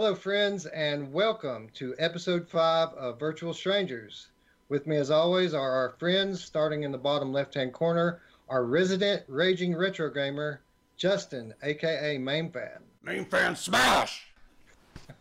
[0.00, 4.28] Hello, friends, and welcome to episode five of Virtual Strangers.
[4.68, 8.64] With me, as always, are our friends, starting in the bottom left hand corner, our
[8.64, 10.60] resident raging retro gamer,
[10.96, 12.78] Justin, aka Main Fan.
[13.02, 14.28] Main Fan Smash!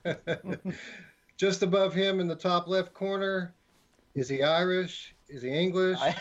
[1.38, 3.56] Just above him in the top left corner,
[4.14, 5.16] is he Irish?
[5.28, 5.98] Is he English?
[6.00, 6.16] I-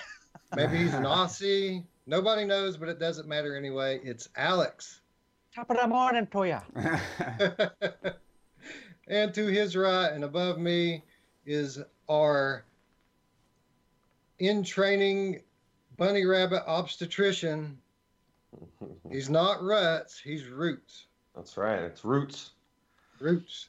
[0.57, 1.85] Maybe he's an Aussie.
[2.07, 4.01] Nobody knows, but it doesn't matter anyway.
[4.03, 5.03] It's Alex.
[5.55, 8.13] Top of the morning to you.
[9.07, 11.03] and to his right and above me
[11.45, 11.79] is
[12.09, 12.65] our
[14.39, 15.43] in training
[15.97, 17.79] bunny rabbit obstetrician.
[19.11, 21.07] He's not Ruts, he's Roots.
[21.35, 21.81] That's right.
[21.81, 22.53] It's roots.
[23.21, 23.69] Roots.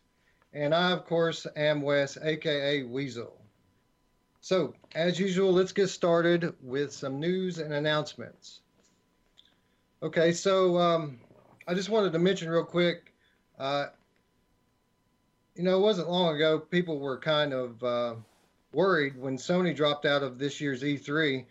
[0.53, 3.37] And I, of course, am Wes, aka Weasel.
[4.39, 8.61] So, as usual, let's get started with some news and announcements.
[10.01, 11.19] Okay, so um,
[11.67, 13.13] I just wanted to mention real quick.
[13.59, 13.87] Uh,
[15.57, 18.15] you know, it wasn't long ago people were kind of uh,
[18.73, 21.45] worried when Sony dropped out of this year's E3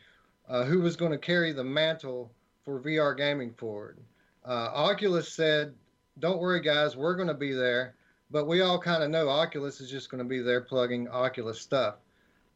[0.49, 2.31] uh, who was going to carry the mantle
[2.65, 3.99] for VR gaming forward.
[4.45, 5.75] Uh, Oculus said,
[6.21, 7.95] Don't worry, guys, we're going to be there.
[8.31, 11.61] But we all kind of know Oculus is just going to be there plugging Oculus
[11.61, 11.97] stuff.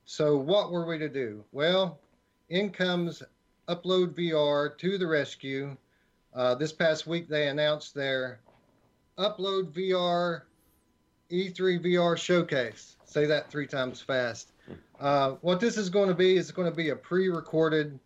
[0.05, 1.45] So, what were we to do?
[1.53, 2.01] Well,
[2.49, 3.23] in comes
[3.69, 5.77] Upload VR to the rescue.
[6.35, 8.41] Uh, this past week, they announced their
[9.17, 10.43] Upload VR
[11.31, 12.97] E3 VR showcase.
[13.05, 14.53] Say that three times fast.
[15.01, 17.99] Uh, what this is going to be is going to be a pre-recorded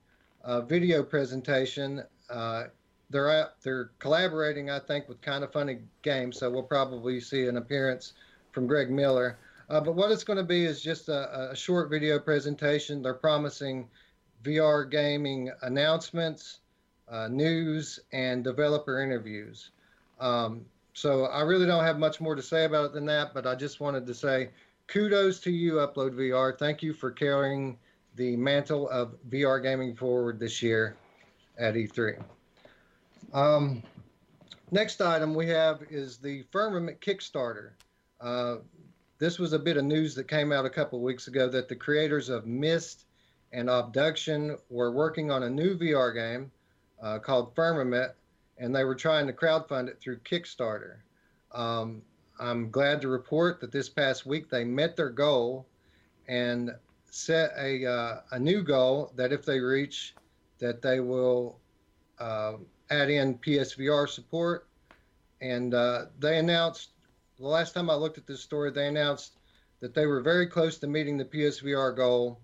[0.45, 2.03] uh, video presentation.
[2.31, 2.65] Uh,
[3.11, 7.47] they're out, they're collaborating, I think, with Kind of Funny Games, so we'll probably see
[7.47, 8.15] an appearance
[8.53, 9.39] from Greg Miller.
[9.69, 13.03] Uh, but what it's going to be is just a, a short video presentation.
[13.03, 13.89] They're promising
[14.43, 16.61] VR gaming announcements,
[17.09, 19.71] uh, news, and developer interviews.
[20.21, 20.65] Um,
[20.95, 23.57] so I really don't have much more to say about it than that, but I
[23.57, 24.51] just wanted to say
[24.87, 26.57] kudos to you, Upload VR.
[26.57, 27.77] Thank you for carrying
[28.15, 30.97] the mantle of VR gaming forward this year
[31.59, 32.23] at E3.
[33.33, 33.83] Um,
[34.71, 37.71] next item we have is the Firmament Kickstarter.
[38.21, 38.57] Uh,
[39.19, 41.75] this was a bit of news that came out a couple weeks ago that the
[41.75, 43.07] creators of Myst
[43.53, 46.53] and Obduction were working on a new VR game
[47.03, 48.13] uh, called Firmament,
[48.59, 50.97] and they were trying to crowdfund it through Kickstarter.
[51.53, 52.03] Um,
[52.39, 55.67] I'm glad to report that this past week they met their goal
[56.29, 56.71] and
[57.11, 60.15] set a uh, a new goal that if they reach,
[60.59, 61.59] that they will
[62.19, 62.55] uh,
[62.91, 64.67] add in PSVR support.
[65.41, 66.91] And uh, they announced
[67.39, 69.37] the last time I looked at this story, they announced
[69.81, 72.41] that they were very close to meeting the PSVR goal,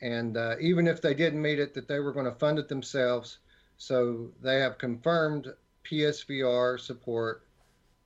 [0.00, 2.68] and uh, even if they didn't meet it, that they were going to fund it
[2.68, 3.38] themselves.
[3.82, 7.48] So they have confirmed PSVR support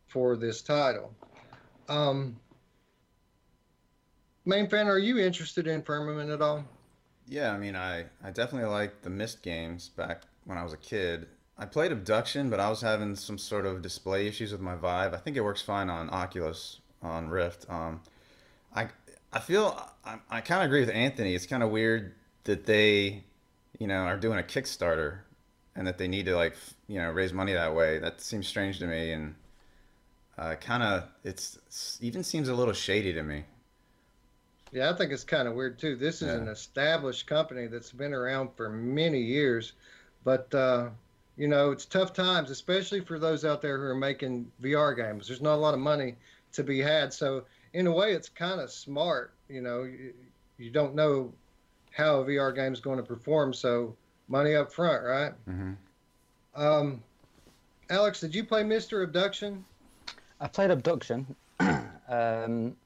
[0.06, 1.12] for this title.
[1.86, 2.40] Um,
[4.46, 6.64] main fan, are you interested in Firmament at all?
[7.28, 10.78] Yeah, I mean, I, I definitely liked the Myst games back when I was a
[10.78, 11.26] kid.
[11.58, 15.12] I played Obduction, but I was having some sort of display issues with my Vive.
[15.12, 17.66] I think it works fine on Oculus, on Rift.
[17.68, 18.00] Um,
[18.74, 18.88] I
[19.30, 21.34] I feel I, I kind of agree with Anthony.
[21.34, 22.14] It's kind of weird
[22.44, 23.24] that they,
[23.78, 25.18] you know, are doing a Kickstarter,
[25.76, 26.56] and that they need to like
[26.88, 27.98] you know raise money that way.
[27.98, 29.34] That seems strange to me, and
[30.38, 33.44] uh, kind of it's even seems a little shady to me.
[34.72, 35.96] Yeah, I think it's kind of weird too.
[35.96, 36.34] This is Yeah.
[36.34, 39.72] an established company that's been around for many years,
[40.24, 40.90] but uh,
[41.36, 45.28] you know it's tough times, especially for those out there who are making VR games.
[45.28, 46.16] There's not a lot of money
[46.52, 49.32] to be had, so in a way, it's kind of smart.
[49.48, 50.14] You know, you,
[50.58, 51.32] you don't know
[51.92, 53.96] how a VR game is going to perform, so
[54.28, 55.32] money up front, right?
[55.44, 55.72] hmm
[56.54, 57.02] Um,
[57.90, 59.02] Alex, did you play Mr.
[59.04, 59.64] Obduction?
[60.40, 61.34] I played Obduction.
[61.60, 62.76] um,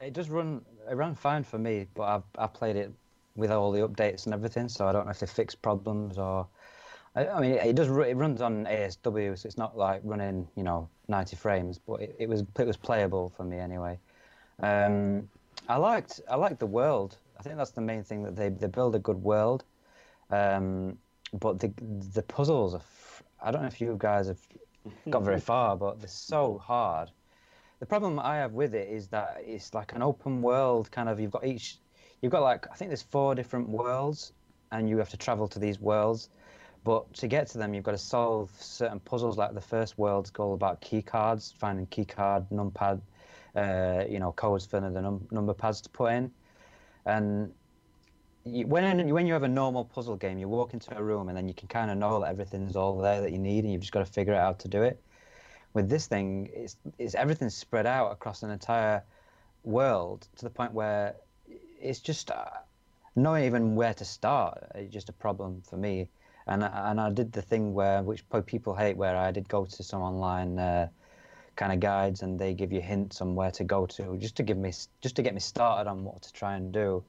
[0.00, 0.64] it does run.
[0.90, 2.92] It ran fine for me, but I've I played it
[3.36, 6.46] with all the updates and everything, so I don't know if they fixed problems or.
[7.14, 7.88] I, I mean, it does.
[7.88, 12.00] ru- It runs on ASW, so it's not like running, you know, 90 frames, but
[12.00, 13.98] it, it was it was playable for me anyway.
[14.62, 15.28] Um,
[15.68, 17.18] I liked I liked the world.
[17.38, 19.64] I think that's the main thing that they they build a good world.
[20.30, 20.98] Um,
[21.32, 21.72] but the
[22.14, 22.78] the puzzles are.
[22.78, 24.40] F- I don't know if you guys have
[25.10, 27.10] got very far, but they're so hard.
[27.80, 31.18] The problem I have with it is that it's like an open world kind of.
[31.18, 31.78] You've got each,
[32.20, 34.32] you've got like I think there's four different worlds,
[34.70, 36.28] and you have to travel to these worlds.
[36.84, 39.38] But to get to them, you've got to solve certain puzzles.
[39.38, 43.00] Like the first world's all about key cards, finding key card, numpad,
[43.54, 46.32] uh, you know, codes for the num- number pads to put in,
[47.06, 47.52] and
[48.44, 51.36] you, when when you have a normal puzzle game, you walk into a room and
[51.36, 53.82] then you can kind of know that everything's all there that you need, and you've
[53.82, 55.02] just got to figure out how to do it.
[55.74, 59.02] with this thing, it's, it's everything's spread out across an entire
[59.64, 61.14] world to the point where
[61.80, 62.44] it's just uh,
[63.16, 66.08] knowing even where to start is just a problem for me.
[66.46, 69.82] And and I did the thing where which people hate, where I did go to
[69.82, 70.88] some online uh,
[71.54, 74.42] kind of guides and they give you hints on where to go to just to
[74.42, 77.04] give me just to get me started on what to try and do.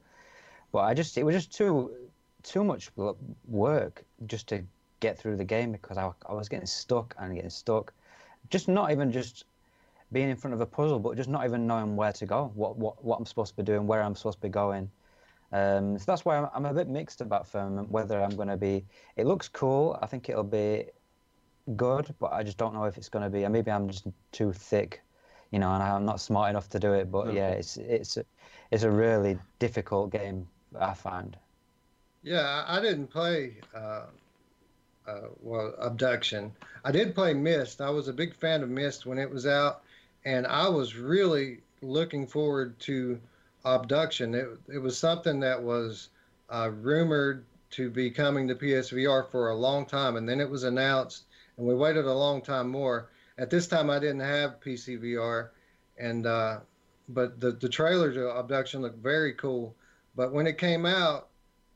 [0.74, 1.92] But I just it was just too
[2.42, 2.90] too much
[3.46, 4.64] work just to
[4.98, 7.92] get through the game because I, I was getting stuck and getting stuck.
[8.50, 9.44] Just not even just
[10.10, 12.76] being in front of a puzzle, but just not even knowing where to go, what
[12.76, 14.90] what, what I'm supposed to be doing, where I'm supposed to be going.
[15.52, 18.56] Um, so that's why I'm, I'm, a bit mixed about Firmament, whether I'm going to
[18.56, 18.84] be.
[19.14, 19.96] It looks cool.
[20.02, 20.86] I think it'll be
[21.76, 23.46] good, but I just don't know if it's going to be.
[23.46, 25.02] Maybe I'm just too thick,
[25.52, 27.12] you know, and I'm not smart enough to do it.
[27.12, 28.18] But yeah, it's it's
[28.72, 30.48] it's a really difficult game.
[30.78, 31.36] I find.
[32.22, 33.56] Yeah, I didn't play.
[33.74, 34.06] Uh,
[35.06, 36.52] uh, well, Obduction.
[36.84, 37.80] I did play Myst.
[37.80, 39.82] I was a big fan of Myst when it was out,
[40.24, 43.20] and I was really looking forward to
[43.64, 44.34] Obduction.
[44.34, 46.08] It it was something that was
[46.50, 50.64] uh, rumored to be coming to PSVR for a long time, and then it was
[50.64, 51.24] announced,
[51.56, 53.10] and we waited a long time more.
[53.36, 55.48] At this time, I didn't have PCVR,
[55.98, 56.60] and uh,
[57.08, 59.74] but the the trailer to Obduction looked very cool.
[60.16, 61.28] But when it came out,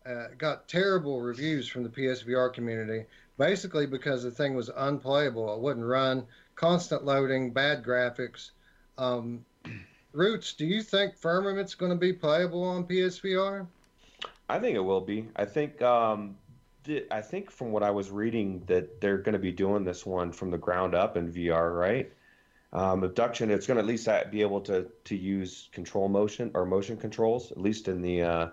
[0.07, 3.05] uh, got terrible reviews from the PSVR community,
[3.37, 5.55] basically because the thing was unplayable.
[5.55, 8.51] It wouldn't run, constant loading, bad graphics.
[8.97, 9.45] Um,
[10.13, 13.67] Roots, do you think Firmament's going to be playable on PSVR?
[14.49, 15.29] I think it will be.
[15.37, 16.37] I think um,
[16.85, 20.07] th- I think from what I was reading that they're going to be doing this
[20.07, 22.11] one from the ground up in VR, right?
[22.73, 26.67] Um, Obduction, it's going to at least be able to to use control motion or
[26.67, 28.49] motion controls, at least in the uh,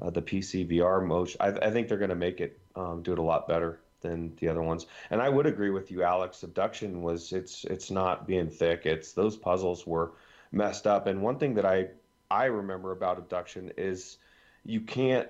[0.00, 1.40] uh, the PC VR motion.
[1.40, 4.34] I, I think they're going to make it um, do it a lot better than
[4.36, 4.86] the other ones.
[5.10, 6.42] And I would agree with you, Alex.
[6.42, 8.84] Obduction was it's it's not being thick.
[8.84, 10.12] It's those puzzles were
[10.52, 11.06] messed up.
[11.06, 11.88] And one thing that I
[12.30, 14.18] I remember about Obduction is
[14.64, 15.28] you can't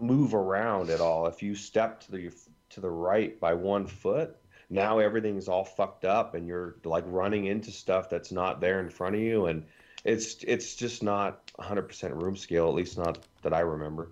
[0.00, 1.26] move around at all.
[1.26, 2.30] If you step to the
[2.70, 4.36] to the right by one foot,
[4.70, 8.90] now everything's all fucked up and you're like running into stuff that's not there in
[8.90, 9.64] front of you and
[10.04, 14.08] it's it's just not 100% room scale at least not that I remember.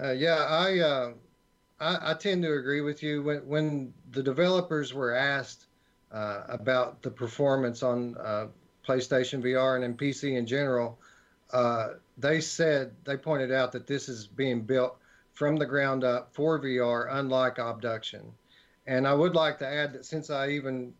[0.00, 1.12] Uh, yeah, I, uh,
[1.80, 5.66] I, I tend to agree with you when when the developers were asked
[6.12, 8.46] uh, about the performance on uh,
[8.86, 10.98] PlayStation VR and in PC in general,
[11.52, 14.96] uh, they said they pointed out that this is being built
[15.34, 18.32] from the ground up for VR, unlike Obduction.
[18.86, 20.92] And I would like to add that since I even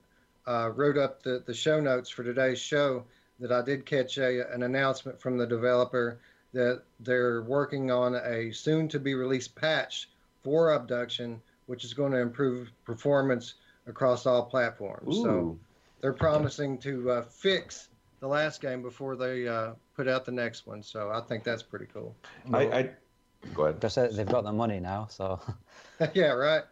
[0.46, 3.04] uh, wrote up the, the show notes for today's show,
[3.40, 6.20] that I did catch a, an announcement from the developer
[6.52, 10.08] that they're working on a soon to be released patch
[10.42, 13.54] for Obduction, which is going to improve performance
[13.86, 15.16] across all platforms.
[15.16, 15.22] Ooh.
[15.22, 15.58] So
[16.00, 17.88] they're promising to uh, fix
[18.20, 20.82] the last game before they uh, put out the next one.
[20.82, 22.14] So I think that's pretty cool.
[22.52, 22.90] I, I
[23.54, 23.80] go ahead.
[23.80, 25.40] They've got the money now, so.
[26.14, 26.62] yeah, right.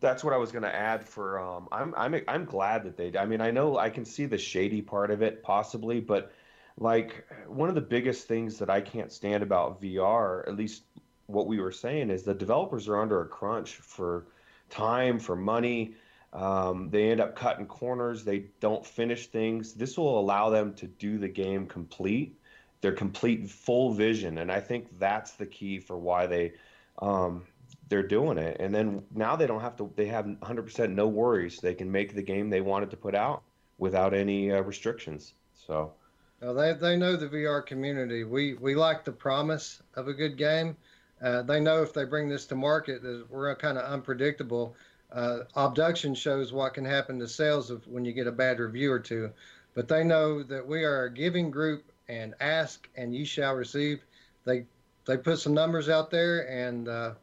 [0.00, 1.40] That's what I was going to add for.
[1.40, 3.16] Um, I'm I'm I'm glad that they.
[3.18, 6.32] I mean, I know I can see the shady part of it possibly, but
[6.78, 10.84] like one of the biggest things that I can't stand about VR, at least
[11.26, 14.26] what we were saying, is the developers are under a crunch for
[14.70, 15.94] time, for money
[16.32, 18.24] um, they end up cutting corners.
[18.24, 19.72] They don't finish things.
[19.72, 22.38] This will allow them to do the game complete,
[22.80, 26.52] their complete full vision, and I think that's the key for why they
[27.00, 27.44] um,
[27.88, 28.56] they're doing it.
[28.60, 29.92] And then now they don't have to.
[29.96, 31.58] They have 100% no worries.
[31.60, 33.42] They can make the game they wanted to put out
[33.78, 35.34] without any uh, restrictions.
[35.54, 35.92] So.
[36.40, 38.22] They, they know the VR community.
[38.22, 40.76] We we like the promise of a good game.
[41.20, 44.76] Uh, they know if they bring this to market, we're kind of unpredictable
[45.12, 48.92] uh, obduction shows what can happen to sales of when you get a bad review
[48.92, 49.30] or two,
[49.74, 54.04] but they know that we are a giving group and ask and ye shall receive.
[54.44, 54.66] They
[55.06, 57.14] they put some numbers out there and uh,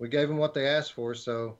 [0.00, 1.56] we gave them what they asked for, so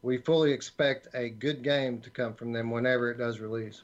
[0.00, 3.82] we fully expect a good game to come from them whenever it does release.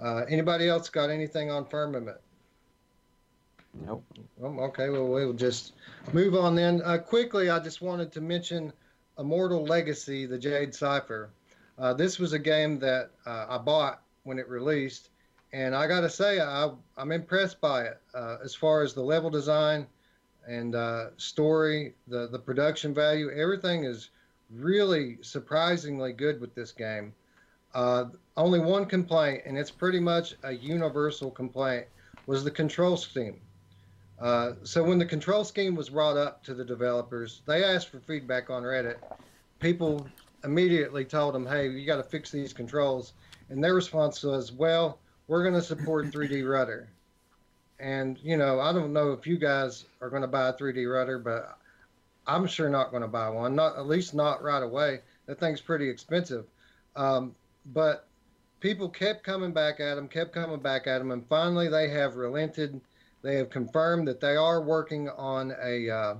[0.00, 2.18] Uh, anybody else got anything on Firmament?
[3.84, 4.04] Nope.
[4.40, 5.72] Okay, well, we'll just
[6.12, 6.80] move on then.
[6.82, 8.72] Uh, quickly, I just wanted to mention
[9.18, 11.30] Immortal Legacy, the Jade Cipher.
[11.76, 15.10] Uh, this was a game that uh, I bought when it released,
[15.52, 19.02] and I got to say, I, am impressed by it uh, as far as the
[19.02, 19.88] level design
[20.46, 23.30] and uh, story, the, the production value.
[23.30, 24.10] Everything is
[24.50, 27.12] really surprisingly good with this game.
[27.74, 31.86] Uh, only one complaint, and it's pretty much a universal complaint,
[32.26, 33.40] was the control scheme.
[34.20, 37.98] Uh, so when the control scheme was brought up to the developers, they asked for
[38.00, 38.96] feedback on Reddit.
[39.58, 40.06] People
[40.44, 43.14] immediately told them, "Hey, you got to fix these controls,"
[43.50, 46.88] and their response was, "Well, we're going to support 3D rudder."
[47.84, 50.90] And you know, I don't know if you guys are going to buy a 3D
[50.90, 51.58] rudder, but
[52.26, 53.54] I'm sure not going to buy one.
[53.54, 55.00] Not at least not right away.
[55.26, 56.46] That thing's pretty expensive.
[56.96, 57.34] Um,
[57.66, 58.08] but
[58.60, 62.16] people kept coming back at them, kept coming back at them, and finally they have
[62.16, 62.80] relented.
[63.20, 66.14] They have confirmed that they are working on a uh,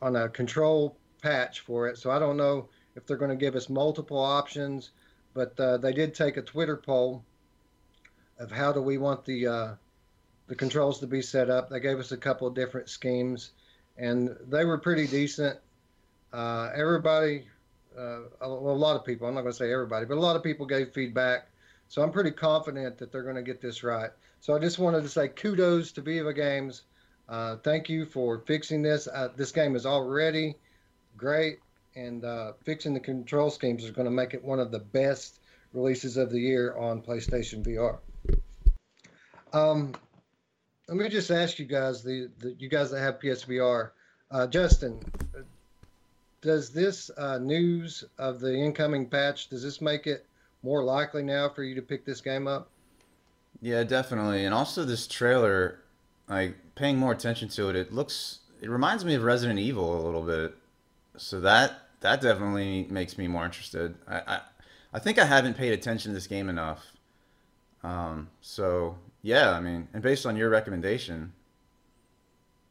[0.00, 1.98] on a control patch for it.
[1.98, 4.92] So I don't know if they're going to give us multiple options,
[5.34, 7.22] but uh, they did take a Twitter poll
[8.38, 9.74] of how do we want the uh,
[10.48, 11.70] the controls to be set up.
[11.70, 13.52] They gave us a couple of different schemes,
[13.96, 15.58] and they were pretty decent.
[16.32, 17.46] Uh, everybody,
[17.96, 20.36] uh, a, a, lot of people, I'm not going to say everybody, but a lot
[20.36, 21.48] of people gave feedback.
[21.88, 24.10] So I'm pretty confident that they're going to get this right.
[24.40, 26.82] So I just wanted to say kudos to Viva Games.
[27.28, 29.06] Uh, thank you for fixing this.
[29.06, 30.56] Uh, this game is already
[31.16, 31.60] great,
[31.94, 35.40] and uh, fixing the control schemes is going to make it one of the best
[35.72, 37.98] releases of the year on PlayStation VR.
[39.52, 39.92] Um,
[40.88, 43.90] let me just ask you guys, the, the you guys that have PSVR,
[44.30, 45.00] uh, Justin,
[46.40, 50.26] does this uh, news of the incoming patch does this make it
[50.62, 52.68] more likely now for you to pick this game up?
[53.60, 55.78] Yeah, definitely, and also this trailer,
[56.28, 60.02] like paying more attention to it, it looks it reminds me of Resident Evil a
[60.04, 60.56] little bit,
[61.16, 63.94] so that that definitely makes me more interested.
[64.08, 64.40] I I,
[64.94, 66.84] I think I haven't paid attention to this game enough.
[67.84, 71.32] Um, so yeah, I mean, and based on your recommendation.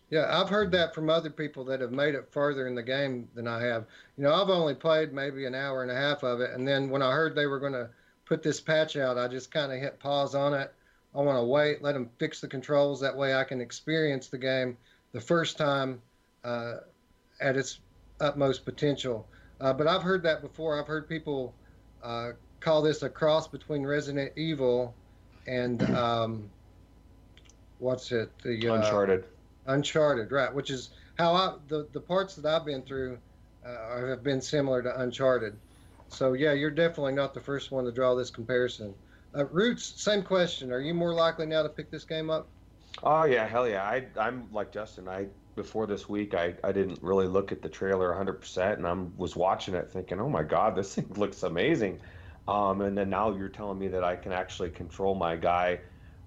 [0.09, 3.29] Yeah, I've heard that from other people that have made it further in the game
[3.33, 3.85] than I have.
[4.17, 6.89] You know, I've only played maybe an hour and a half of it, and then
[6.89, 7.89] when I heard they were going to
[8.25, 10.73] put this patch out, I just kind of hit pause on it.
[11.15, 12.99] I want to wait, let them fix the controls.
[12.99, 14.77] That way, I can experience the game
[15.13, 16.01] the first time
[16.43, 16.77] uh,
[17.39, 17.79] at its
[18.19, 19.27] utmost potential.
[19.59, 20.79] Uh, but I've heard that before.
[20.79, 21.53] I've heard people
[22.03, 24.93] uh, call this a cross between Resident Evil
[25.47, 26.49] and um,
[27.79, 28.31] what's it?
[28.43, 29.25] The uh, Uncharted.
[29.67, 30.53] Uncharted, right?
[30.53, 33.17] Which is how I the the parts that I've been through
[33.65, 35.55] uh, have been similar to Uncharted.
[36.09, 38.93] So yeah, you're definitely not the first one to draw this comparison.
[39.33, 40.71] Uh, Roots, same question.
[40.73, 42.47] Are you more likely now to pick this game up?
[43.03, 43.83] Oh yeah, hell yeah.
[43.83, 45.07] I I'm like Justin.
[45.07, 48.93] I before this week, I, I didn't really look at the trailer 100%, and I
[49.17, 51.99] was watching it thinking, oh my god, this thing looks amazing.
[52.47, 55.79] Um, and then now you're telling me that I can actually control my guy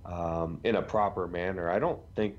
[0.04, 1.71] um, in a proper manner.
[1.71, 2.38] I don't think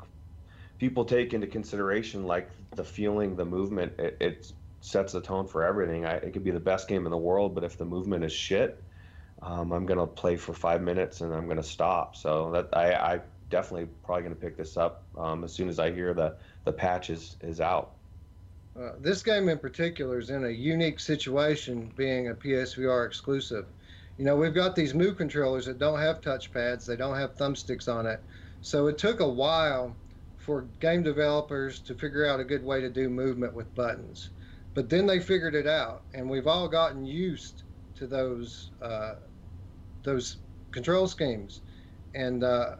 [0.79, 3.93] people take into consideration like the feeling, the movement.
[3.99, 4.51] It, it
[4.81, 6.05] sets the tone for everything.
[6.05, 8.31] I, it could be the best game in the world, but if the movement is
[8.31, 8.83] shit,
[9.41, 12.15] um, I'm gonna play for five minutes and I'm gonna stop.
[12.15, 15.91] So that I, I definitely probably gonna pick this up um, as soon as I
[15.91, 17.95] hear the the patch is is out.
[18.79, 23.65] Uh, this game in particular is in a unique situation being a PSVR exclusive.
[24.17, 27.93] You know, we've got these Move controllers that don't have touchpads, they don't have thumbsticks
[27.93, 28.19] on it.
[28.61, 29.95] So it took a while
[30.37, 34.29] for game developers to figure out a good way to do movement with buttons.
[34.73, 37.63] But then they figured it out, and we've all gotten used
[37.95, 39.15] to those uh,
[40.03, 40.37] those
[40.71, 41.61] control schemes.
[42.13, 42.75] And uh,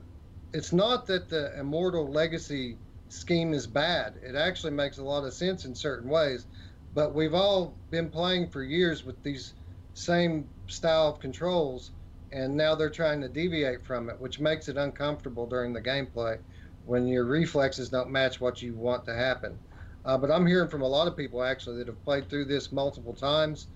[0.54, 2.78] it's not that the Immortal Legacy
[3.10, 4.16] scheme is bad.
[4.24, 6.46] It actually makes a lot of sense in certain ways.
[6.94, 9.54] But we've all been playing for years with these
[9.94, 11.92] same style of controls,
[12.32, 16.38] and now they're trying to deviate from it, which makes it uncomfortable during the gameplay
[16.86, 19.58] when your reflexes don't match what you want to happen.
[20.06, 22.72] Uh, but I'm hearing from a lot of people actually that have played through this
[22.72, 23.68] multiple times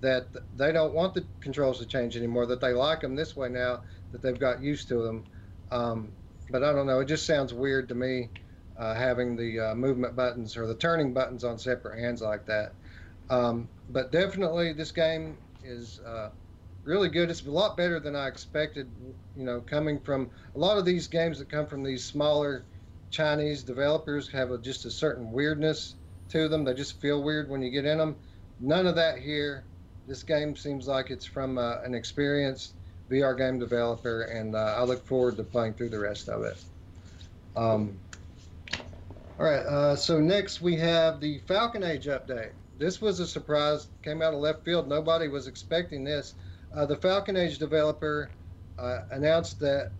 [0.00, 0.26] that
[0.56, 3.82] they don't want the controls to change anymore, that they like them this way now
[4.12, 5.24] that they've got used to them.
[5.70, 6.12] Um,
[6.50, 8.28] but I don't know, it just sounds weird to me
[8.78, 12.72] uh, having the uh, movement buttons or the turning buttons on separate hands like that.
[13.30, 16.30] Um, but definitely, this game is uh,
[16.84, 17.30] really good.
[17.30, 18.88] It's a lot better than I expected.
[19.36, 22.64] You know, coming from a lot of these games that come from these smaller
[23.10, 25.94] Chinese developers have a, just a certain weirdness
[26.30, 26.64] to them.
[26.64, 28.16] They just feel weird when you get in them.
[28.60, 29.64] None of that here.
[30.06, 32.74] This game seems like it's from uh, an experienced
[33.10, 36.56] VR game developer, and uh, I look forward to playing through the rest of it.
[37.56, 37.98] Um,
[39.38, 42.52] all right, uh, so next we have the Falcon Age update.
[42.78, 44.88] This was a surprise, came out of left field.
[44.88, 46.34] Nobody was expecting this.
[46.74, 48.30] Uh, the Falcon Age developer
[48.78, 49.90] uh, announced that,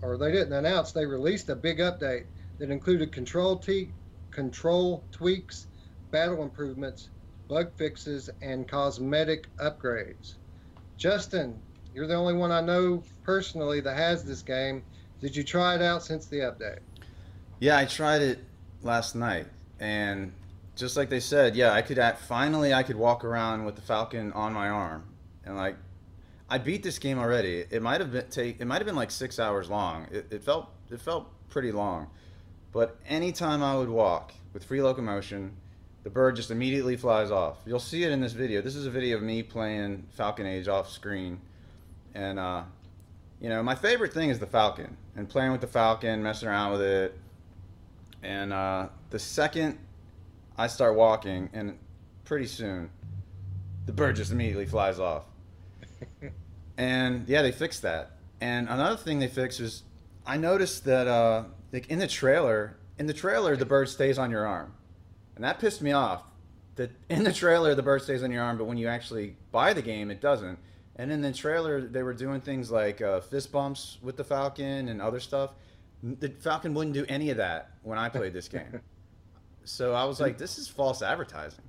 [0.00, 2.24] or they didn't announce, they released a big update
[2.58, 3.90] that included control, te-
[4.30, 5.66] control tweaks,
[6.10, 7.10] battle improvements,
[7.48, 10.36] bug fixes, and cosmetic upgrades.
[10.96, 11.58] Justin,
[11.94, 14.82] you're the only one I know personally that has this game.
[15.20, 16.78] Did you try it out since the update?
[17.60, 18.38] Yeah, I tried it
[18.86, 19.46] last night,
[19.78, 20.32] and
[20.76, 23.82] just like they said, yeah, I could at, finally I could walk around with the
[23.82, 25.04] Falcon on my arm,
[25.44, 25.76] and like
[26.48, 27.64] I beat this game already.
[27.70, 30.06] It might have been take it might have been like six hours long.
[30.10, 32.08] It, it felt it felt pretty long,
[32.72, 35.56] but anytime I would walk with free locomotion,
[36.04, 37.58] the bird just immediately flies off.
[37.66, 38.62] You'll see it in this video.
[38.62, 41.40] This is a video of me playing Falcon Age off screen,
[42.14, 42.62] and uh,
[43.40, 46.72] you know my favorite thing is the Falcon and playing with the Falcon, messing around
[46.72, 47.18] with it,
[48.22, 49.78] and uh, the second
[50.58, 51.78] I start walking, and
[52.24, 52.90] pretty soon,
[53.86, 55.24] the bird just immediately flies off.
[56.76, 58.12] and yeah, they fixed that.
[58.40, 59.82] And another thing they fixed is
[60.26, 64.30] I noticed that uh, like in the trailer, in the trailer, the bird stays on
[64.30, 64.72] your arm,
[65.34, 66.22] and that pissed me off.
[66.76, 69.72] That in the trailer the bird stays on your arm, but when you actually buy
[69.72, 70.58] the game, it doesn't.
[70.98, 74.88] And in the trailer, they were doing things like uh, fist bumps with the Falcon
[74.88, 75.50] and other stuff.
[76.20, 78.80] The Falcon wouldn't do any of that when I played this game.
[79.64, 81.64] so I was like, this is false advertising.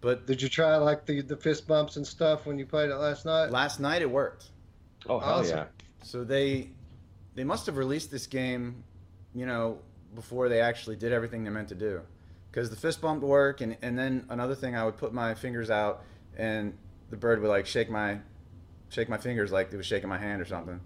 [0.00, 2.96] But Did you try like the, the fist bumps and stuff when you played it
[2.96, 3.50] last night?
[3.50, 4.50] last night it worked.
[5.08, 5.58] Oh hell Awesome.
[5.58, 5.64] yeah!
[6.02, 6.70] So they
[7.34, 8.84] they must have released this game,
[9.34, 9.78] you know,
[10.14, 12.00] before they actually did everything they meant to do.
[12.50, 15.34] Because the fist bump would work, and, and then another thing, I would put my
[15.34, 16.04] fingers out,
[16.36, 16.72] and
[17.10, 18.18] the bird would like shake my
[18.90, 20.80] shake my fingers like it was shaking my hand or something.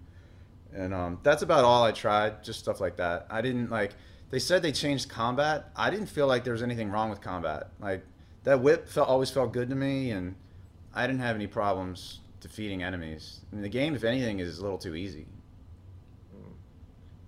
[0.73, 3.27] And um, that's about all I tried, just stuff like that.
[3.29, 3.93] I didn't like.
[4.29, 5.71] They said they changed combat.
[5.75, 7.69] I didn't feel like there was anything wrong with combat.
[7.79, 8.05] Like
[8.43, 10.35] that whip felt always felt good to me, and
[10.93, 13.41] I didn't have any problems defeating enemies.
[13.51, 15.25] I mean, the game, if anything, is a little too easy.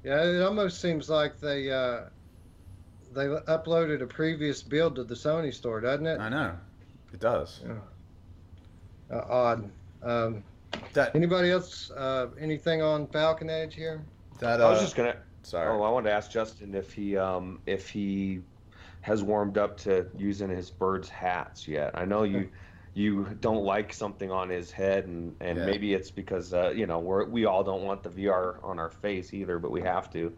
[0.03, 2.01] Yeah, it almost seems like they uh,
[3.13, 6.19] they uploaded a previous build to the Sony store, doesn't it?
[6.19, 6.55] I know,
[7.13, 7.62] it does.
[9.12, 9.69] Uh, odd.
[10.03, 10.43] Um,
[10.94, 11.90] That anybody else?
[11.92, 14.04] Uh, anything on Falcon Age here?
[14.40, 15.16] that uh, I was just gonna.
[15.44, 15.68] sorry.
[15.70, 18.42] Oh, I wanted to ask Justin if he um if he
[19.01, 21.92] has warmed up to using his bird's hats yet.
[21.96, 22.50] I know you
[22.94, 25.66] you don't like something on his head, and and Yeah.
[25.66, 28.90] maybe it's because uh, you know we're we all don't want the VR on our
[28.90, 30.34] face either, but we have to.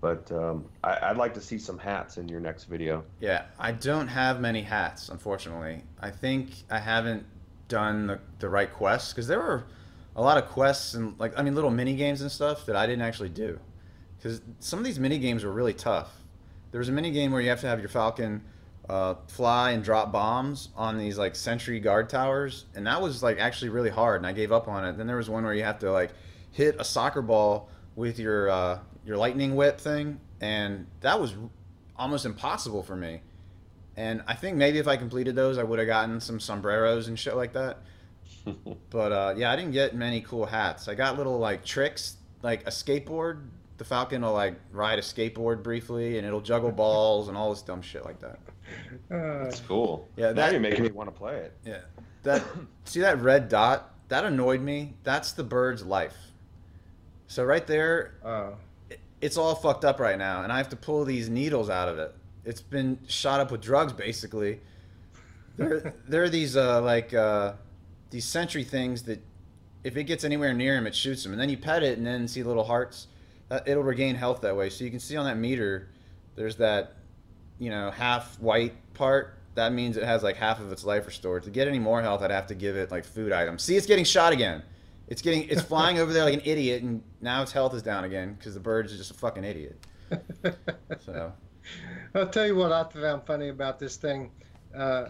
[0.00, 3.04] But um, I, I'd like to see some hats in your next video.
[3.18, 5.82] Yeah, I don't have many hats, unfortunately.
[6.00, 7.26] I think I haven't
[7.66, 9.64] done the, the right quests because there were
[10.18, 12.86] a lot of quests and like I mean little mini games and stuff that I
[12.86, 13.58] didn't actually do
[14.18, 16.10] because some of these mini games were really tough.
[16.72, 18.42] There was a mini game where you have to have your Falcon
[18.88, 23.38] uh, fly and drop bombs on these like sentry guard towers, and that was like
[23.38, 24.98] actually really hard, and I gave up on it.
[24.98, 26.10] Then there was one where you have to like
[26.50, 31.36] hit a soccer ball with your uh, your lightning whip thing, and that was
[31.96, 33.20] almost impossible for me.
[33.96, 37.16] And I think maybe if I completed those, I would have gotten some sombreros and
[37.16, 37.78] shit like that.
[38.90, 40.88] But uh, yeah, I didn't get many cool hats.
[40.88, 43.42] I got little like tricks, like a skateboard.
[43.76, 47.62] The Falcon will like ride a skateboard briefly, and it'll juggle balls and all this
[47.62, 48.38] dumb shit like that.
[49.10, 50.08] Uh, That's cool.
[50.16, 51.52] Yeah, now you're making me want to play it.
[51.64, 51.80] Yeah,
[52.22, 52.42] that
[52.84, 54.94] see that red dot that annoyed me.
[55.04, 56.16] That's the bird's life.
[57.26, 58.54] So right there, oh,
[59.20, 61.98] it's all fucked up right now, and I have to pull these needles out of
[61.98, 62.14] it.
[62.44, 64.60] It's been shot up with drugs, basically.
[65.56, 67.54] There, there are these uh, like uh,
[68.10, 69.22] these sentry things that,
[69.84, 72.06] if it gets anywhere near him, it shoots him, and then you pet it, and
[72.06, 73.06] then see little hearts.
[73.48, 74.70] That, it'll regain health that way.
[74.70, 75.88] So you can see on that meter,
[76.36, 76.94] there's that,
[77.58, 79.38] you know, half white part.
[79.54, 81.42] That means it has like half of its life restored.
[81.44, 83.62] To get any more health, I'd have to give it like food items.
[83.62, 84.62] See, it's getting shot again.
[85.08, 88.04] It's getting, it's flying over there like an idiot, and now its health is down
[88.04, 89.78] again because the bird is just a fucking idiot.
[91.04, 91.32] So.
[92.14, 94.30] I'll tell you what I found funny about this thing.
[94.74, 95.08] Uh,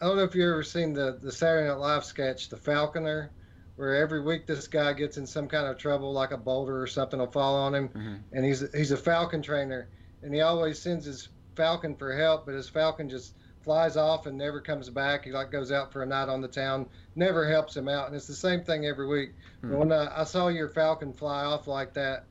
[0.00, 3.30] I don't know if you've ever seen the the Saturday Night Live sketch, The Falconer,
[3.76, 6.86] where every week this guy gets in some kind of trouble, like a boulder or
[6.86, 8.18] something will fall on him, Mhm.
[8.32, 9.88] and he's he's a falcon trainer,
[10.22, 14.38] and he always sends his falcon for help, but his falcon just flies off and
[14.38, 15.24] never comes back.
[15.26, 18.16] He like goes out for a night on the town, never helps him out, and
[18.16, 19.34] it's the same thing every week.
[19.60, 19.70] Hmm.
[19.70, 22.24] But when I, I saw your falcon fly off like that,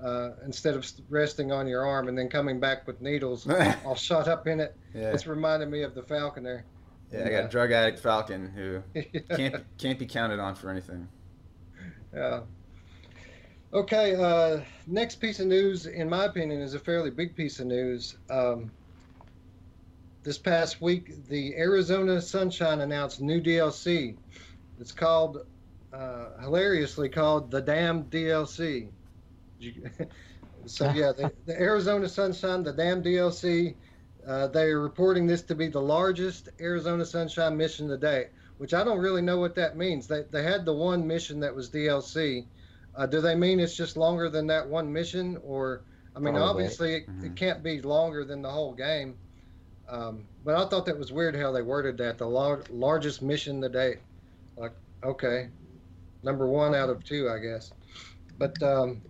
[0.00, 3.48] uh, instead of resting on your arm and then coming back with needles
[3.84, 6.64] all shot up in it, Yeah, it's reminded me of the falconer.
[7.12, 8.82] Yeah, I got a drug addict Falcon who
[9.36, 11.08] can't can't be counted on for anything.
[12.14, 12.40] Yeah.
[13.72, 14.14] Okay.
[14.14, 18.16] Uh, next piece of news, in my opinion, is a fairly big piece of news.
[18.30, 18.70] Um,
[20.22, 24.16] this past week, the Arizona Sunshine announced new DLC.
[24.80, 25.46] It's called,
[25.92, 28.88] uh, hilariously called the Damn DLC.
[30.66, 33.74] So yeah, the, the Arizona Sunshine, the Damn DLC.
[34.26, 38.72] Uh, they are reporting this to be the largest Arizona Sunshine mission to date which
[38.72, 40.06] I don't really know what that means.
[40.06, 42.46] They they had the one mission that was DLC.
[42.94, 45.82] Uh, do they mean it's just longer than that one mission, or
[46.14, 46.62] I mean, Probably.
[46.64, 47.24] obviously it, Mhm.
[47.26, 49.18] it can't be longer than the whole game.
[49.90, 53.60] Um, but I thought that was weird how they worded that the lar- largest mission
[53.60, 53.98] to date.
[54.56, 54.72] Like,
[55.04, 55.50] okay,
[56.22, 57.72] number one out of two, I guess.
[58.38, 59.02] But um,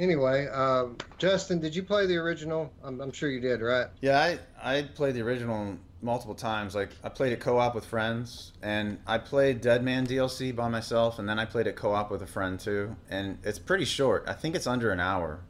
[0.00, 2.72] anyway, um, Justin, did you play the original?
[2.82, 3.86] I'm, I'm sure you did, right?
[4.00, 6.74] Yeah, I I played the original multiple times.
[6.74, 11.18] Like I played it co-op with friends, and I played Dead Man DLC by myself,
[11.18, 12.96] and then I played it co-op with a friend too.
[13.08, 14.24] And it's pretty short.
[14.26, 15.40] I think it's under an hour.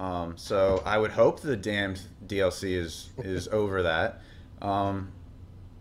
[0.00, 4.20] Um, so I would hope the damned DLC is is over that.
[4.60, 5.12] Um,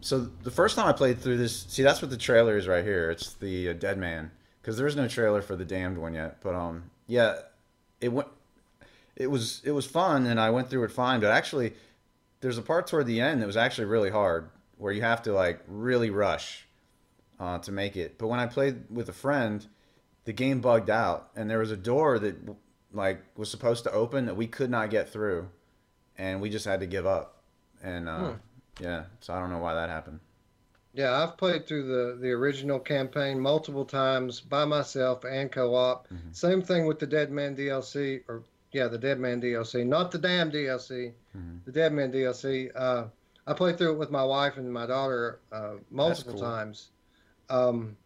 [0.02, 2.84] so the first time I played through this, see that's what the trailer is right
[2.84, 3.12] here.
[3.12, 6.38] It's the uh, Dead Man because there is no trailer for the Damned one yet.
[6.42, 7.40] But um, yeah,
[8.02, 8.28] it went.
[9.16, 11.20] It was it was fun, and I went through it fine.
[11.20, 11.74] But actually,
[12.42, 15.34] there's a part toward the end that was actually really hard, where you have to
[15.34, 16.66] like really rush
[17.40, 18.18] uh, to make it.
[18.18, 19.66] But when I played with a friend,
[20.26, 22.36] the game bugged out, and there was a door that
[22.94, 25.50] like was supposed to open that we could not get through,
[26.18, 27.42] and we just had to give up.
[27.84, 28.38] And uh, Hmm.
[28.84, 30.20] yeah, so I don't know why that happened.
[30.94, 36.08] Yeah, I've played through the, the original campaign multiple times by myself and co-op.
[36.10, 36.36] Mhm.
[36.36, 40.18] Same thing with the Dead Man DLC, or yeah, the Dead Man DLC, not the
[40.18, 41.64] damn DLC, Mhm.
[41.66, 42.72] the Dead Man DLC.
[42.76, 43.06] Uh,
[43.48, 46.42] I played through it with my wife and my daughter uh, multiple cool.
[46.42, 46.90] times.
[47.50, 47.98] Um,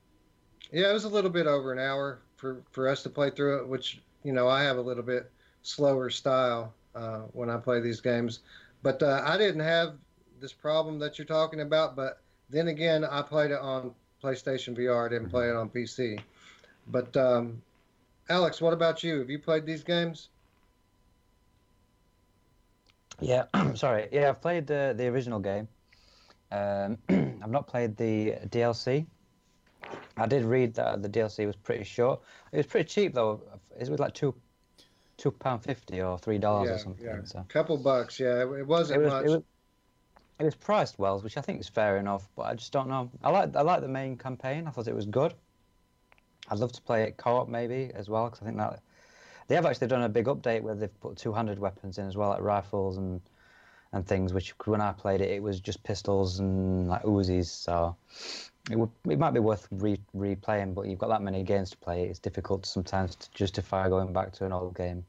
[0.72, 3.60] yeah, it was a little bit over an hour for, for us to play through
[3.60, 7.80] it, which you know I have a little bit slower style uh, when I play
[7.80, 8.40] these games.
[8.84, 9.96] But uh, I didn't have
[10.40, 11.96] this problem that you're talking about.
[11.96, 15.06] But then again, I played it on PlayStation VR.
[15.08, 16.20] I didn't play it on PC.
[16.88, 17.62] But um,
[18.30, 19.20] Alex, what about you?
[19.20, 20.30] Have you played these games?
[23.20, 24.10] Yeah, sorry.
[24.12, 25.68] Yeah, I've played the the original game.
[26.52, 29.08] Um, I've not played the DLC.
[30.18, 32.22] I did read that the DLC was pretty short.
[32.52, 33.42] It was pretty cheap though.
[33.80, 34.36] It was like two
[35.18, 37.06] two pound fifty or three dollars yeah, or something.
[37.06, 38.20] yeah, So couple bucks.
[38.20, 39.26] Yeah, it, it it wasn't was, much.
[39.26, 39.44] it was
[40.40, 42.28] it was priced well, which I think is fair enough.
[42.36, 43.10] But I just don't know.
[43.24, 44.68] I like I like the main campaign.
[44.68, 45.34] I thought it was good.
[46.50, 48.80] I'd love to play it co-op maybe as well because I think that
[49.48, 52.30] they have actually done a big update where they've put two-handed weapons in as well,
[52.30, 53.22] like rifles and
[53.94, 54.34] and things.
[54.34, 57.48] Which when I played it, it was just pistols and like Uzis.
[57.48, 57.96] So
[58.70, 61.78] it would it might be worth re- replaying, but you've got that many games to
[61.78, 62.04] play.
[62.04, 65.06] It's difficult sometimes to justify going back to an old game.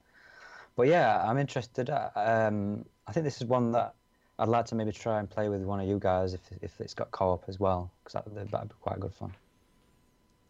[0.76, 1.90] But yeah, I'm interested.
[1.90, 3.94] uh, Um, I think this is one that
[4.38, 6.94] I'd like to maybe try and play with one of you guys if if it's
[6.94, 9.32] got co-op as well, because that, that'd be quite good fun.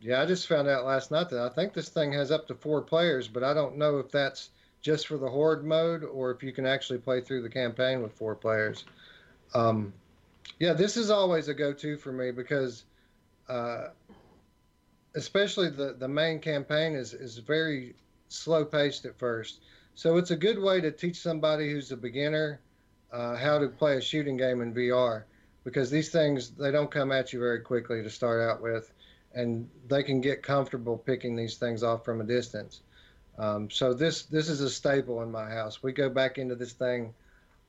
[0.01, 2.55] Yeah, I just found out last night that I think this thing has up to
[2.55, 4.51] four players, but I don't know if that's
[4.83, 8.12] just for the horde mode or if you can actually play through the campaign with
[8.12, 8.85] four players.
[9.55, 9.92] Um,
[10.59, 12.85] yeah, this is always a go-to for me because,
[13.49, 13.88] uh,
[15.14, 17.94] especially the the main campaign is is very
[18.29, 19.61] slow-paced at first,
[19.94, 22.61] so it's a good way to teach somebody who's a beginner
[23.12, 25.25] uh, how to play a shooting game in VR
[25.64, 28.92] because these things they don't come at you very quickly to start out with
[29.35, 32.81] and they can get comfortable picking these things off from a distance.
[33.38, 35.83] Um, so this this is a staple in my house.
[35.83, 37.12] We go back into this thing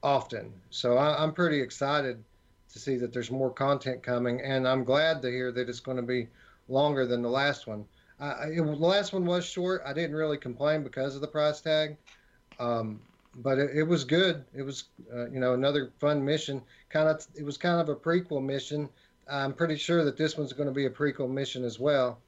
[0.01, 0.53] often.
[0.69, 2.23] So I, I'm pretty excited
[2.71, 5.97] to see that there's more content coming, and I'm glad to hear that it's going
[5.97, 6.27] to be
[6.69, 7.85] longer than the last one.
[8.19, 9.81] I, it, the last one was short.
[9.85, 11.97] I didn't really complain because of the price tag,
[12.59, 12.99] um,
[13.37, 14.43] but it, it was good.
[14.53, 16.61] It was uh, you know another fun mission.
[16.89, 18.89] Kind of it was kind of a prequel mission
[19.29, 22.19] I'm pretty sure that this one's going to be a prequel mission as well.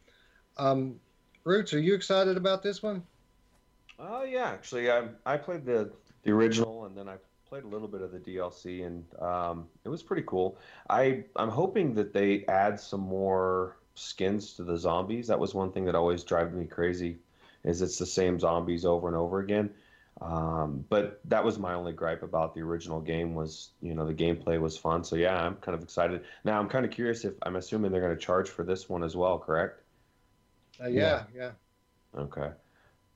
[0.57, 0.99] Um,
[1.43, 3.03] Roots, are you excited about this one?
[3.97, 5.91] Oh yeah, actually, I I played the
[6.23, 7.15] the original, and then I
[7.47, 10.57] played a little bit of the DLC, and um, it was pretty cool.
[10.89, 15.27] I I'm hoping that they add some more skins to the zombies.
[15.27, 17.17] That was one thing that always drives me crazy,
[17.63, 19.69] is it's the same zombies over and over again.
[20.21, 24.13] Um, but that was my only gripe about the original game was you know the
[24.13, 25.03] gameplay was fun.
[25.03, 26.25] So yeah, I'm kind of excited.
[26.43, 29.03] Now I'm kind of curious if I'm assuming they're going to charge for this one
[29.03, 29.81] as well, correct?
[30.81, 31.51] Uh, yeah, yeah.
[32.17, 32.51] Okay.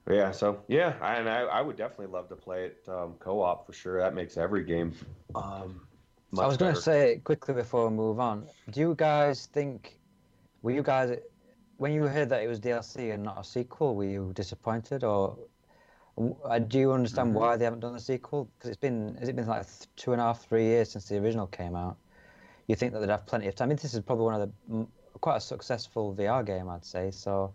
[0.09, 3.65] Yeah, so yeah, I, and I, I would definitely love to play it um, co-op
[3.65, 3.99] for sure.
[3.99, 4.93] That makes every game
[5.35, 5.87] um,
[6.33, 8.49] So much I was going to say quickly before we move on.
[8.69, 9.99] Do you guys think?
[10.61, 11.17] Were you guys
[11.77, 13.95] when you heard that it was DLC and not a sequel?
[13.95, 15.39] Were you disappointed, or
[16.17, 17.39] uh, do you understand Mhm.
[17.39, 18.45] why they haven't done a sequel?
[18.57, 21.17] Because it's been has it been like two and a half, three years since the
[21.17, 21.97] original came out?
[22.67, 23.67] You think that they'd have plenty of time?
[23.67, 24.87] I mean, this is probably one of the
[25.19, 27.11] quite a successful VR game, I'd say.
[27.11, 27.53] So.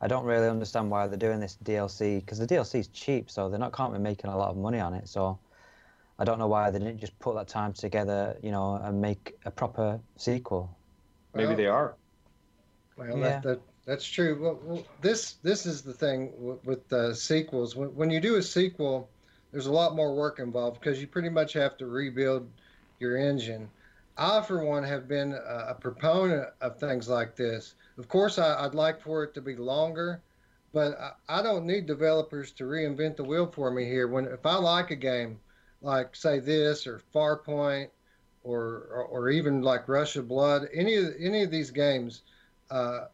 [0.00, 3.48] I don't really understand why they're doing this DLC because the DLC is cheap, so
[3.48, 5.08] they're not can't be making a lot of money on it.
[5.08, 5.40] So
[6.20, 9.36] I don't know why they didn't just put that time together, you know, and make
[9.44, 10.70] a proper sequel.
[11.34, 11.96] Maybe Well, they are.
[12.96, 13.40] Well, Yeah.
[13.40, 14.38] that, that that's true.
[14.38, 16.30] Well, well, this this is the thing
[16.62, 17.74] with, uh, sequels.
[17.74, 19.08] When, when you do a sequel,
[19.50, 22.50] there's a lot more work involved because you pretty much have to rebuild
[23.00, 23.70] your engine.
[24.18, 27.76] I, for one, have been a, a proponent of things like this.
[27.96, 30.20] Of course, I, would like for it to be longer,
[30.74, 34.06] but I, I, don't need developers to reinvent the wheel for me here.
[34.06, 35.40] When if I like a game,
[35.80, 37.88] like say this or Farpoint,
[38.44, 38.58] or
[38.92, 42.20] or, or even like Rush of Blood, any of any of these games,
[42.70, 43.06] uh,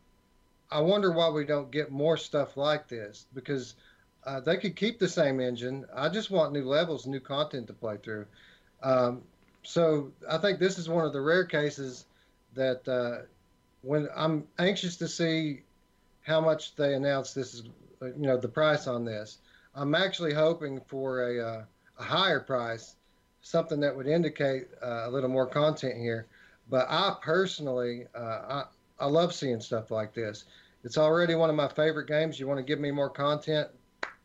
[0.74, 3.76] I wonder why we don't get more stuff like this because
[4.26, 5.86] uh, they could keep the same engine.
[5.94, 8.26] I just want new levels, new content to play through.
[8.82, 9.22] Um,
[9.62, 12.06] so I think this is one of the rare cases
[12.54, 13.24] that uh,
[13.82, 15.62] when I'm anxious to see
[16.22, 17.62] how much they announce this is,
[18.02, 19.38] uh, you know, the price on this.
[19.76, 21.64] I'm actually hoping for a, uh,
[22.00, 22.96] a higher price,
[23.42, 26.26] something that would indicate uh, a little more content here.
[26.68, 28.64] But I personally, uh, I,
[28.98, 30.44] I love seeing stuff like this.
[30.84, 32.38] It's already one of my favorite games.
[32.38, 33.68] You want to give me more content?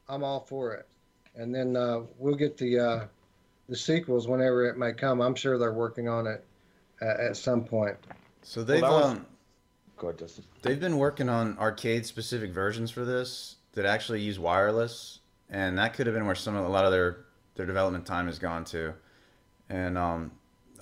[0.09, 0.87] I'm all for it.
[1.35, 3.05] And then uh, we'll get the uh,
[3.69, 5.21] the sequels whenever it may come.
[5.21, 6.43] I'm sure they're working on it
[7.01, 7.95] at some point.
[8.41, 9.05] So they've well, was...
[9.05, 9.25] um,
[9.97, 10.43] go ahead, Justin.
[10.61, 15.19] They've been working on arcade specific versions for this that actually use wireless,
[15.49, 18.25] and that could have been where some of a lot of their their development time
[18.25, 18.93] has gone to.
[19.69, 20.31] And um,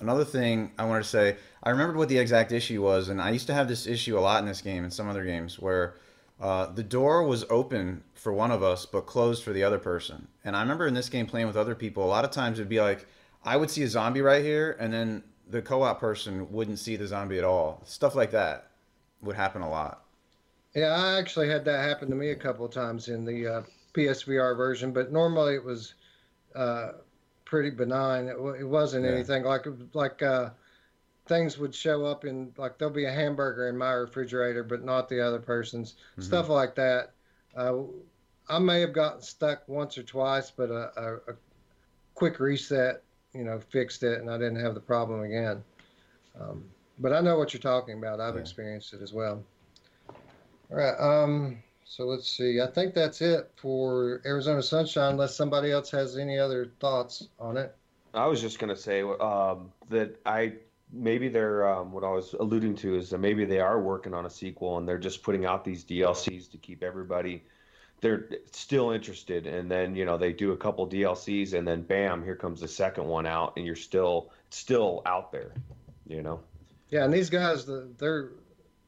[0.00, 3.30] another thing I wanted to say, I remembered what the exact issue was, and I
[3.30, 5.94] used to have this issue a lot in this game and some other games where
[6.40, 10.28] uh, the door was open for one of us but closed for the other person.
[10.44, 12.68] And I remember in this game playing with other people, a lot of times it'd
[12.68, 13.06] be like
[13.44, 17.06] I would see a zombie right here, and then the co-op person wouldn't see the
[17.06, 17.82] zombie at all.
[17.84, 18.70] Stuff like that
[19.22, 20.04] would happen a lot.
[20.74, 23.62] Yeah, I actually had that happen to me a couple of times in the uh,
[23.94, 25.94] PSVR version, but normally it was
[26.54, 26.92] uh,
[27.48, 28.26] pretty benign.
[28.26, 29.12] It, it wasn't yeah.
[29.12, 30.50] anything like like uh,
[31.26, 35.08] things would show up in like there'll be a hamburger in my refrigerator, but not
[35.08, 35.92] the other person's.
[35.92, 36.22] Mm-hmm.
[36.22, 37.12] Stuff like that.
[37.56, 37.78] Uh,
[38.48, 41.36] I may have gotten stuck once or twice, but a, a, a,
[42.14, 45.62] quick reset, you know, fixed it, and I didn't have the problem again.
[46.40, 46.64] Um,
[46.98, 48.20] but I know what you're talking about.
[48.20, 48.40] I've yeah.
[48.40, 49.42] experienced it as well.
[50.08, 50.94] All right.
[50.98, 52.60] Um, so let's see.
[52.60, 57.56] I think that's it for Arizona Sunshine, unless somebody else has any other thoughts on
[57.56, 57.74] it.
[58.12, 60.52] I was just going to say um, that I
[60.92, 64.26] maybe they're um, what I was alluding to is that maybe they are working on
[64.26, 67.42] a sequel and they're just putting out these DLCs to keep everybody
[68.00, 72.22] they're still interested and then you know they do a couple DLCs and then bam
[72.22, 75.52] here comes the second one out and you're still still out there
[76.06, 76.40] you know
[76.90, 78.30] yeah and these guys they're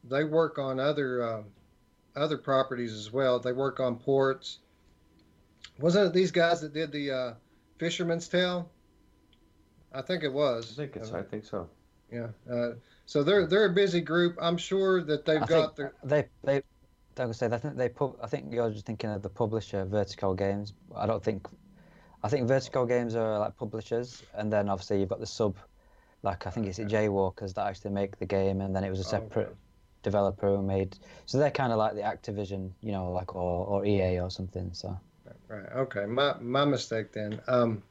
[0.05, 1.41] they work on other uh,
[2.15, 4.59] other properties as well they work on ports
[5.79, 7.33] wasn't it these guys that did the uh,
[7.77, 8.69] Fisherman's Tale
[9.93, 11.69] I think it was I think it's I think so
[12.11, 12.27] yeah.
[12.51, 12.71] Uh,
[13.05, 14.37] so they're they're a busy group.
[14.39, 15.93] I'm sure that they've I got their.
[16.03, 16.61] They they.
[17.17, 18.17] I was say I think they put.
[18.21, 20.73] I think you're just thinking of the publisher, Vertigo Games.
[20.95, 21.47] I don't think.
[22.23, 25.55] I think Vertigo Games are like publishers, and then obviously you've got the sub,
[26.21, 28.99] like I think it's the Jaywalkers that actually make the game, and then it was
[28.99, 29.57] a separate oh, okay.
[30.03, 30.97] Developer who made.
[31.25, 34.71] So they're kind of like the Activision, you know, like or, or EA or something.
[34.73, 34.99] So.
[35.47, 35.71] Right.
[35.75, 36.05] Okay.
[36.05, 37.41] My my mistake then.
[37.47, 37.83] Um,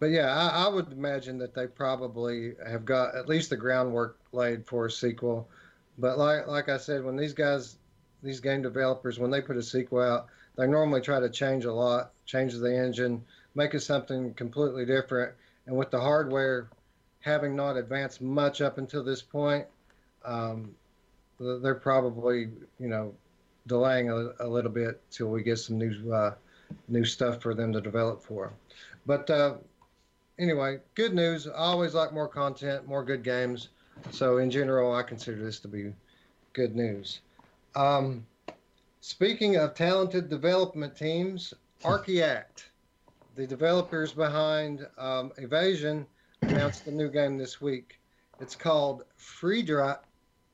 [0.00, 4.18] but yeah, I, I, would imagine that they probably have got at least the groundwork
[4.32, 5.48] laid for a sequel.
[5.98, 7.76] But like like I said, when these guys,
[8.22, 11.72] these game developers, when they put a sequel out, they normally try to change a
[11.72, 15.32] lot, change the engine, make it something completely different.
[15.66, 16.68] And with the hardware
[17.20, 19.66] having not advanced much up until this point,
[20.24, 20.74] um,
[21.38, 23.14] they're probably you know
[23.66, 26.34] delaying a, a, little bit till we get some new uh,
[26.88, 28.52] new stuff for them to develop for.
[29.06, 29.54] But uh,
[30.38, 31.46] anyway, good news.
[31.46, 33.68] I always like more content, more good games.
[34.10, 35.92] So in general, I consider this to be
[36.52, 37.20] good news.
[37.74, 38.26] Um,
[39.00, 42.70] speaking of talented development teams, Archiact,
[43.34, 46.06] the developers behind um, Evasion,
[46.42, 48.00] announced a new game this week.
[48.40, 49.94] It's called Free, Dri-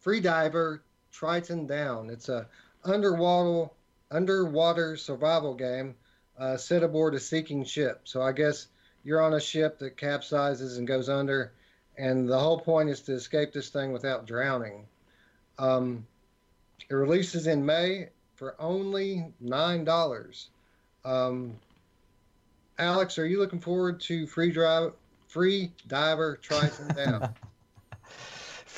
[0.01, 0.83] Free Diver
[1.13, 2.11] Triton Down.
[2.11, 2.47] It's a
[2.85, 3.71] underwater
[4.11, 5.95] underwater survival game
[6.39, 8.01] uh, set aboard a sinking ship.
[8.05, 8.67] So I guess
[9.05, 11.53] you're on a ship that capsizes and goes under,
[11.97, 14.87] and the whole point is to escape this thing without drowning.
[15.59, 16.07] Um,
[16.89, 20.49] it releases in May for only nine dollars.
[21.05, 21.57] Um,
[22.79, 24.93] Alex, are you looking forward to free drive,
[25.29, 27.35] free diver Triton down?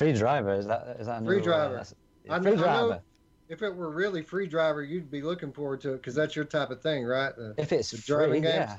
[0.03, 1.79] free driver is that is that free new, driver?
[1.79, 2.67] Uh, I, free driver.
[2.67, 3.01] I know
[3.49, 6.45] if it were really free driver, you'd be looking forward to it because that's your
[6.45, 7.35] type of thing, right?
[7.35, 8.71] The, if it's driving free, games.
[8.71, 8.77] Yeah.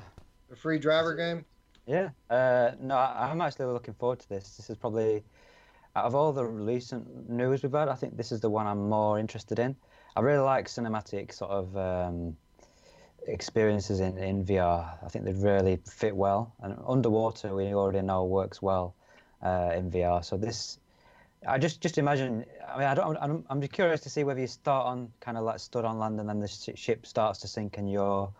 [0.53, 1.45] A free driver game?
[1.87, 2.11] Yeah.
[2.31, 4.57] Uh, no, I'm actually looking forward to this.
[4.57, 5.23] This is probably,
[5.95, 8.89] out of all the recent news we've had, I think this is the one I'm
[8.89, 9.77] more interested in.
[10.17, 12.37] I really like cinematic sort of um,
[13.27, 15.05] experiences in, in VR.
[15.05, 16.55] I think they'd really fit well.
[16.61, 18.95] And underwater, we already know works well
[19.43, 20.25] uh, in VR.
[20.25, 20.79] So this,
[21.47, 22.45] I just just imagine.
[22.69, 23.17] I mean, I don't.
[23.21, 25.99] I'm, I'm just curious to see whether you start on kind of like stood on
[25.99, 28.33] land and then the ship starts to sink and you're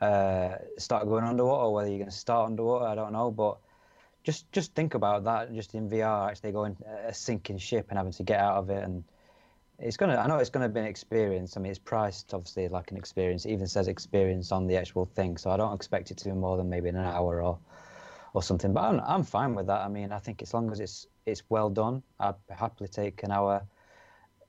[0.00, 2.86] uh, start going underwater, or whether you're going to start underwater.
[2.86, 3.58] I don't know, but
[4.24, 5.54] just just think about that.
[5.54, 8.82] Just in VR, actually going a sinking ship and having to get out of it
[8.84, 9.04] and
[9.78, 10.16] it's gonna.
[10.16, 11.56] I know it's gonna be an experience.
[11.56, 13.44] I mean, it's priced obviously like an experience.
[13.44, 16.32] It even says experience on the actual thing, so I don't expect it to be
[16.32, 17.58] more than maybe an hour or
[18.32, 18.72] or something.
[18.72, 19.82] But I'm I'm fine with that.
[19.82, 23.30] I mean, I think as long as it's it's well done, I'd happily take an
[23.30, 23.62] hour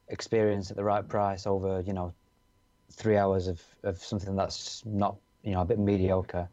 [0.10, 2.14] experience at the right price over you know
[2.92, 6.48] three hours of, of something that's not you know a bit mediocre.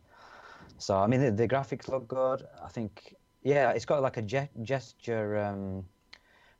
[0.78, 2.44] So I mean, the, the graphics look good.
[2.62, 5.38] I think yeah, it's got like a ge- gesture.
[5.38, 5.84] Um,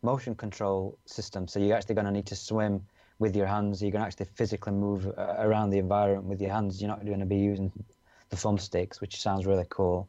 [0.05, 1.49] motion control system.
[1.49, 2.83] So you're actually going to need to swim
[3.19, 3.83] with your hands.
[3.83, 6.81] You're going to actually physically move uh, around the environment with your hands.
[6.81, 7.73] You're not going to be using
[8.29, 10.09] the thumbsticks, which sounds really cool.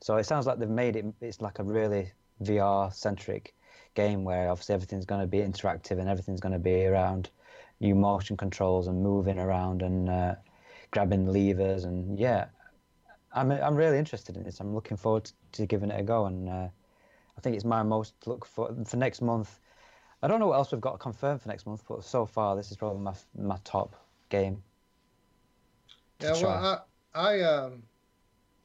[0.00, 1.04] So it sounds like they've made it.
[1.20, 2.12] It's like a really
[2.42, 3.54] VR centric
[3.94, 7.30] game where obviously everything's going to be interactive and everything's going to be around
[7.78, 10.34] you motion controls and moving around and uh,
[10.92, 12.46] grabbing levers and yeah,
[13.34, 14.60] I'm I'm really interested in this.
[14.60, 16.48] I'm looking forward to giving it a go and.
[16.48, 16.68] Uh,
[17.36, 19.58] I think it's my most look for for next month.
[20.22, 22.70] I don't know what else we've got confirmed for next month, but so far this
[22.70, 23.96] is probably my my top
[24.28, 24.62] game.
[26.20, 27.82] Yeah, well, I I um,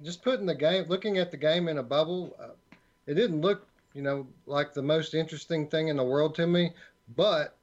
[0.03, 2.49] just putting the game, looking at the game in a bubble, uh,
[3.07, 3.66] it didn't look,
[3.97, 6.71] you know, like the most interesting thing in the world to me.
[7.15, 7.57] But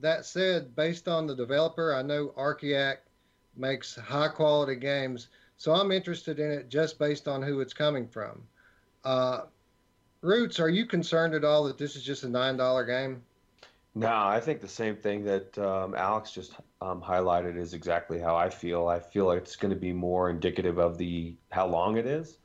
[0.00, 3.08] that said, based on the developer, I know Archiact
[3.56, 8.06] makes high quality games, so I'm interested in it just based on who it's coming
[8.06, 8.42] from.
[9.02, 9.40] Uh,
[10.20, 13.22] Roots, are you concerned at all that this is just a nine dollar game?
[13.94, 18.36] No, I think the same thing that um, Alex just um, highlighted is exactly how
[18.36, 18.88] I feel.
[18.88, 22.36] I feel like it's going to be more indicative of the how long it is,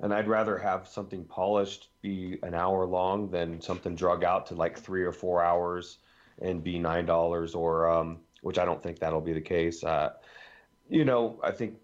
[0.00, 4.54] and I'd rather have something polished be an hour long than something drug out to
[4.54, 5.98] like three or four hours
[6.40, 9.82] and be nine dollars or um, which I don't think that'll be the case.
[9.82, 10.10] Uh,
[10.88, 11.76] you know, I think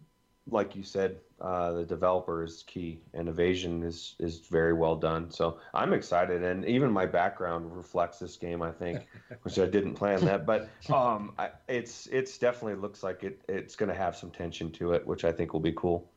[0.49, 5.31] like you said, uh, the developer is key, and evasion is is very well done.
[5.31, 8.63] So I'm excited, and even my background reflects this game.
[8.63, 9.07] I think,
[9.43, 13.75] which I didn't plan that, but um, I, it's it's definitely looks like it it's
[13.75, 16.12] going to have some tension to it, which I think will be cool.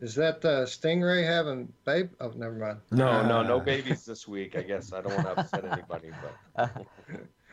[0.00, 2.10] Is that uh, Stingray having babe?
[2.20, 2.78] Oh, never mind.
[2.92, 4.56] No, no, no babies this week.
[4.56, 6.10] I guess I don't want to upset anybody,
[6.54, 6.86] but.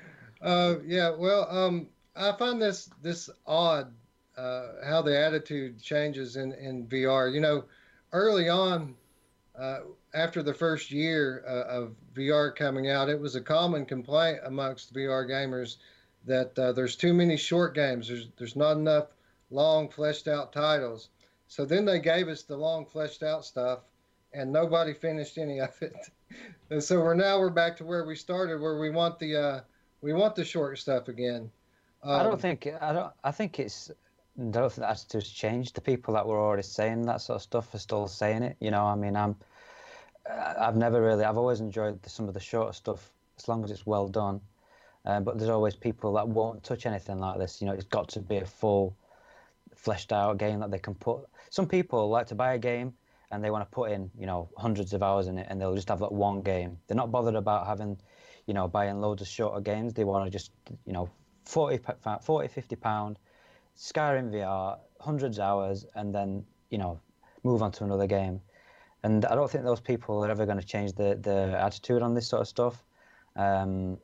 [0.42, 3.92] uh, yeah, well, um, I find this this odd
[4.38, 7.34] uh, how the attitude changes in, in VR.
[7.34, 7.66] You know,
[8.12, 8.96] early on,
[9.58, 9.80] uh,
[10.14, 14.94] after the first year uh, of VR coming out, it was a common complaint amongst
[14.94, 15.78] VR gamers
[16.26, 18.08] that uh, there's too many short games.
[18.08, 19.08] There's there's not enough
[19.50, 21.10] long fleshed out titles.
[21.48, 23.80] So then they gave us the long fleshed out stuff,
[24.34, 25.96] and nobody finished any of it.
[26.70, 29.62] and so we're now we're back to where we started, where we want the uh,
[30.02, 31.50] we want the short stuff again.
[32.04, 33.14] Um, I don't um, think I don't.
[33.24, 33.92] I think it's
[34.38, 35.76] I don't think the attitude's changed.
[35.76, 38.58] The people that were already saying that sort of stuff are still saying it.
[38.60, 39.36] You know, I mean, I'm,
[40.30, 43.72] I've never really, I've always enjoyed the, some of the shorter stuff as long as
[43.72, 44.42] it's well done.
[45.06, 47.62] Uh, but there's always people that won't touch anything like this.
[47.62, 48.98] You know, it's got to be a full,
[49.86, 51.22] fleshed out game that they can put.
[51.52, 52.94] Some people like to buy a game
[53.32, 55.76] and they want to put in, you know, hundreds of hours in it, and they'll
[55.76, 56.78] just have that one game.
[56.88, 57.98] They're not bothered about having,
[58.48, 59.94] you know, buying loads of shorter games.
[59.94, 60.52] They want to just,
[60.86, 61.10] you know,
[61.46, 61.80] 40,
[62.22, 63.20] 40 50 pound
[63.78, 67.00] Skyrim VR, hundreds of hours, and then you know
[67.44, 68.42] move on to another game.
[69.04, 72.14] And I don't think those people are ever going to change the the attitude on
[72.14, 72.84] this sort of stuff.
[73.36, 73.98] Um,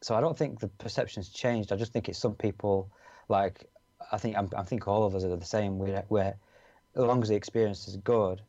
[0.00, 1.72] so I don't think the perception's changed.
[1.72, 2.90] I just think it's some people
[3.28, 3.66] like
[4.12, 5.78] I think I'm, I think all of us are the same.
[5.78, 6.34] We're, we're
[6.96, 8.40] as long as the experience is good,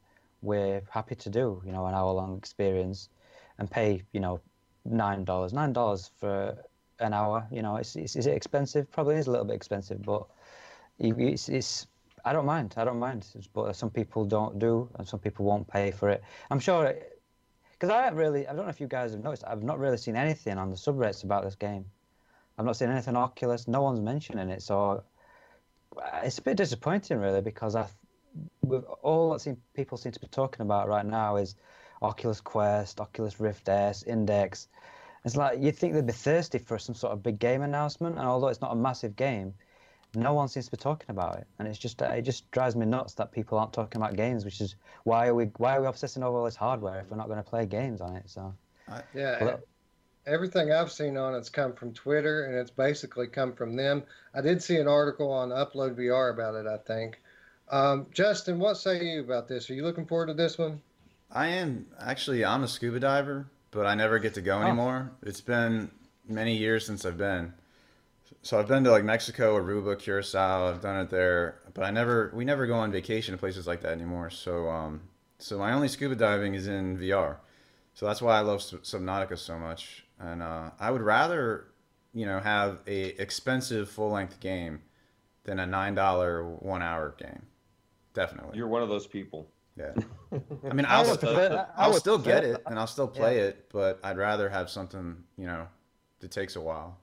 [0.42, 3.10] we're happy to do you know an hour long experience
[3.58, 4.40] and pay you know
[4.86, 6.58] nine dollars nine dollars for
[7.00, 7.48] an hour.
[7.52, 8.92] You know, it's, it's is it expensive?
[8.92, 10.26] Probably is a little bit expensive, but
[11.00, 11.88] it's, it's
[12.26, 12.74] I don't mind.
[12.78, 13.26] I don't mind.
[13.54, 16.22] But some people don't do, and some people won't pay for it.
[16.52, 16.94] I'm sure,
[17.74, 18.48] because I haven't really.
[18.48, 19.44] I don't know if you guys have noticed.
[19.48, 21.86] I've not really seen anything on the subreddits about this game.
[22.58, 23.68] I've not seen anything Oculus.
[23.68, 25.04] No one's mentioning it, so
[25.98, 27.88] Uh, it's a bit disappointing, really, because I,
[28.62, 31.56] with all that seem, people seem to be talking about right now is
[32.02, 34.68] Oculus Quest, Oculus Rift S, Index.
[35.26, 38.26] It's like you'd think they'd be thirsty for some sort of big game announcement, and
[38.26, 39.54] although it's not a massive game,
[40.16, 42.76] no one seems to be talking about it, and it's just uh, it just drives
[42.76, 44.46] me nuts that people aren't talking about games.
[44.46, 47.18] Which is why are we why are we obsessing over all this hardware if we're
[47.18, 48.30] not going to play games on it?
[48.30, 48.56] So
[49.14, 49.60] yeah, well,
[50.30, 54.04] everything I've seen on it's come from Twitter, and it's basically come from them.
[54.34, 56.68] I did see an article on Upload VR about it.
[56.68, 57.20] I think.
[57.70, 59.70] Um, Justin, what say you about this?
[59.70, 60.82] Are you looking forward to this one?
[61.32, 62.44] I am actually.
[62.46, 64.62] I'm a scuba diver, but I never get to go Oh.
[64.62, 65.12] anymore.
[65.24, 65.92] It's been
[66.28, 67.54] many years since I've been.
[68.42, 70.70] So I've been to like Mexico, Aruba, Curacao.
[70.70, 72.32] I've done it there, but I never.
[72.34, 74.30] We never go on vacation to places like that anymore.
[74.30, 75.02] So um,
[75.40, 77.38] so my only scuba diving is in VR.
[77.94, 80.06] So that's why I love Subnautica so much.
[80.20, 81.68] And uh, I would rather,
[82.14, 84.82] you know, have a expensive full length game
[85.44, 87.42] than a nine dollar one hour game.
[88.14, 88.58] Definitely.
[88.58, 89.50] You're one of those people.
[89.78, 89.94] Yeah.
[90.70, 93.40] I mean, I I'll, would prefer- I I'll still get it and I'll still play
[93.40, 95.66] it, but I'd rather have something, you know,
[96.20, 96.98] that takes a while.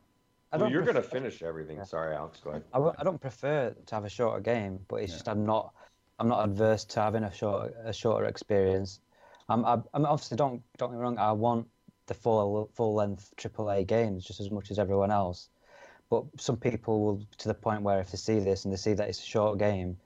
[0.52, 1.82] I Well, don't you're prefer- gonna finish everything.
[1.84, 2.38] Sorry, Alex.
[2.44, 2.64] Go ahead.
[2.74, 5.16] I, w- I don't prefer to have a shorter game, but it's Yeah.
[5.16, 5.72] just I'm not
[6.18, 9.00] I'm not adverse to having a short a shorter experience.
[9.48, 11.18] I'm I, I'm obviously don't don't get me wrong.
[11.18, 11.66] I want
[12.06, 15.48] the full full length AAA games just as much as everyone else,
[16.10, 18.94] but some people will to the point where if they see this and they see
[18.94, 19.96] that it's a short game,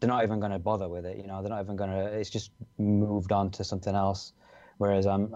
[0.00, 1.16] they're not even going to bother with it.
[1.16, 2.04] You know, they're not even going to.
[2.18, 4.32] It's just moved on to something else.
[4.78, 5.34] Whereas I'm,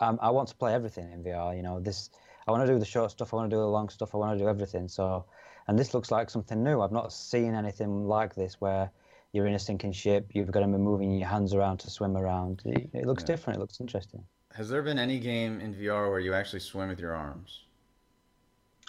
[0.00, 1.56] I'm I want to play everything in VR.
[1.56, 2.10] You know, this
[2.46, 3.34] I want to do the short stuff.
[3.34, 4.14] I want to do the long stuff.
[4.14, 4.88] I want to do everything.
[4.88, 5.24] So,
[5.66, 6.80] and this looks like something new.
[6.80, 8.90] I've not seen anything like this where
[9.32, 10.30] you're in a sinking ship.
[10.32, 12.62] You've got to be moving your hands around to swim around.
[12.64, 13.26] It, it looks Yeah.
[13.26, 13.56] different.
[13.56, 14.24] It looks interesting.
[14.56, 17.64] Has there been any game in VR where you actually swim with your arms?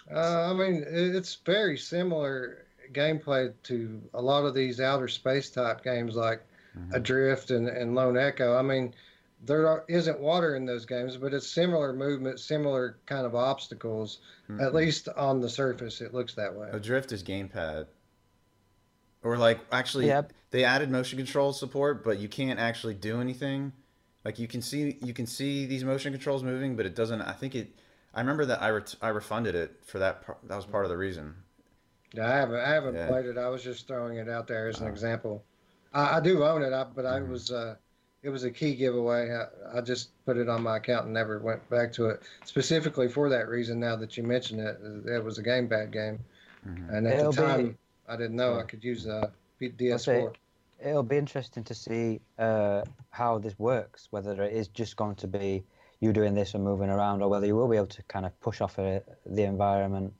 [0.09, 5.83] Uh, I mean, it's very similar gameplay to a lot of these outer space type
[5.83, 6.41] games like
[6.77, 6.93] Mhm.
[6.93, 8.55] Adrift and, and Lone Echo.
[8.55, 8.93] I mean,
[9.43, 14.19] there are, isn't water in those games, but it's similar movement, similar kind of obstacles.
[14.49, 14.61] Mhm.
[14.61, 16.69] At least on the surface, it looks that way.
[16.71, 17.87] Adrift is gamepad.
[19.21, 20.31] Or like actually Yep.
[20.51, 23.73] they added motion control support, but you can't actually do anything.
[24.27, 27.31] Like you can see you can see these motion controls moving, but it doesn't I
[27.31, 27.69] think it
[28.13, 30.89] I remember that I ret- I refunded it for that part, that was part of
[30.89, 31.33] the reason.
[32.13, 33.07] Yeah, I haven't, I haven't Yeah.
[33.07, 33.37] played it.
[33.37, 34.91] I was just throwing it out there as an Oh.
[34.91, 35.45] example.
[35.93, 37.29] I, I do own it, I, but I Mhm.
[37.29, 37.75] was, uh,
[38.21, 39.31] it was a key giveaway.
[39.33, 43.07] I, I just put it on my account and never went back to it specifically
[43.07, 43.79] for that reason.
[43.79, 46.19] Now that you mention it, it was a gamepad game,
[46.67, 46.93] Mhm.
[46.93, 47.77] and at It'll the time,
[48.09, 50.33] I didn't know I could use a DS4.
[50.83, 54.07] It'll be interesting to see uh, how this works.
[54.11, 55.63] Whether it is just going to be
[55.99, 58.39] you doing this and moving around, or whether you will be able to kind of
[58.39, 60.13] push off uh, the environment,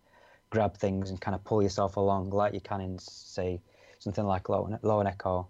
[0.50, 3.62] grab things, and kind of pull yourself along, like you can in say
[4.00, 5.48] something like Low and, Lone Echo.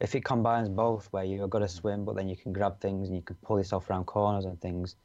[0.00, 3.08] If it combines both, where you've got to swim, but then you can grab things
[3.08, 4.96] and you can pull yourself around corners and things,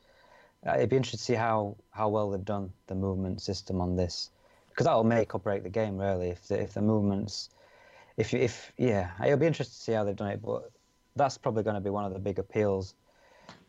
[0.66, 3.96] uh, it'd be interesting to see how, how well they've done the movement system on
[3.96, 4.32] this,
[4.70, 6.30] because that'll make or break the game really.
[6.30, 7.50] If the, if the movements
[8.18, 10.41] if if yeah, it'll be interesting to see how they've done it.
[10.41, 10.72] But
[11.16, 12.95] that's probably going to be one of the big appeals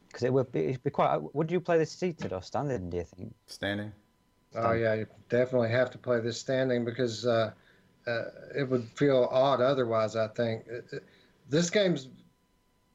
[0.08, 1.18] because it would be, it'd be quite.
[1.34, 2.90] Would you play this seated or standing?
[2.90, 3.34] Do you think?
[3.46, 3.92] Standing?
[4.54, 7.52] Oh yeah, you definitely have to play this standing because uh,
[8.06, 8.22] uh,
[8.56, 10.16] it would feel odd otherwise.
[10.16, 11.04] I think It- it-
[11.48, 12.08] this game's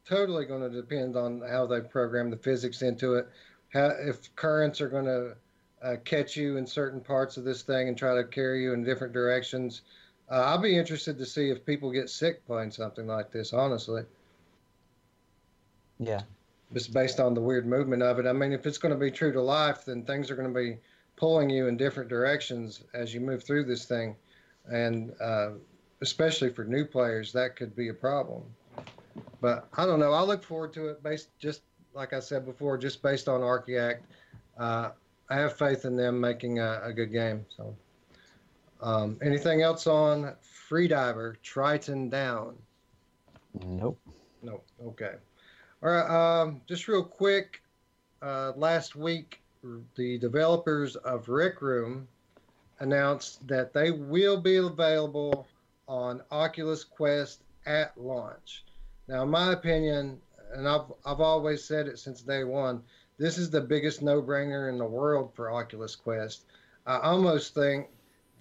[0.04, 3.30] totally going to depend on how they program the physics into it.
[3.72, 5.38] How if currents are going to
[5.82, 8.84] uh, catch you in certain parts of this thing and try to carry you in
[8.84, 9.84] different directions.
[10.32, 13.52] Uh, I'll be interested to see if people get sick playing something like this.
[13.52, 14.04] Honestly,
[16.00, 16.22] Yeah,
[16.74, 18.26] just based on the weird movement of it.
[18.26, 20.60] I mean, if it's going to be true to life, then things are going to
[20.60, 20.78] be
[21.18, 24.16] pulling you in different directions as you move through this thing,
[24.72, 25.50] and uh,
[26.00, 28.44] especially for new players, that could be a problem.
[29.42, 30.14] But I don't know.
[30.14, 31.62] I look forward to it based just
[31.94, 34.04] like I said before, just based on Archiact.
[34.58, 34.92] Uh,
[35.30, 37.46] I have faith in them making a, a good game.
[37.56, 37.76] So,
[38.82, 40.36] um, anything else on
[40.70, 42.56] Freediver Triton Down?
[43.60, 44.00] nope.
[44.42, 44.62] No.
[44.84, 45.14] Okay.
[45.84, 46.42] All right.
[46.42, 47.62] Um, just real quick.
[48.22, 49.42] Uh, last week,
[49.96, 52.08] the developers of Rec Room
[52.80, 55.48] announced that they will be available
[55.88, 58.64] on Oculus Quest at launch.
[59.08, 60.20] Now, in my opinion,
[60.54, 62.82] and I've I've always said it since day one,
[63.18, 66.46] this is the biggest no-brainer in the world for Oculus Quest.
[66.86, 67.88] I almost think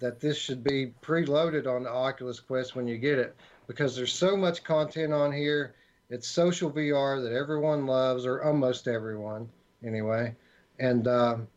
[0.01, 3.35] that this should be preloaded on the Oculus Quest when you get it
[3.67, 5.75] because there's so much content on here.
[6.09, 9.47] It's social VR that everyone loves, or almost everyone,
[9.85, 10.35] anyway.
[10.79, 11.47] And um,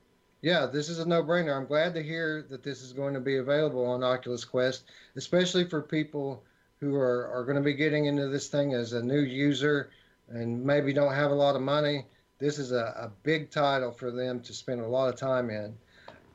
[0.42, 1.56] yeah, this is a no-brainer.
[1.56, 4.84] I'm glad to hear that this is going to be available on Oculus Quest,
[5.16, 6.44] especially for people
[6.80, 9.90] who are, are going to be getting into this thing as a new user
[10.28, 12.06] and maybe don't have a lot of money.
[12.38, 15.74] This is a, a big title for them to spend a lot of time in.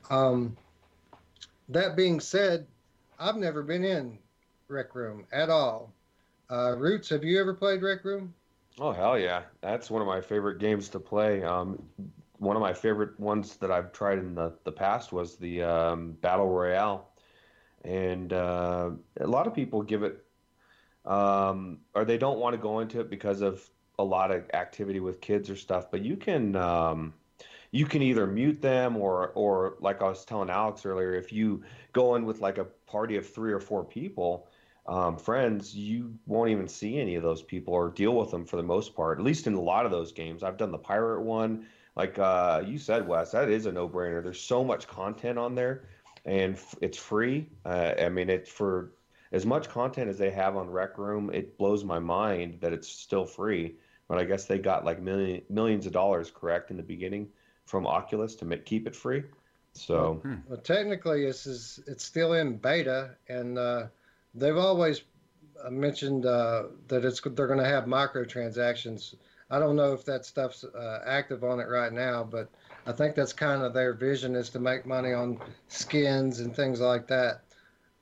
[0.09, 0.57] Um,
[1.69, 2.67] that being said,
[3.19, 4.17] I've never been in
[4.67, 5.93] Rec Room at all.
[6.49, 8.33] Uh, Roots, have you ever played Rec Room?
[8.79, 11.43] Oh hell yeah, that's one of my favorite games to play.
[11.43, 11.81] Um,
[12.37, 16.13] one of my favorite ones that I've tried in the, the past was the um,
[16.13, 17.09] Battle Royale.
[17.83, 20.23] And uh, a lot of people give it,
[21.05, 24.99] um, or they don't want to go into it because of a lot of activity
[24.99, 25.91] with kids or stuff.
[25.91, 27.13] But you can, um,
[27.71, 31.63] you can either mute them or, or like I was telling Alex earlier, if you
[31.93, 34.47] go in with like a party of three or four people,
[34.87, 38.55] um, friends, you won't even see any of those people or deal with them for
[38.57, 39.19] the most part.
[39.19, 41.67] At least in a lot of those games, I've done the pirate one.
[41.95, 44.23] Like uh, you said, Wes, that is a no-brainer.
[44.23, 45.83] There's so much content on there,
[46.25, 47.49] and f- it's free.
[47.65, 48.93] Uh, I mean, it's for
[49.31, 51.29] as much content as they have on Rec Room.
[51.31, 53.75] It blows my mind that it's still free.
[54.07, 57.27] But I guess they got like million, millions of dollars, correct, in the beginning
[57.69, 59.23] from Oculus to make, keep it free.
[59.73, 63.87] So Well, technically, this is it's still in beta, and uh,
[64.33, 65.03] they've always
[65.63, 69.13] uh, mentioned uh, that it's they're going to have microtransactions.
[69.51, 72.49] I don't know if that stuff's uh, active on it right now, but
[72.87, 76.79] I think that's kind of their vision is to make money on skins and things
[76.79, 77.41] like that.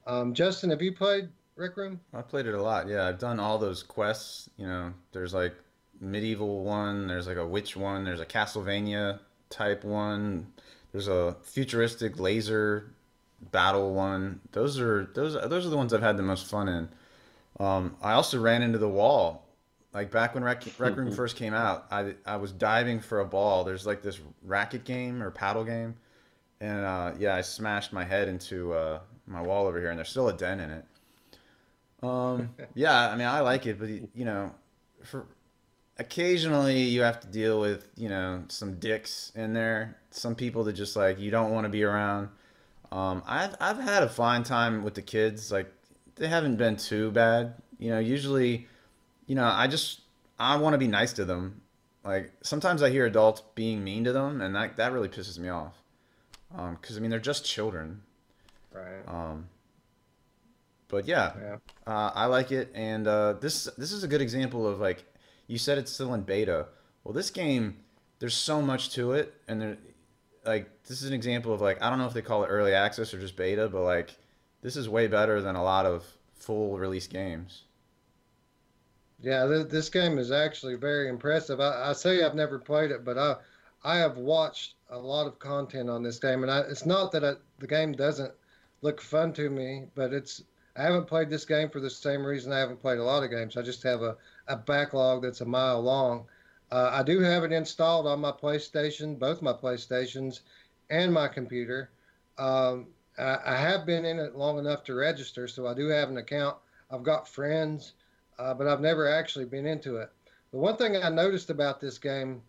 [0.05, 1.99] Um, Justin, have you played Rec Room?
[2.13, 2.87] I played it a lot.
[2.87, 4.49] Yeah, I've done all those quests.
[4.57, 5.55] You know, there's like
[5.99, 9.19] medieval one, there's like a witch one, there's a Castlevania
[9.49, 10.47] type one,
[10.91, 12.93] there's a futuristic laser
[13.51, 14.39] battle one.
[14.51, 16.89] Those are those those are the ones I've had the most fun in.
[17.59, 19.43] Um, I also ran into the wall.
[19.93, 23.25] Like back when Rec, Rec Room first came out, I, I was diving for a
[23.25, 23.63] ball.
[23.63, 25.95] There's like this racket game or paddle game,
[26.59, 30.09] and uh, yeah, I smashed my head into uh, my wall over here, and there's
[30.09, 30.85] still a dent in it.
[32.03, 34.53] Um, yeah, I mean, I like it, but you know,
[35.03, 35.25] for
[35.99, 40.73] occasionally you have to deal with you know some dicks in there, some people that
[40.73, 42.29] just like you don't want to be around.
[42.91, 45.51] Um, I've I've had a fine time with the kids.
[45.51, 45.71] Like
[46.15, 47.55] they haven't been too bad.
[47.79, 48.67] You know, usually,
[49.27, 50.01] you know, I just
[50.39, 51.61] I want to be nice to them.
[52.03, 55.49] Like sometimes I hear adults being mean to them, and that that really pisses me
[55.49, 55.73] off.
[56.49, 58.01] Because I mean, they're just children.
[58.71, 59.01] Right.
[59.05, 59.47] Um,
[60.87, 61.57] but yeah, Yeah.
[61.85, 65.03] uh, I like it, and uh, this this is a good example of like
[65.47, 66.67] you said it's still in beta.
[67.03, 67.77] Well, this game,
[68.19, 69.77] there's so much to it, and there,
[70.45, 72.73] like this is an example of like I don't know if they call it early
[72.73, 74.15] access or just beta, but like
[74.61, 77.63] this is way better than a lot of full release games.
[79.19, 81.59] Yeah, th- this game is actually very impressive.
[81.59, 83.35] I, I say I've never played it, but I
[83.83, 87.23] I have watched a lot of content on this game, and I, it's not that
[87.23, 88.33] I, the game doesn't
[88.81, 90.43] look fun to me, but it's
[90.75, 93.31] I haven't played this game for the same reason I haven't played a lot of
[93.31, 93.57] games.
[93.57, 94.15] I just have a,
[94.47, 96.25] a backlog that's a mile long.
[96.71, 100.41] Uh, I do have it installed on my PlayStation, both my PlayStations,
[100.89, 101.89] and my computer.
[102.37, 102.87] Um,
[103.17, 106.17] I, I have been in it long enough to register, so I do have an
[106.17, 106.57] account.
[106.91, 107.93] I've got friends
[108.39, 110.09] uh, but I've never actually been into it.
[110.51, 112.41] The one thing I noticed about this game,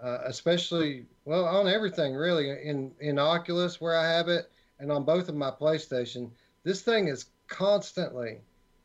[0.00, 5.04] uh, especially well on everything really in in Oculus where I have it, and on
[5.04, 6.30] both of my PlayStation,
[6.62, 8.40] this thing is constantly,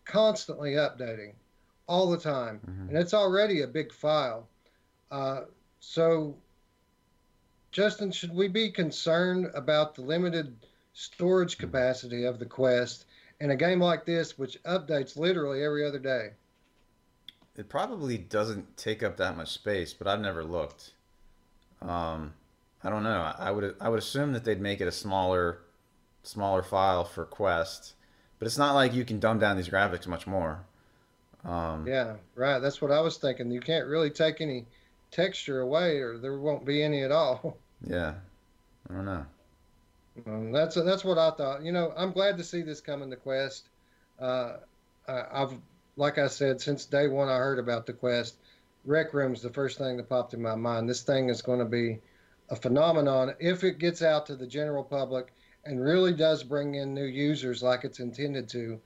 [0.05, 1.33] constantly updating,
[1.87, 2.89] all the time, Mhm.
[2.89, 4.47] and it's already a big file.
[5.11, 5.41] Uh,
[5.79, 6.35] so,
[7.71, 10.55] Justin, should we be concerned about the limited
[10.93, 13.05] storage capacity of the Quest
[13.39, 16.31] in a game like this, which updates literally every other day?
[17.55, 20.91] It probably doesn't take up that much space, but I've never looked.
[21.81, 22.33] Um,
[22.83, 23.33] I don't know.
[23.37, 25.59] I would I would assume that they'd make it a smaller
[26.23, 27.93] smaller file for Quest,
[28.39, 30.65] but it's not like you can dumb down these graphics much more.
[31.45, 32.59] Um, Yeah, right.
[32.59, 33.51] That's what I was thinking.
[33.51, 34.65] You can't really take any
[35.11, 37.57] texture away, or there won't be any at all.
[37.87, 38.15] yeah.
[38.89, 39.25] I don't know.
[40.27, 41.63] Um, that's that's what I thought.
[41.63, 43.67] You know, I'm glad to see this coming to Quest.
[44.19, 44.57] Uh,
[45.07, 45.53] I, I've,
[45.97, 48.35] like I said, since day one I heard about the Quest.
[48.85, 50.87] Rec Room's the first thing that popped in my mind.
[50.87, 51.99] This thing is going to be
[52.49, 55.33] a phenomenon if it gets out to the general public
[55.65, 58.79] and really does bring in new users like it's intended to.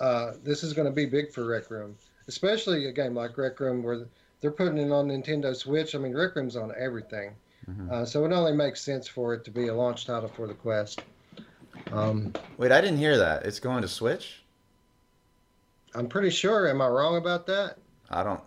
[0.00, 1.96] Uh, this is going to be big for Rec Room,
[2.28, 4.06] especially a game like Rec Room where
[4.40, 5.94] they're putting it on Nintendo Switch.
[5.94, 7.34] I mean, Rec Room's on everything.
[7.68, 7.90] Mhm.
[7.90, 10.54] Uh, so it only makes sense for it to be a launch title for the
[10.54, 11.00] Quest.
[11.92, 13.44] Um, Wait, I didn't hear that.
[13.44, 14.42] It's going to Switch?
[15.94, 16.68] I'm pretty sure.
[16.68, 17.78] Am I wrong about that?
[18.10, 18.42] I don't.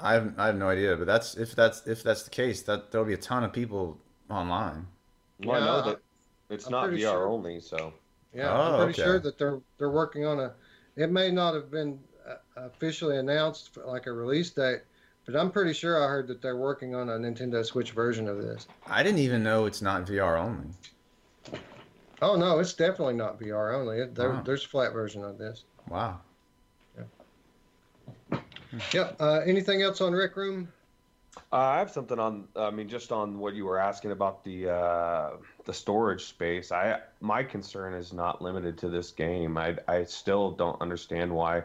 [0.00, 2.90] I have, I have no idea, but that's if that's if that's the case, that
[2.90, 3.98] there'll be a ton of people
[4.28, 4.88] online.
[5.38, 6.00] well, I know Yeah, that
[6.50, 7.28] it's I'm not VR sure.
[7.28, 7.94] only, so
[8.34, 9.02] Yeah, Oh, I'm pretty okay.
[9.02, 10.54] sure that they're they're working on a.
[10.96, 14.82] It may not have been uh, officially announced for like a release date,
[15.24, 18.42] but I'm pretty sure I heard that they're working on a Nintendo Switch version of
[18.42, 18.66] this.
[18.86, 20.68] I didn't even know it's not VR only.
[22.20, 23.98] Oh no, it's definitely not VR only.
[23.98, 24.42] It, there, Wow.
[24.44, 25.64] There's a flat version of this.
[25.88, 26.20] Wow.
[26.96, 28.38] Yeah.
[28.92, 29.16] Yep.
[29.20, 30.68] Uh, anything else on Rec Room?
[31.36, 32.48] Uh, I have something on.
[32.56, 35.30] I mean, just on what you were asking about the uh,
[35.64, 36.72] the storage space.
[36.72, 39.56] I my concern is not limited to this game.
[39.56, 41.64] I I still don't understand why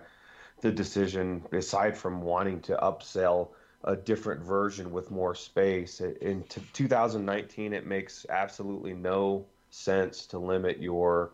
[0.62, 3.50] the decision, aside from wanting to upsell
[3.84, 6.44] a different version with more space, in
[6.74, 11.32] 2019 it makes absolutely no sense to limit your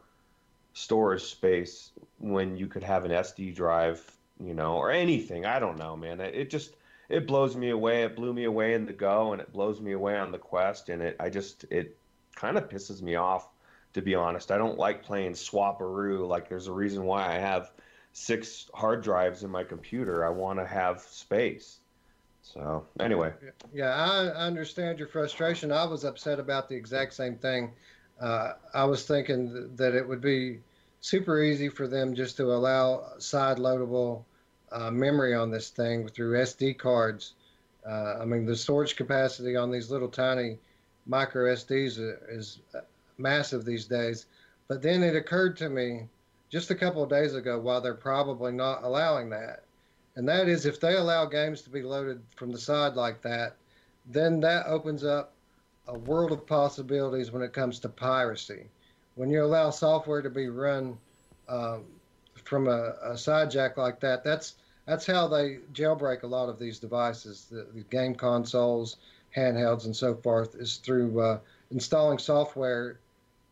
[0.74, 4.04] storage space when you could have an SD drive,
[4.44, 5.46] you know, or anything.
[5.46, 6.20] I don't know, man.
[6.20, 6.76] It just
[7.10, 8.04] it blows me away.
[8.04, 10.90] It blew me away in the go, and it blows me away on the quest.
[10.90, 11.98] And it, I just, it
[12.36, 13.48] kind of pisses me off,
[13.94, 14.52] to be honest.
[14.52, 16.28] I don't like playing swaparoo.
[16.28, 17.72] Like, there's a reason why I have
[18.14, 20.26] six hard drives in my computer.
[20.26, 21.80] I want to have space.
[22.42, 23.34] So anyway.
[23.74, 25.72] Yeah, I understand your frustration.
[25.72, 27.72] I was upset about the exact same thing.
[28.20, 30.60] Uh, I was thinking that it would be
[31.02, 34.24] super easy for them just to allow side loadable
[34.74, 37.34] uh, memory on this thing through SD cards.
[37.88, 40.58] Uh, I mean, the storage capacity on these little tiny
[41.06, 42.00] micro SDs
[42.30, 42.60] is
[43.18, 44.26] massive these days.
[44.68, 46.08] But then it occurred to me
[46.50, 49.64] just a couple of days ago why they're probably not allowing that.
[50.16, 53.56] And that is if they allow games to be loaded from the side like that,
[54.06, 55.34] then that opens up
[55.88, 58.68] a world of possibilities when it comes to piracy.
[59.16, 60.98] When you allow software to be run
[61.50, 61.86] um,
[62.44, 64.56] from a, a side jack like that, that's
[64.86, 68.98] that's how they jailbreak a lot of these devices, the, the game consoles,
[69.36, 71.40] handhelds, and so forth, is through uh,
[71.72, 73.00] installing software,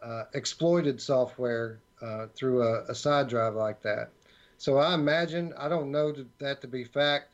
[0.02, 4.10] uh, exploited software uh, through a, a, side drive like that.
[4.58, 7.30] So I imagine, I don't know that to be fact,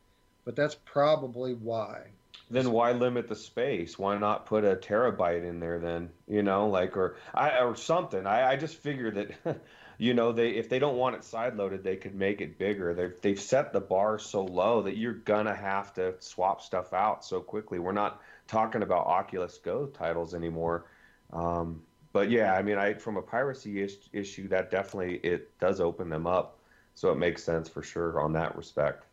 [0.46, 2.04] but that's probably why.
[2.50, 4.00] Then why limit the space?
[4.00, 6.10] Why not put a terabyte in there then?
[6.28, 8.26] You know, like or I or something.
[8.26, 9.32] I, I just figure that
[9.98, 12.94] you know they if they don't want it side loaded they could make it bigger.
[12.94, 17.26] They've, they've set the bar so low that you're gonna have to swap stuff out
[17.26, 17.80] so quickly.
[17.80, 20.86] We're not talking about oculus go titles anymore.
[21.34, 21.82] Um,
[22.14, 26.10] but yeah i mean i from a piracy is, issue that definitely it does open
[26.10, 26.60] them up.
[26.96, 29.06] So it makes sense for sure on that respect.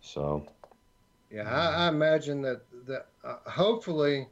[0.00, 0.46] So.
[1.30, 4.26] Yeah i, I imagine that that uh, hopefully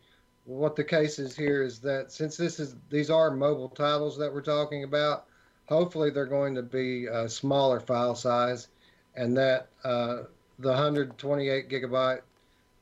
[0.45, 4.33] what the case is here is that since this is these are mobile titles that
[4.33, 5.27] we're talking about
[5.69, 8.69] hopefully they're going to be a smaller file size
[9.14, 10.23] and that uh,
[10.59, 12.23] the 128 gigabyte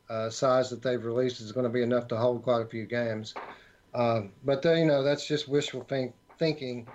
[0.08, 2.86] uh, size that they've released is going to be enough to hold quite a few
[2.86, 3.34] games.
[3.92, 6.86] Uh, but they, you know, that's just wishful think- thinking.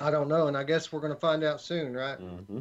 [0.00, 2.20] I don't know, and I guess we're going to find out soon, right?
[2.20, 2.60] Mm-hmm.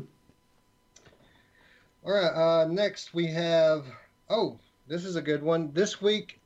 [2.03, 2.33] All right.
[2.33, 3.85] Uh, next we have.
[4.27, 4.57] Oh,
[4.87, 5.71] this is a good one.
[5.71, 6.39] This week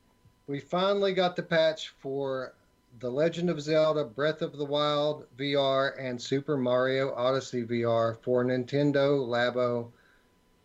[0.48, 2.52] we finally got the patch for
[3.00, 8.44] the Legend of Zelda Breath of the Wild VR and Super Mario Odyssey VR for
[8.44, 9.90] Nintendo Labo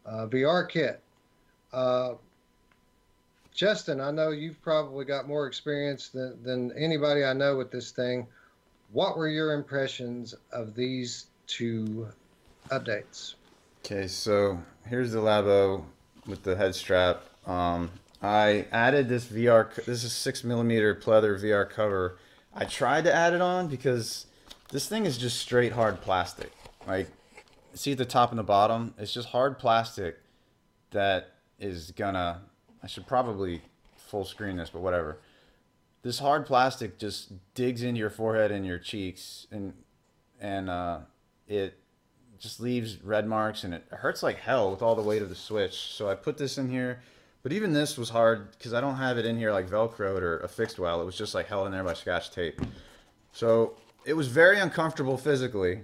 [0.06, 1.02] uh, VR kit.
[1.72, 2.14] Uh,
[3.54, 7.92] Justin, I know you've probably got more experience than, than anybody I know with this
[7.92, 8.28] thing.
[8.92, 12.08] What were your impressions of these two
[12.70, 13.34] updates?
[13.84, 15.84] Okay, so here's the Labo
[16.28, 17.24] with the head strap.
[17.48, 17.90] Um,
[18.22, 19.74] I added this VR.
[19.86, 22.18] This is six millimeter pleather VR cover.
[22.54, 24.26] I tried to add it on because
[24.72, 26.52] this thing is just straight hard plastic.
[26.88, 27.10] Like,
[27.74, 30.18] see the top and the bottom, it's just hard plastic
[30.92, 32.42] that is gonna.
[32.82, 33.62] I should probably
[33.96, 35.20] full screen this, but whatever.
[36.02, 39.74] This hard plastic just digs into your forehead and your cheeks, and
[40.40, 41.00] and uh,
[41.48, 41.78] it
[42.40, 45.36] just leaves red marks, and it hurts like hell with all the weight of the
[45.36, 45.76] Switch.
[45.76, 47.02] So I put this in here
[47.44, 50.40] but even this was hard because I don't have it in here like Velcroed or
[50.40, 51.02] affixed well.
[51.02, 52.60] It was just like held in there by scotch tape.
[53.32, 55.82] So it was very uncomfortable physically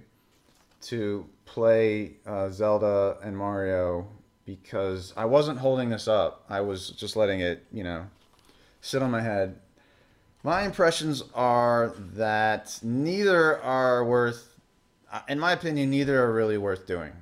[0.82, 4.06] to play uh, Zelda and Mario
[4.44, 6.44] because I wasn't holding this up.
[6.48, 8.06] I was just letting it, you know,
[8.80, 9.58] sit on my head.
[10.42, 14.60] My impressions are that neither are worth,
[15.10, 17.12] uh, in my opinion, neither are really worth doing.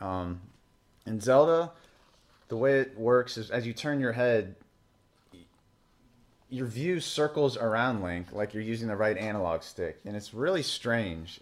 [0.00, 0.40] Um,
[1.06, 1.72] in Zelda,
[2.50, 4.56] the way it works is as you turn your head,
[6.50, 10.62] your view circles around Link like you're using the right analog stick, and it's really
[10.62, 11.40] strange.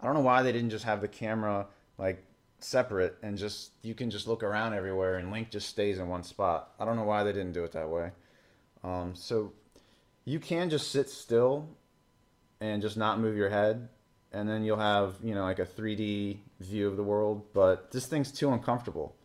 [0.00, 2.22] I don't know why they didn't just have the camera like
[2.58, 6.22] separate and just you can just look around everywhere and Link just stays in one
[6.22, 6.72] spot.
[6.78, 8.10] I don't know why they didn't do it that way.
[8.84, 9.52] Um, so
[10.26, 11.66] you can just sit still
[12.60, 13.88] and just not move your head,
[14.32, 17.42] and then you'll have you know like a 3D view of the world.
[17.54, 19.16] But this thing's too uncomfortable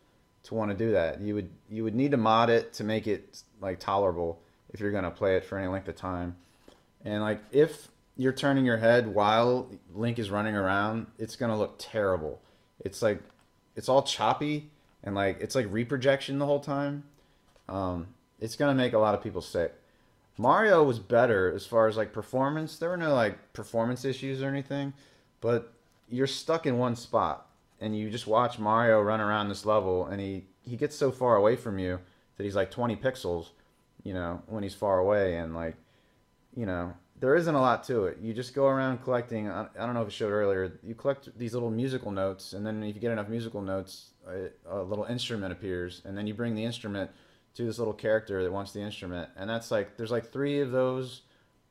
[0.44, 1.20] to want to do that.
[1.20, 4.40] You would you would need to mod it to make it like tolerable
[4.72, 6.36] if you're gonna play it for any length of time.
[7.04, 11.76] And like if you're turning your head while Link is running around, it's gonna look
[11.78, 12.40] terrible.
[12.80, 13.20] It's like
[13.76, 14.70] it's all choppy
[15.04, 17.04] and like it's like reprojection the whole time.
[17.68, 18.08] Um,
[18.40, 19.74] it's gonna make a lot of people sick.
[20.38, 22.78] Mario was better as far as like performance.
[22.78, 24.92] There were no like performance issues or anything,
[25.40, 25.72] but
[26.08, 27.47] you're stuck in one spot
[27.80, 31.36] and you just watch Mario run around this level and he he gets so far
[31.36, 31.98] away from you
[32.36, 33.50] that he's like 20 pixels,
[34.02, 35.76] you know, when he's far away and like
[36.54, 38.18] you know, there isn't a lot to it.
[38.20, 39.48] You just go around collecting.
[39.48, 40.78] I, I don't know if it showed earlier.
[40.82, 44.48] You collect these little musical notes, and then if you get enough musical notes, a,
[44.68, 47.10] a little instrument appears, and then you bring the instrument
[47.54, 50.70] to this little character that wants the instrument, and that's like there's like three of
[50.70, 51.22] those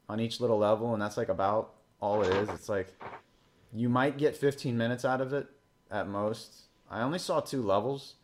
[0.10, 2.50] on each little level, and that's like about all it is.
[2.50, 2.94] It's like
[3.74, 5.48] you might get 15 minutes out of it
[5.92, 6.64] at most.
[6.90, 8.16] I only saw two levels.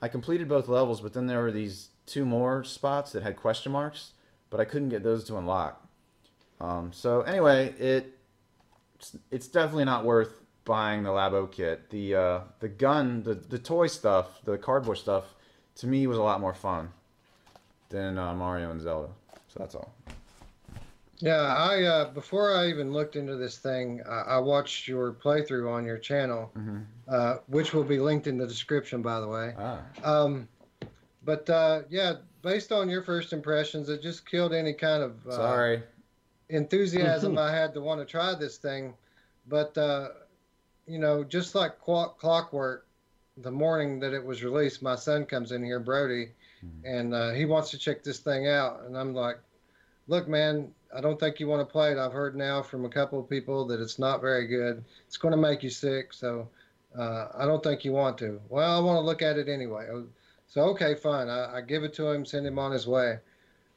[0.00, 3.72] I completed both levels, but then there were these two more spots that had question
[3.72, 4.12] marks,
[4.50, 5.86] but I couldn't get those to unlock.
[6.60, 8.18] Um, so anyway, it
[9.30, 11.90] it's, definitely not worth buying the Labo kit.
[11.90, 15.34] The uh, the gun, the the toy stuff, the cardboard stuff,
[15.76, 16.90] to me was a lot more fun
[17.88, 19.08] than uh, Mario and Zelda.
[19.48, 19.92] So that's all.
[21.18, 25.70] Yeah, I uh, before I even looked into this thing, I, I watched your playthrough
[25.72, 26.78] on your channel, Mm-hmm.
[27.08, 29.54] uh, which will be linked in the description, by the way.
[29.58, 30.48] Ah, Um,
[31.24, 35.36] but uh, yeah, based on your first impressions, it just killed any kind of uh,
[35.36, 35.82] sorry.
[36.48, 38.94] enthusiasm I had to want to try this thing.
[39.48, 40.08] But uh,
[40.86, 42.86] you know, just like clock- clockwork,
[43.36, 46.30] the morning that it was released, my son comes in here, Brody,
[46.84, 49.38] and uh, he wants to check this thing out, and I'm like,
[50.06, 51.98] "Look, man, I don't think you want to play it.
[51.98, 54.84] I've heard now from a couple of people that it's not very good.
[55.06, 56.48] It's going to make you sick, so
[56.98, 59.88] uh, I don't think you want to." Well, I want to look at it anyway.
[59.90, 60.06] Oh,
[60.46, 61.28] So okay, fine.
[61.28, 63.18] I, I give it to him, send him on his way.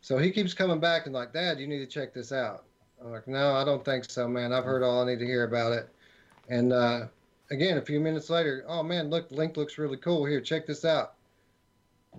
[0.01, 2.65] So he keeps coming back and like, Dad, you need to check this out.
[3.01, 4.53] I'm like, no, I don't think so, man.
[4.53, 5.89] I've heard all I need to hear about it.
[6.49, 7.07] And uh,
[7.49, 10.25] again, a few minutes later, oh man, look, the Link looks really cool.
[10.25, 11.13] Here, check this out.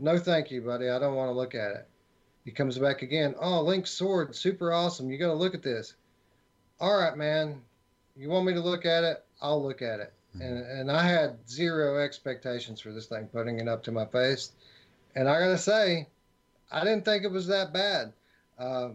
[0.01, 0.89] No, thank you, buddy.
[0.89, 1.89] I don't want to look at it.
[2.47, 3.35] He comes back again.
[3.39, 5.11] Oh, Link's sword, super awesome.
[5.11, 5.95] You got to look at this.
[6.81, 7.61] All right, man.
[8.17, 9.23] You want me to look at it?
[9.43, 10.15] I'll look at it.
[10.41, 14.53] And and I had zero expectations for this thing, putting it up to my face.
[15.15, 16.09] And I gotta say,
[16.71, 18.13] I didn't think it was that bad.
[18.59, 18.91] Uh,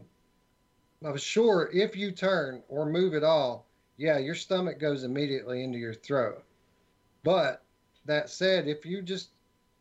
[1.04, 3.66] I was sure if you turn or move at all,
[3.98, 6.44] yeah, your stomach goes immediately into your throat.
[7.24, 7.64] But
[8.06, 9.30] that said, if you just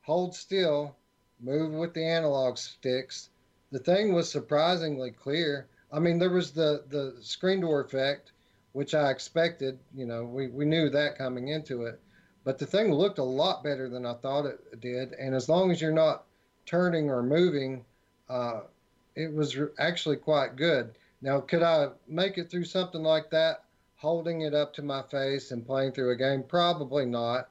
[0.03, 0.97] hold still,
[1.41, 3.29] move with the analog sticks,
[3.71, 5.69] the thing was surprisingly clear.
[5.93, 8.33] I mean, there was the the screen door effect,
[8.73, 9.79] which I expected.
[9.95, 12.01] You know, we we knew that coming into it,
[12.45, 15.13] but the thing looked a lot better than I thought it did.
[15.13, 16.25] And as long as you're not
[16.67, 17.85] turning or moving,
[18.29, 18.61] uh,
[19.15, 20.95] it was actually quite good.
[21.23, 23.65] Now, could I make it through something like that,
[23.97, 26.43] holding it up to my face and playing through a game?
[26.43, 27.49] Probably not.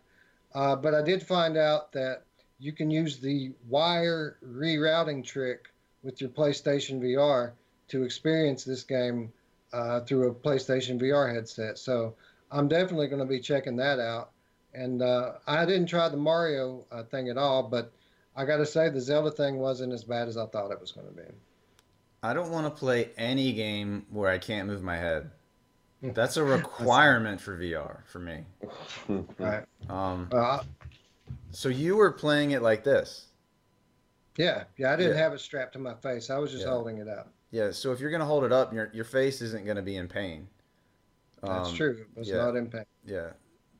[0.53, 2.23] Uh, but I did find out that
[2.57, 5.69] you can use the wire rerouting trick
[6.03, 7.51] with your PlayStation VR
[7.89, 9.31] to experience this game
[9.73, 11.77] uh, through a PlayStation VR headset.
[11.77, 12.15] So
[12.51, 14.31] I'm definitely going to be checking that out.
[14.73, 17.91] And uh, I didn't try the Mario uh, thing at all, but
[18.35, 20.91] I got to say the Zelda thing wasn't as bad as I thought it was
[20.91, 21.27] going to be.
[22.21, 25.31] I don't want to play any game where I can't move my head.
[26.01, 26.11] Hmm.
[26.11, 28.45] That's a requirement for VR for me.
[29.37, 29.63] Right.
[29.89, 30.29] Um,
[31.51, 33.25] so you were playing it like this.
[34.39, 34.93] Yeah, yeah.
[34.93, 35.21] I didn't Yeah.
[35.23, 36.29] have it strapped to my face.
[36.31, 36.71] I was just Yeah.
[36.71, 37.31] holding it up.
[37.51, 40.07] Yeah, so if you're gonna hold it up, your your face isn't gonna be in
[40.07, 40.47] pain.
[41.43, 42.05] That's Um, true.
[42.15, 42.37] It was yeah.
[42.37, 42.85] not in pain.
[43.05, 43.31] Yeah,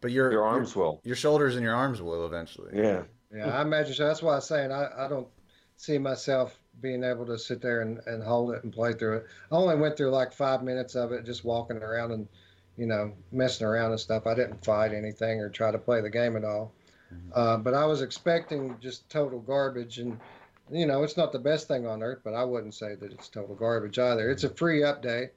[0.01, 1.01] but your Your arms will.
[1.03, 2.71] your, shoulders and your arms will eventually.
[2.77, 3.03] Yeah.
[3.31, 4.05] Yeah, I imagine so.
[4.07, 5.27] That's why I'm saying I, I don't
[5.75, 9.25] see myself being able to sit there and, and hold it and play through it.
[9.51, 12.27] I only went through like five minutes of it, just walking around and,
[12.77, 14.25] you know, messing around and stuff.
[14.25, 16.73] I didn't fight anything or try to play the game at all.
[17.33, 19.99] Uh, but I was expecting just total garbage.
[19.99, 20.19] And,
[20.71, 23.27] you know, it's not the best thing on earth, but I wouldn't say that it's
[23.27, 24.29] total garbage either.
[24.29, 25.29] It's a free update.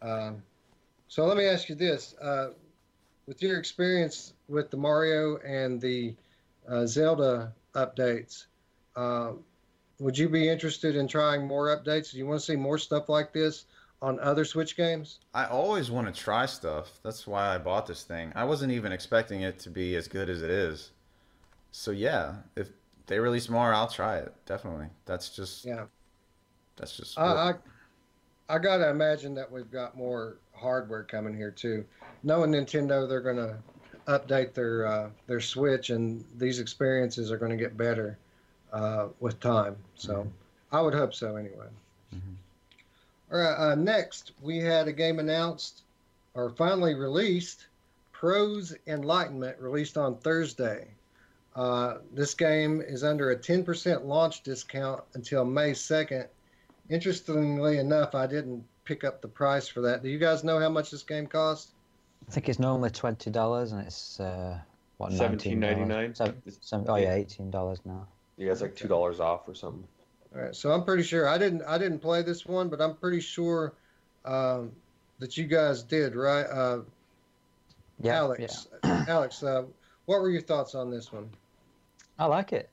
[0.00, 0.42] Um,
[1.08, 2.14] so let me ask you this.
[2.20, 2.50] Uh,
[3.26, 6.14] with your experience with the Mario and the
[6.68, 8.46] uh, Zelda updates.
[8.96, 9.32] Uh,
[9.98, 12.12] would you be interested in trying more updates?
[12.12, 13.66] Do you want to see more stuff like this
[14.00, 15.20] on other Switch games?
[15.32, 16.98] I always want to try stuff.
[17.02, 18.32] That's why I bought this thing.
[18.34, 20.90] I wasn't even expecting it to be as good as it is.
[21.70, 22.68] So yeah, if
[23.12, 24.32] they release more, I'll try it.
[24.46, 24.86] Definitely.
[25.04, 25.84] That's just Yeah,
[26.76, 27.50] that's just I,
[28.48, 31.84] I, I gotta imagine that we've got more hardware coming here too.
[32.22, 33.58] Knowing Nintendo, they're gonna
[34.08, 38.16] update their uh, their Switch, and these experiences are going to get better
[38.72, 39.76] uh, with time.
[39.94, 40.26] So
[40.72, 41.66] I would hope so anyway.
[42.14, 42.20] Mhm.
[43.30, 43.72] All right.
[43.72, 45.82] Uh, next, we had a game announced
[46.32, 47.66] or finally released.
[48.12, 50.88] Pros Enlightenment released on Thursday.
[51.54, 56.26] Uh, this game is under a 10% launch discount until May 2nd.
[56.88, 60.02] Interestingly enough, I didn't pick up the price for that.
[60.02, 61.72] Do you guys know how much this game costs?
[62.28, 64.58] I think it's normally twenty dollars, and it's uh,
[64.98, 66.14] what seventeen ninety nine.
[66.86, 68.06] Oh yeah, eighteen dollars now.
[68.36, 69.86] Yeah, it's like two dollars off or something.
[70.34, 72.94] All right, so I'm pretty sure I didn't I didn't play this one, but I'm
[72.94, 73.74] pretty sure
[74.24, 74.72] um,
[75.18, 76.44] that you guys did, right?
[76.44, 76.80] Uh,
[78.00, 79.64] Yeah, Alex, Alex, uh,
[80.06, 81.28] what were your thoughts on this one?
[82.22, 82.70] I like it.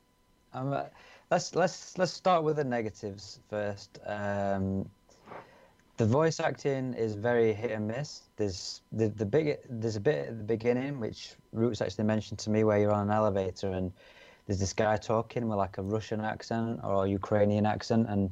[0.53, 0.83] Uh,
[1.31, 3.97] let's let's let's start with the negatives first.
[4.05, 4.87] Um,
[5.97, 8.21] the voice acting is very hit and miss.
[8.37, 12.51] There's the the big there's a bit at the beginning which Roots actually mentioned to
[12.51, 13.91] me where you're on an elevator and
[14.45, 18.29] there's this guy talking with like a Russian accent or a Ukrainian accent and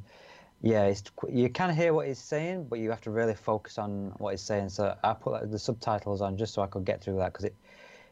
[0.61, 0.93] yeah,
[1.29, 4.41] you can hear what he's saying, but you have to really focus on what he's
[4.41, 4.69] saying.
[4.69, 7.45] So I put like, the subtitles on just so I could get through that because
[7.45, 7.55] it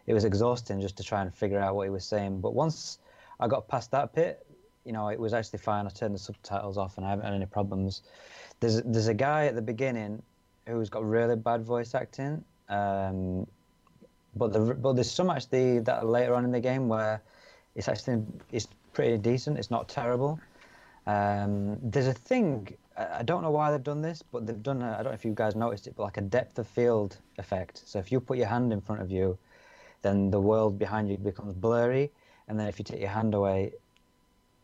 [0.07, 2.41] it was exhausting just to try and figure out what he was saying.
[2.41, 2.99] But once
[3.39, 4.45] I got past that bit,
[4.85, 5.87] you know, it was actually fine.
[5.87, 8.03] I turned the subtitles off and I haven't had any problems.
[8.59, 10.21] There's there's a guy at the beginning
[10.67, 13.47] who's got really bad voice acting, um,
[14.35, 17.21] but the but there's some actually that later on in the game where
[17.75, 19.57] it's actually it's pretty decent.
[19.57, 20.39] It's not terrible.
[21.07, 24.81] Um, there's a thing I don't know why they've done this, but they've done.
[24.81, 27.17] A, I don't know if you guys noticed it, but like a depth of field
[27.37, 27.83] effect.
[27.85, 29.37] So if you put your hand in front of you,
[30.01, 32.11] then the world behind you becomes blurry,
[32.47, 33.73] and then if you take your hand away,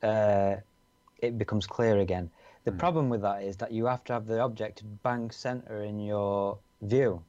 [0.04, 0.56] uh,
[1.20, 2.30] it becomes clear again.
[2.64, 2.80] The mm.
[2.80, 6.58] problem with that is that you have to have the object bang center in your
[6.82, 7.24] view.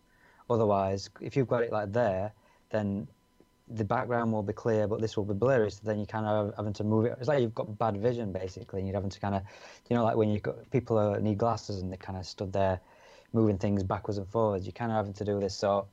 [0.51, 2.33] Otherwise, if you've got it like there,
[2.71, 3.07] then
[3.69, 5.71] the background will be clear, but this will be blurry.
[5.71, 7.17] So then you kind of having to move it.
[7.19, 9.43] It's like you've got bad vision basically, and you're having to kind of,
[9.89, 12.53] you know, like when you got people who need glasses and they kind of stood
[12.53, 12.81] there,
[13.33, 14.67] moving things backwards and forwards.
[14.67, 15.55] You're kind of having to do this.
[15.55, 15.87] So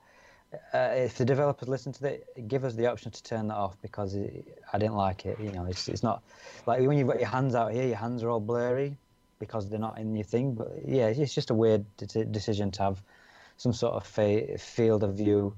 [0.74, 3.80] uh, if the developers listen to it, give us the option to turn that off
[3.82, 5.40] because it, I didn't like it.
[5.40, 6.24] You know, it's it's not
[6.66, 8.98] like when you've got your hands out here, your hands are all blurry
[9.40, 10.54] because they're not in your thing.
[10.54, 13.02] But yeah, it's just a weird de- decision to have
[13.58, 15.56] some sort of fa- field of view.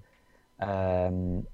[0.59, 1.47] Um,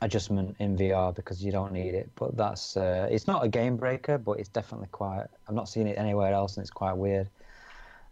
[0.00, 2.10] adjustment in VR because you don't need it.
[2.14, 5.26] But that's uh, it's not a game breaker, but it's definitely quite.
[5.48, 7.28] I've not seen it anywhere else, and it's quite weird.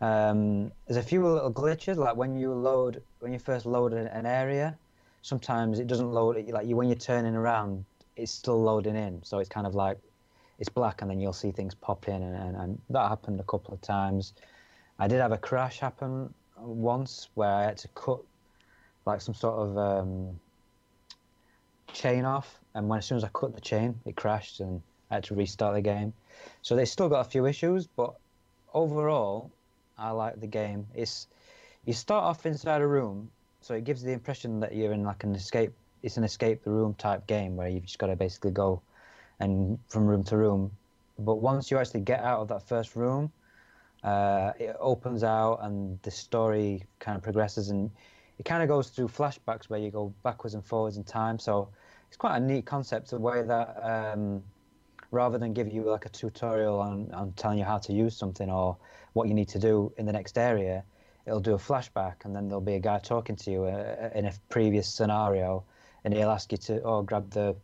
[0.02, 4.26] Um, there's a few little glitches, like when you load when you first load an
[4.26, 4.76] area,
[5.22, 6.44] sometimes it doesn't load.
[6.48, 7.84] Like you when you're turning around,
[8.16, 9.96] it's still loading in, so it's kind of like
[10.58, 13.44] it's black, and then you'll see things pop in, and, and, and that happened a
[13.44, 14.34] couple of times.
[14.98, 18.18] I did have a crash happen once where I had to cut
[19.06, 20.40] like some sort of um,
[21.92, 24.82] chain off, and when as soon as I cut the chain, it crashed, and
[25.12, 26.12] I had to restart the game.
[26.62, 28.14] So they still got a few issues, but
[28.74, 29.52] overall,
[30.02, 30.86] I like the game.
[30.94, 31.28] It's
[31.84, 33.30] you start off inside a room,
[33.60, 35.72] so it gives the impression that you're in like an escape.
[36.02, 38.82] It's an escape the room type game where you've just got to basically go
[39.38, 40.72] and from room to room.
[41.18, 43.30] But once you actually get out of that first room,
[44.02, 47.90] uh, it opens out and the story kind of progresses and
[48.38, 51.38] it kind of goes through flashbacks where you go backwards and forwards in time.
[51.38, 51.68] So
[52.08, 54.42] it's quite a neat concept, the way that um,
[55.12, 58.50] rather than give you like a tutorial on, on telling you how to use something
[58.50, 58.76] or
[59.12, 60.82] what you need to do in the next area,
[61.26, 64.24] it'll do a flashback and then there'll be a guy talking to you uh, in
[64.24, 65.62] a previous scenario
[66.04, 67.54] and he'll ask you to oh grab the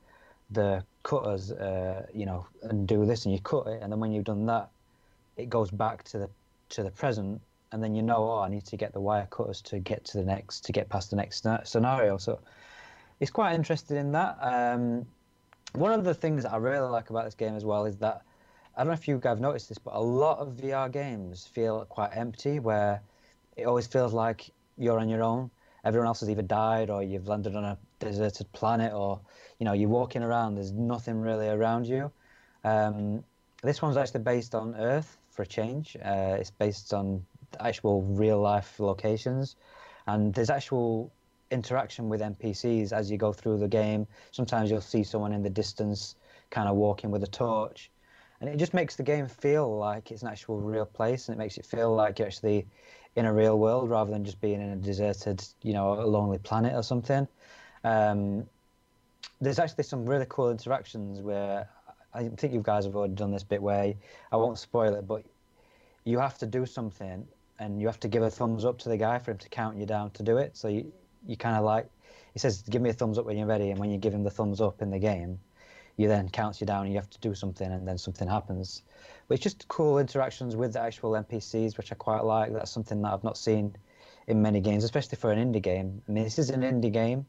[0.50, 4.12] the cutters uh, you know and do this and you cut it and then when
[4.12, 4.68] you've done that
[5.36, 6.30] it goes back to the
[6.68, 7.40] to the present
[7.72, 10.18] and then you know oh I need to get the wire cutters to get to
[10.18, 12.38] the next to get past the next scenario so
[13.20, 14.38] it's quite interested in that.
[14.40, 15.06] Um,
[15.74, 18.22] one of the things I really like about this game as well is that
[18.76, 21.46] I don't know if you guys have noticed this, but a lot of VR games
[21.46, 23.02] feel quite empty, where
[23.56, 25.50] it always feels like you're on your own.
[25.84, 29.20] Everyone else has either died, or you've landed on a deserted planet, or
[29.58, 30.54] you know you're walking around.
[30.54, 32.12] There's nothing really around you.
[32.62, 33.24] Um,
[33.62, 35.96] this one's actually based on Earth for a change.
[35.96, 37.24] Uh, it's based on
[37.58, 39.56] actual real life locations,
[40.06, 41.10] and there's actual
[41.50, 44.06] interaction with NPCs as you go through the game.
[44.30, 46.16] Sometimes you'll see someone in the distance
[46.50, 47.90] kind of walking with a torch.
[48.40, 51.38] And it just makes the game feel like it's an actual real place and it
[51.38, 52.66] makes it feel like you're actually
[53.16, 56.38] in a real world rather than just being in a deserted, you know, a lonely
[56.38, 57.26] planet or something.
[57.82, 58.46] Um,
[59.40, 61.68] there's actually some really cool interactions where
[62.14, 63.94] I think you guys have already done this bit where
[64.32, 65.24] I won't spoil it, but
[66.04, 67.26] you have to do something
[67.58, 69.76] and you have to give a thumbs up to the guy for him to count
[69.76, 70.56] you down to do it.
[70.56, 70.92] So you,
[71.28, 71.88] you kind of like
[72.32, 74.24] he says give me a thumbs up when you're ready and when you give him
[74.24, 75.38] the thumbs up in the game
[75.96, 78.82] you then counts you down and you have to do something and then something happens
[79.28, 83.00] but it's just cool interactions with the actual npcs which i quite like that's something
[83.02, 83.74] that i've not seen
[84.26, 87.24] in many games especially for an indie game i mean this is an indie game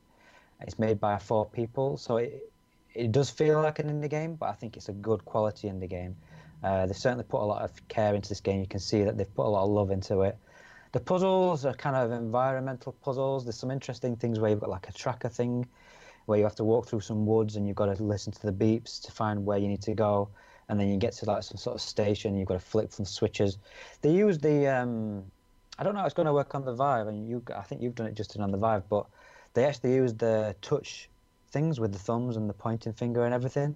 [0.62, 2.52] it's made by four people so it,
[2.93, 5.89] it does feel like an indie game, but I think it's a good quality indie
[5.89, 6.16] game.
[6.64, 8.60] Uh, they've certainly put a lot of care into this game.
[8.60, 10.38] You can see that they've put a lot of love into it.
[10.92, 13.46] The puzzles are kind of environmental puzzles.
[13.46, 15.68] There's some interesting things where you've got like a tracker thing,
[16.26, 18.52] where you have to walk through some woods and you've got to listen to the
[18.52, 20.30] beeps to find where you need to go,
[20.68, 22.30] and then you get to like some sort of station.
[22.30, 23.58] And you've got to flick from switches.
[24.02, 25.24] They use the um,
[25.78, 27.82] I don't know how it's going to work on the Vive, and you I think
[27.82, 29.06] you've done it just on the Vive, but
[29.54, 31.10] they actually use the touch
[31.52, 33.76] things with the thumbs and the pointing finger and everything,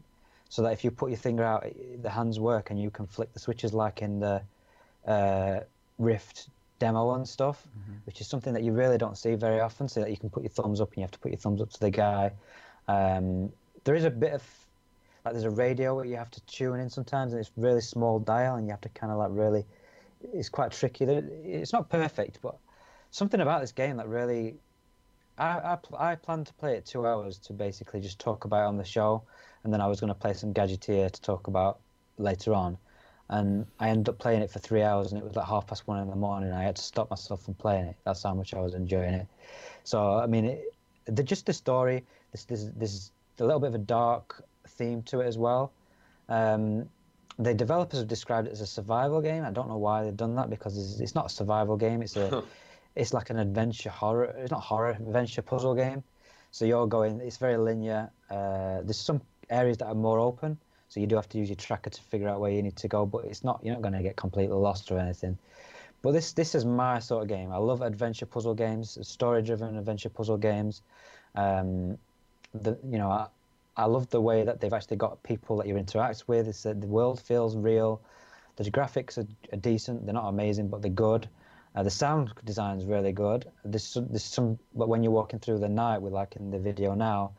[0.50, 1.66] so that if you put your finger out,
[2.02, 4.42] the hands work and you can flick the switches like in the
[5.06, 5.60] uh,
[6.00, 6.50] Rift
[6.84, 7.98] demo and stuff, mm-hmm.
[8.06, 9.88] which is something that you really don't see very often.
[9.88, 11.62] So that you can put your thumbs up and you have to put your thumbs
[11.62, 12.34] up to the guy.
[12.90, 13.54] Um,
[13.86, 14.44] there is a bit of
[15.24, 18.20] like there's a radio where you have to tune in sometimes, and it's really small
[18.20, 19.64] dial, and you have to kind of like really.
[20.34, 21.06] It's quite tricky.
[21.06, 22.56] It's not perfect, but
[23.12, 24.56] something about this game that really.
[25.38, 28.78] I, I, I plan to play it two hours to basically just talk about on
[28.78, 29.24] the show,
[29.64, 31.80] and then I was going to play some Gadgeteer to talk about
[32.18, 32.78] later on
[33.34, 35.88] and I ended up playing it for three hours, and it was like half past
[35.88, 36.50] one in the morning.
[36.50, 37.96] And I had to stop myself from playing it.
[38.06, 39.28] That's how much I was enjoying it.
[39.84, 40.76] So I mean, it,
[41.06, 42.06] the, just the story.
[42.32, 45.74] This this this a little bit of a dark theme to it as well.
[46.30, 46.88] Um,
[47.40, 49.44] the developers have described it as a survival game.
[49.44, 52.04] I don't know why they've done that because it's, it's not a survival game.
[52.04, 52.44] It's a
[52.96, 54.26] it's like an adventure horror.
[54.38, 56.04] It's not horror adventure puzzle game.
[56.52, 57.20] So you're going.
[57.20, 58.12] It's very linear.
[58.30, 60.60] Uh, there's some areas that are more open
[60.94, 62.88] so you do have to use your tracker to figure out where you need to
[62.88, 65.40] go, but it's not you're not going to get completely lost or anything.
[66.04, 67.52] But this this is my sort of game.
[67.52, 70.84] I love adventure puzzle games, story-driven adventure puzzle games.
[71.34, 71.98] Um,
[72.54, 73.26] the you know I,
[73.76, 76.48] I love the way that they've actually got people that you interact with.
[76.48, 78.00] It's, uh, the world feels real.
[78.58, 80.06] The graphics are, are, decent.
[80.06, 81.28] They're not amazing, but they're good.
[81.76, 83.50] Uh, the sound design is really good.
[83.66, 86.94] There's there's some, but when you're walking through the night, with like in the video
[86.94, 87.32] now,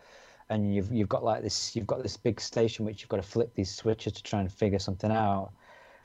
[0.55, 3.23] and you've you've got like this you've got this big station which you've got to
[3.23, 5.53] flip these switches to try and figure something out.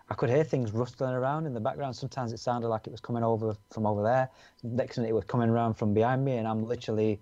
[0.10, 1.96] I could hear things rustling around in the background.
[1.96, 4.28] Sometimes it sounded like it was coming over from over there.
[4.64, 7.20] Next minute it was coming around from behind me, and I'm literally,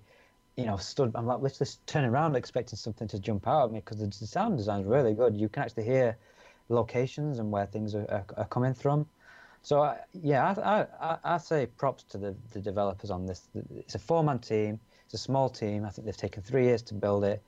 [0.56, 1.12] you know, stood.
[1.16, 4.56] I'm like literally turning around, expecting something to jump out at me because the, sound
[4.56, 5.36] design is really good.
[5.36, 6.18] You can actually hear
[6.70, 9.06] locations and where things are, are, are coming from.
[9.64, 13.50] So uh, yeah, I, I, I say props to the, the developers on this.
[13.76, 14.80] It's a four-man team.
[15.08, 15.86] It's a small team.
[15.86, 17.42] I think they've taken three years to build it.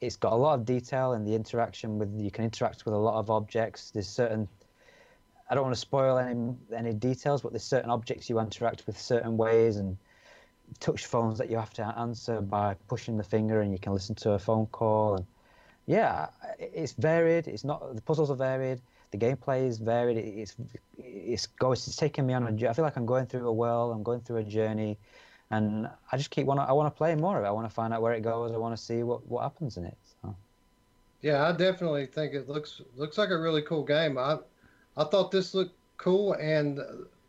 [0.00, 2.12] It's got a lot of detail in the interaction with.
[2.20, 3.92] You can interact with a lot of objects.
[3.92, 4.48] There's certain.
[5.48, 8.98] I don't want to spoil any any details, but there's certain objects you interact with
[8.98, 9.96] certain ways and
[10.80, 14.16] touch phones that you have to answer by pushing the finger, and you can listen
[14.16, 15.14] to a phone call.
[15.18, 15.26] And
[15.86, 16.26] yeah,
[16.58, 17.46] it's varied.
[17.46, 18.80] It's not the puzzles are varied.
[19.12, 20.16] The gameplay is varied.
[20.16, 20.56] It's
[20.98, 21.86] it's goes.
[21.86, 22.68] It's taking me on a.
[22.68, 23.92] I feel like I'm going through a world.
[23.94, 24.98] I'm going through a journey
[25.50, 27.48] and I just keep want I want to play more of it.
[27.48, 28.52] I want to find out where it goes.
[28.52, 29.96] I want to see what what happens in it.
[30.22, 30.34] So.
[31.22, 34.18] Yeah, I definitely think it looks looks like a really cool game.
[34.18, 34.38] I
[34.96, 36.80] I thought this looked cool, and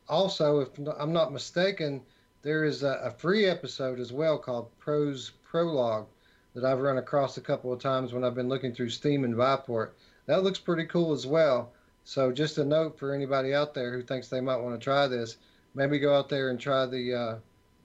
[0.10, 2.02] also, if I'm not mistaken,
[2.42, 6.08] there is a, a free episode as well called Proze Prologue
[6.56, 9.36] that I've run across a couple of times when I've been looking through Steam and
[9.36, 9.92] Viveport.
[10.26, 11.72] That looks pretty cool as well.
[12.06, 15.06] So just a note for anybody out there who thinks they might want to try
[15.08, 15.38] this,
[15.76, 17.36] maybe go out there and try the uh,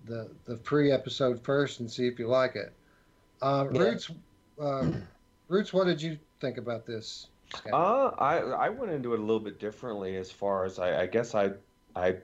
[0.05, 2.73] the the free episode first and see if you like it.
[3.43, 3.81] Uh, yeah.
[3.81, 4.11] Roots,
[4.61, 4.91] uh,
[5.49, 7.29] Roots, what did you think about this?
[7.73, 11.07] Uh, I I went into it a little bit differently as far as I, I
[11.07, 11.51] guess I
[11.95, 12.17] I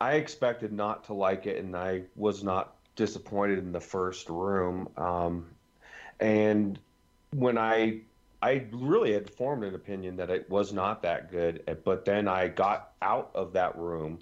[0.00, 4.88] I expected not to like it, and I was not disappointed in the first room.
[4.96, 5.46] Um,
[6.20, 6.78] and
[7.30, 8.00] when I
[8.42, 12.48] I really had formed an opinion that it was not that good, but then I
[12.48, 14.18] got out of that room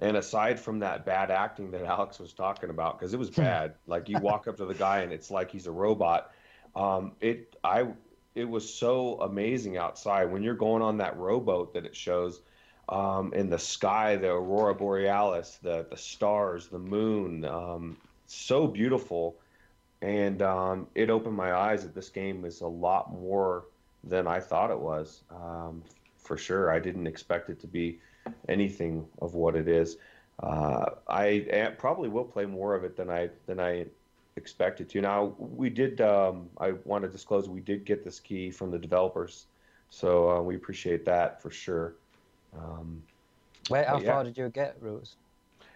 [0.00, 3.42] and aside from that bad acting that Alex was talking about, because it was hmm.
[3.42, 6.32] bad, like you walk up to the guy and it's like he's a robot.
[6.74, 7.88] Um, it I
[8.34, 12.40] it was so amazing outside when you're going on that rowboat that it shows
[12.88, 17.96] um, in the sky, the aurora borealis, the the stars, the moon, um,
[18.26, 19.36] so beautiful,
[20.00, 23.66] and um, it opened my eyes that this game is a lot more
[24.02, 25.22] than I thought it was.
[25.30, 25.82] Um,
[26.16, 27.98] for sure, I didn't expect it to be
[28.48, 29.96] anything of what it is.
[30.42, 33.86] Uh, I probably will play more of it than I than I
[34.36, 35.00] expected to.
[35.00, 36.00] Now we did.
[36.00, 39.46] Um, I want to disclose we did get this key from the developers,
[39.90, 41.94] so uh, we appreciate that for sure.
[42.56, 43.02] Um,
[43.68, 44.14] Wait, how yeah.
[44.14, 45.16] far did you get, Rose?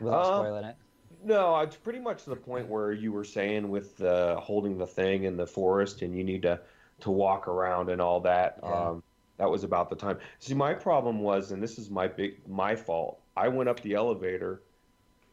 [0.01, 0.77] Without uh, spoiling it.
[1.23, 5.25] No, it's pretty much the point where you were saying with uh, holding the thing
[5.25, 6.61] in the forest, and you need to
[7.01, 8.59] to walk around and all that.
[8.63, 8.89] Yeah.
[8.89, 9.03] Um,
[9.37, 10.19] that was about the time.
[10.39, 13.21] See, my problem was, and this is my big my fault.
[13.37, 14.63] I went up the elevator,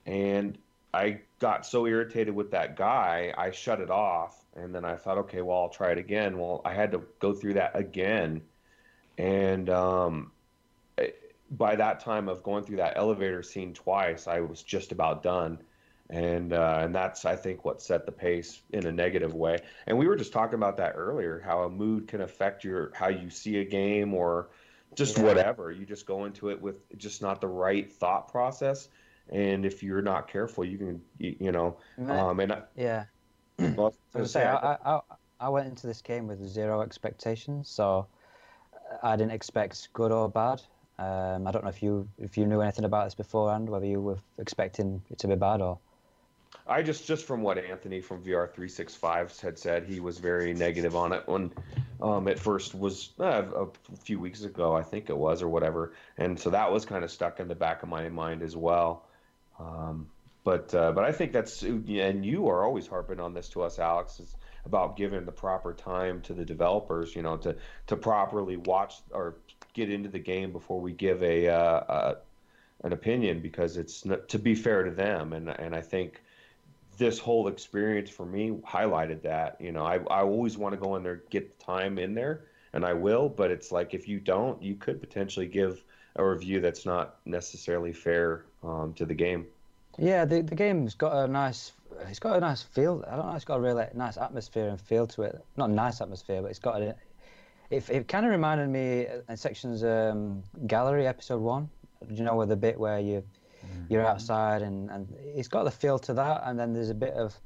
[0.05, 0.57] and
[0.93, 5.17] I got so irritated with that guy, I shut it off, and then I thought,
[5.19, 6.37] okay, well, I'll try it again.
[6.37, 8.41] Well, I had to go through that again,
[9.17, 10.31] and um,
[11.51, 15.59] by that time of going through that elevator scene twice, I was just about done.
[16.11, 19.59] And uh, and that's I think what set the pace in a negative way.
[19.87, 23.07] And we were just talking about that earlier, how a mood can affect your how
[23.07, 24.49] you see a game or
[24.93, 25.23] just yeah.
[25.23, 25.71] whatever.
[25.71, 28.89] You just go into it with just not the right thought process,
[29.29, 31.77] and if you're not careful, you can you, you know.
[32.09, 33.05] Um, and I, yeah,
[33.59, 34.99] well, I was say I, I
[35.39, 38.05] I went into this game with zero expectations, so
[39.01, 40.61] I didn't expect good or bad.
[40.99, 44.01] Um, I don't know if you if you knew anything about this beforehand, whether you
[44.01, 45.79] were expecting it to be bad or.
[46.67, 50.19] I just just from what Anthony from VR three six five had said, he was
[50.19, 51.51] very negative on it when
[52.01, 53.67] um, it first was uh, a
[54.03, 57.11] few weeks ago, I think it was or whatever, and so that was kind of
[57.11, 59.05] stuck in the back of my mind as well.
[59.59, 60.07] Um,
[60.43, 63.77] but uh, but I think that's and you are always harping on this to us,
[63.77, 64.35] Alex, is
[64.65, 67.55] about giving the proper time to the developers, you know, to
[67.87, 69.35] to properly watch or
[69.73, 72.15] get into the game before we give a, uh,
[72.83, 75.33] an opinion because it's to be fair to them.
[75.33, 76.21] And and I think
[77.01, 79.59] this whole experience for me highlighted that.
[79.59, 82.45] You know, I I always want to go in there, get the time in there,
[82.73, 83.27] and I will.
[83.27, 85.83] But it's like if you don't, you could potentially give
[86.15, 89.47] a review that's not necessarily fair um, to the game.
[89.97, 91.71] Yeah, the the game's got a nice
[92.07, 93.03] it's got a nice feel.
[93.07, 93.35] I don't know.
[93.35, 95.43] It's got a really nice atmosphere and feel to it.
[95.57, 96.95] Not nice atmosphere, but it's got a,
[97.69, 101.69] it, it kind of reminded me in sections um, gallery episode one.
[102.09, 103.23] You know where the bit where you
[103.89, 104.11] you're mm-hmm.
[104.11, 107.39] outside and, and it's got the feel to that, and then there's a bit of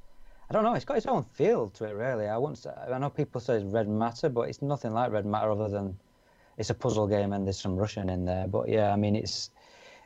[0.49, 0.73] I don't know.
[0.73, 2.27] It's got its own feel to it, really.
[2.27, 5.51] I once I know people say it's Red Matter, but it's nothing like Red Matter
[5.51, 5.97] other than
[6.57, 8.47] it's a puzzle game and there's some Russian in there.
[8.47, 9.49] But yeah, I mean it's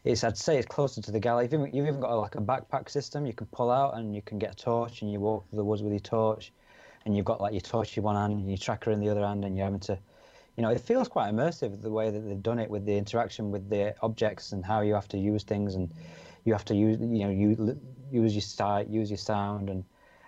[0.05, 1.45] it's I'd say it's closer to the Gallery.
[1.45, 4.15] You've even, you've even got a, like a backpack system you can pull out and
[4.15, 6.53] you can get a torch and you walk through the woods with your torch,
[7.05, 9.25] and you've got like your torch in one hand and your tracker in the other
[9.25, 9.99] hand, and you're having to
[10.59, 13.49] you know, it feels quite immersive the way that they've done it with the interaction
[13.49, 15.89] with the objects and how you have to use things and
[16.43, 17.79] you have to use, you know, you
[18.11, 19.85] use your sight, use your sound, and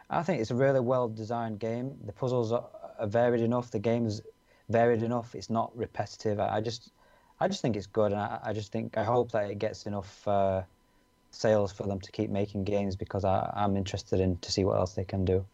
[0.09, 1.97] I think it's a really well designed game.
[2.05, 2.65] The puzzles are,
[3.03, 3.71] varied enough.
[3.71, 4.21] The game's
[4.69, 5.35] varied enough.
[5.35, 6.39] It's not repetitive.
[6.39, 6.91] I, I just,
[7.41, 9.85] I just think it's good, and I, I, just think I hope that it gets
[9.85, 10.61] enough uh,
[11.31, 14.77] sales for them to keep making games because I, I'm interested in to see what
[14.77, 15.45] else they can do.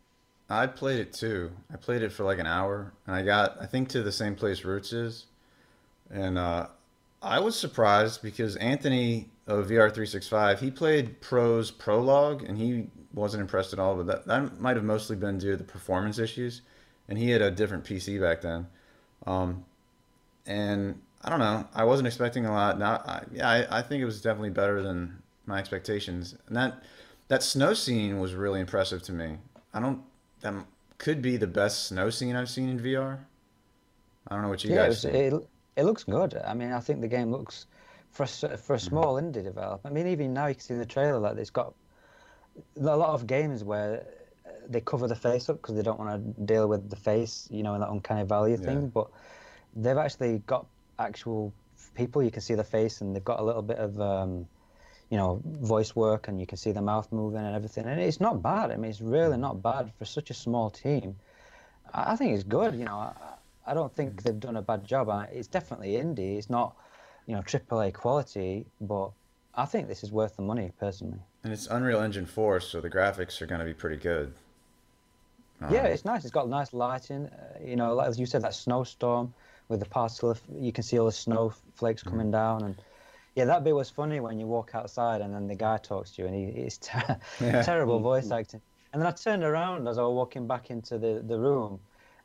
[0.49, 1.51] I played it too.
[1.71, 4.35] I played it for like an hour, and I got I think to the same
[4.35, 5.25] place Roots is,
[6.09, 6.67] and uh,
[7.21, 12.57] I was surprised because Anthony of VR three six five he played Proze prologue, and
[12.57, 13.95] he wasn't impressed at all.
[13.95, 16.61] But that that might have mostly been due to the performance issues,
[17.09, 18.67] and he had a different PC back then.
[19.25, 19.65] Um,
[20.45, 21.67] and I don't know.
[21.73, 22.79] I wasn't expecting a lot.
[22.79, 26.35] Now, I, yeah, I, I think it was definitely better than my expectations.
[26.47, 26.83] And that
[27.27, 29.37] that snow scene was really impressive to me.
[29.73, 30.01] I don't
[30.41, 30.53] that
[30.97, 33.19] could be the best snow scene I've seen in VR.
[34.27, 35.03] I don't know what you yeah, guys.
[35.03, 36.35] Yeah, it, it, it, looks good.
[36.45, 37.67] I mean, I think the game looks
[38.11, 38.77] for a, for a mm-hmm.
[38.77, 39.27] small mm-hmm.
[39.27, 39.87] indie developer.
[39.87, 41.73] I mean, even now you can see in the trailer that it's got
[42.77, 44.05] a lot of games where
[44.69, 47.63] they cover the face up because they don't want to deal with the face, you
[47.63, 48.57] know, in that uncanny valley yeah.
[48.57, 48.89] thing.
[48.89, 49.07] But
[49.75, 50.65] they've actually got
[50.99, 51.53] actual
[51.95, 52.23] people.
[52.23, 54.47] You can see the face, and they've got a little bit of um,
[55.09, 57.85] you know, voice work and you can see the mouth moving and everything.
[57.85, 58.71] And it's not bad.
[58.71, 61.15] I mean, it's really not bad for such a small team.
[61.93, 62.75] I think it's good.
[62.75, 63.13] You know, I,
[63.65, 65.09] I don't think they've done a bad job.
[65.31, 66.37] It's definitely indie.
[66.37, 66.75] It's not,
[67.25, 69.11] you know, AAA quality, but
[69.55, 71.19] I think this is worth the money personally.
[71.43, 74.33] And it's Unreal Engine 4, so the graphics are going to be pretty good.
[75.61, 76.23] Um, yeah, it's nice.
[76.23, 77.27] It's got nice lighting.
[77.27, 79.33] Uh, you know, like you said, that snowstorm
[79.69, 82.09] with the particle, you can see all the snowflakes mm-hmm.
[82.09, 82.75] coming down and
[83.37, 86.23] yeah, that bit was funny when you walk outside and then the guy talks to
[86.23, 87.61] you and he, it's ter- yeah.
[87.61, 88.61] terrible voice acting.
[88.91, 91.79] And then I turned around as I was walking back into the, the room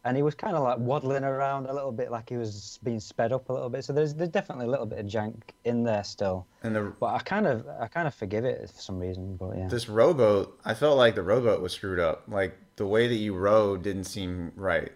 [0.07, 2.99] and he was kind of like waddling around a little bit like he was being
[2.99, 3.85] sped up a little bit.
[3.85, 5.35] So there's, there's definitely a little bit of jank
[5.67, 6.47] in there still.
[6.63, 9.37] And the, but I kind of I kind of forgive it for some reason.
[9.37, 12.23] But yeah, this rowboat, I felt like the rowboat was screwed up.
[12.27, 14.91] Like the way that you row didn't seem right.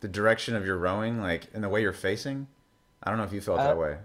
[0.00, 2.48] The direction of your rowing, like and the way you're facing.
[3.02, 3.96] I don't know if you felt uh, that way.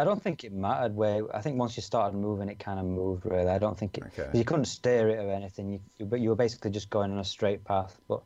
[0.00, 1.24] I don't think it mattered where.
[1.36, 3.26] I think once you started moving, it kind of moved.
[3.26, 4.04] Really, I don't think it.
[4.18, 4.30] Okay.
[4.32, 5.80] You couldn't steer it or anything.
[5.98, 8.00] You, but you were basically just going on a straight path.
[8.08, 8.22] But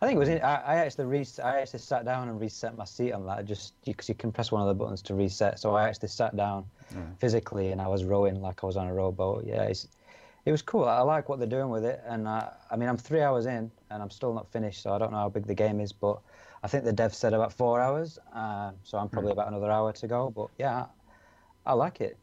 [0.00, 0.30] I think it was.
[0.30, 3.44] In, I, I actually re- I actually sat down and reset my seat on that.
[3.44, 5.58] Just because you, you, can press one of the buttons to reset.
[5.58, 6.64] So I actually sat down
[6.94, 7.18] mm.
[7.18, 9.44] physically and I was rowing like I was on a rowboat.
[9.46, 9.88] Yeah, it's,
[10.46, 10.84] it was cool.
[10.84, 12.00] I like what they're doing with it.
[12.06, 14.82] And I, I mean, I'm three hours in and I'm still not finished.
[14.82, 16.18] So I don't know how big the game is, but
[16.62, 18.18] I think the dev said about four hours.
[18.34, 19.34] Uh, so I'm probably mm.
[19.34, 20.30] about another hour to go.
[20.30, 20.86] But yeah,
[21.70, 22.16] I like it.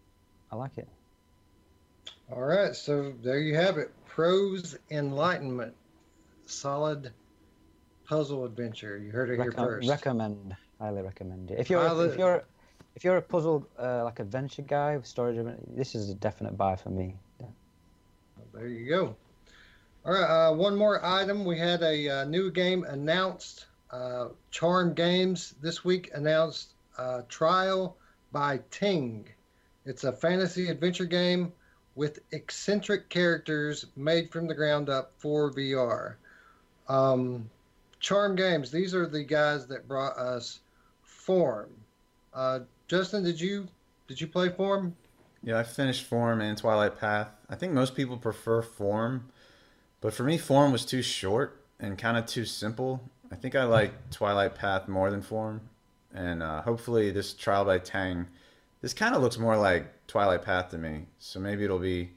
[0.52, 0.90] I like it.
[2.30, 3.94] All right, so there you have it.
[4.06, 5.74] Proze Enlightenment,
[6.46, 7.14] solid
[8.06, 8.98] puzzle adventure.
[8.98, 9.88] You heard it here first.
[9.88, 11.60] recommend, highly recommend it.
[11.60, 12.44] If you're Highly- if you're
[12.98, 16.58] if you're a puzzle uh, like adventure guy with story driven, this is a definite
[16.58, 17.16] buy for me.
[18.54, 19.16] There you go.
[20.06, 21.46] All right, uh, one more item.
[21.46, 23.68] We had a uh, new game announced.
[23.92, 27.96] Uh, Charm Games this week announced uh, Trial
[28.34, 29.24] by Teng.
[29.88, 31.54] It's a fantasy adventure game
[31.96, 36.16] with eccentric characters made from the ground up for VR.
[36.90, 37.50] Um,
[38.00, 38.70] Charm Games.
[38.70, 40.60] These are the guys that brought us
[41.04, 41.70] Form.
[42.34, 43.68] Uh, Justin, did you
[44.08, 44.96] did you play Form?
[45.42, 47.30] Yeah, I finished Form and Twilight Path.
[47.50, 49.30] I think most people prefer Form,
[50.02, 53.02] but for me, Form was too short and kind of too simple.
[53.32, 55.62] I think I like Twilight Path more than Form,
[56.14, 58.28] and uh, hopefully this Trial by Teng,
[58.82, 61.06] this kind of looks more like Twilight Path to me.
[61.20, 62.12] So maybe it'll be,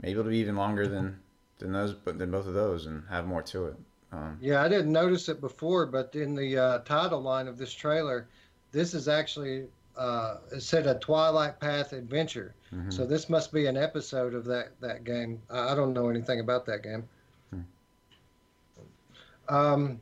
[0.00, 1.18] maybe it'll be even longer than
[1.58, 3.76] than those, but than both of those, and have more to it.
[4.12, 7.72] Um, Yeah, I didn't notice it before, but in the uh, title line of this
[7.72, 8.28] trailer,
[8.72, 9.66] this is actually
[9.96, 12.54] uh, it said a Twilight Path adventure.
[12.72, 12.92] mhm.
[12.92, 15.42] So this must be an episode of that that game.
[15.50, 17.08] I, I don't know anything about that game.
[17.50, 19.54] Hmm.
[19.54, 20.00] Um,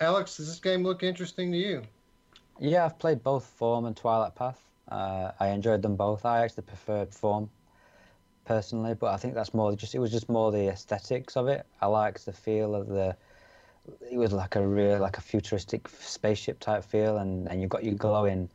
[0.00, 1.82] Alex, does this game look interesting to you?
[2.60, 4.60] Yeah, I've played both Form and Twilight Path.
[4.88, 6.24] Uh, I enjoyed them both.
[6.24, 7.50] I actually preferred Form
[8.44, 11.66] personally, but I think that's more just it was just more the aesthetics of it.
[11.80, 13.16] I liked the feel of the.
[14.10, 17.84] It was like a real like a futuristic spaceship type feel, and and you've got
[17.84, 18.50] your glowing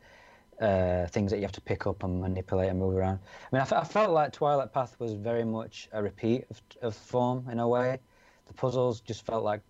[0.60, 3.20] uh, things that you have to pick up and manipulate and move around.
[3.52, 6.94] I mean, I, I felt like Twilight Path was very much a repeat of, of
[6.94, 7.98] Form in a way.
[8.46, 9.62] The puzzles just felt like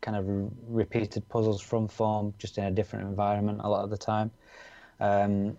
[0.00, 3.90] kind of re- repeated puzzles from Form, just in a different environment a lot of
[3.90, 4.30] the time.
[5.00, 5.56] Um,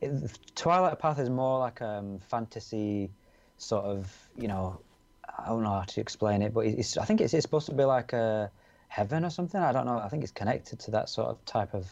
[0.00, 3.10] it, Twilight Path is more like a um, fantasy
[3.58, 4.80] sort of, you know,
[5.38, 7.74] I don't know how to explain it, but it's, I think it's, it's supposed to
[7.74, 8.50] be like a
[8.88, 9.60] heaven or something.
[9.60, 9.98] I don't know.
[9.98, 11.90] I think it's connected to that sort of type of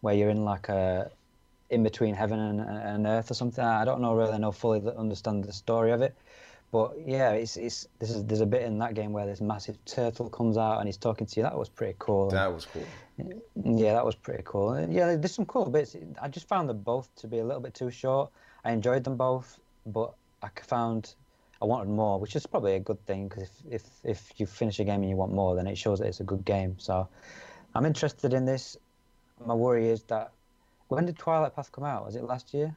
[0.00, 1.10] where you're in like a
[1.68, 3.64] in between heaven and, and earth or something.
[3.64, 6.16] I don't know really know fully understand the story of it,
[6.72, 9.82] but yeah, it's it's this is there's a bit in that game where this massive
[9.84, 11.42] turtle comes out and he's talking to you.
[11.42, 12.30] That was pretty cool.
[12.30, 12.86] that was cool.
[13.64, 14.72] Yeah, that was pretty cool.
[14.72, 15.96] And Yeah, there's some cool bits.
[16.22, 18.30] I just found them both to be a little bit too short.
[18.64, 21.14] I enjoyed them both, but I found
[21.60, 24.78] I wanted more, which is probably a good thing because if, if if you finish
[24.78, 26.76] a game and you want more, then it shows that it's a good game.
[26.78, 27.08] So
[27.74, 28.76] I'm interested in this.
[29.44, 30.32] My worry is that
[30.88, 32.06] when did Twilight Path come out?
[32.06, 32.76] Was it last year?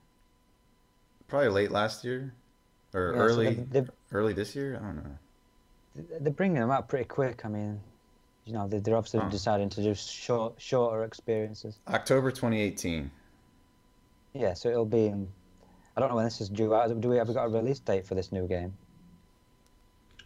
[1.28, 2.34] Probably late last year,
[2.94, 4.76] or Yeah, so early they- they- early this year.
[4.78, 5.18] I don't know.
[6.20, 7.45] they're bringing them out pretty quick.
[7.45, 7.80] I mean,
[8.45, 9.30] you know, they- they're obviously Huh.
[9.30, 11.78] deciding to do short, shorter experiences.
[11.88, 13.11] October 2018.
[14.34, 15.06] Yeah, so it'll be.
[15.06, 15.28] In,
[15.95, 16.99] I don't know when this is due out.
[16.99, 18.76] Do we have we got a release date for this new game?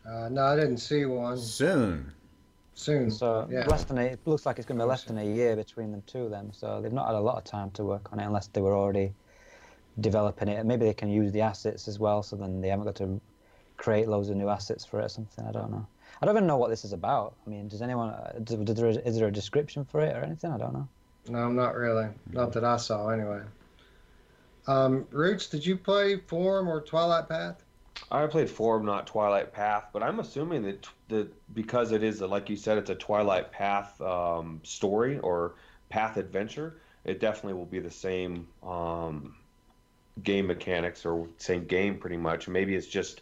[0.06, 1.38] Uh, no, I didn't see one.
[1.38, 2.14] Soon.
[2.74, 3.12] Soon.
[3.12, 3.66] So Yeah.
[3.68, 5.92] less than a, it looks like it's going to be less than a year between
[5.92, 6.30] them two.
[6.30, 8.62] Then, so they've not had a lot of time to work on it unless they
[8.62, 9.14] were already
[10.00, 10.58] developing it.
[10.60, 13.20] And Maybe they can use the assets as well, so then they haven't got to
[13.78, 15.46] create loads of new assets for it or something.
[15.46, 15.86] I don't know.
[16.22, 17.36] I don't even know what this is about.
[17.46, 18.10] I mean, does anyone?
[18.10, 20.52] uh, Does, does there, is there a description for it or anything?
[20.52, 20.88] I don't know.
[21.30, 22.08] No, not really.
[22.32, 23.42] Not that I saw, anyway.
[24.68, 27.64] Um, Roots, did you play Form or Twilight Path?
[28.12, 32.28] I played Form, not Twilight Path, but I'm assuming that that because it is, a,
[32.28, 35.56] like you said, it's a Twilight Path um, story or
[35.90, 36.82] path adventure.
[37.06, 39.37] It definitely will be the same um,
[40.24, 42.48] game mechanics or same game pretty much.
[42.48, 43.22] Maybe it's just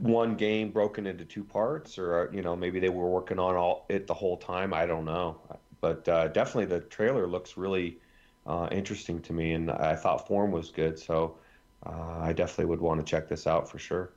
[0.00, 3.86] one game broken into two parts, or you know, maybe they were working on all
[3.88, 4.74] it the whole time.
[4.74, 8.00] I don't know, but uh, definitely the trailer looks really
[8.46, 11.40] uh, interesting to me, and I thought Form was good, so.
[11.84, 14.16] Uh, I definitely would want to check this out for sure.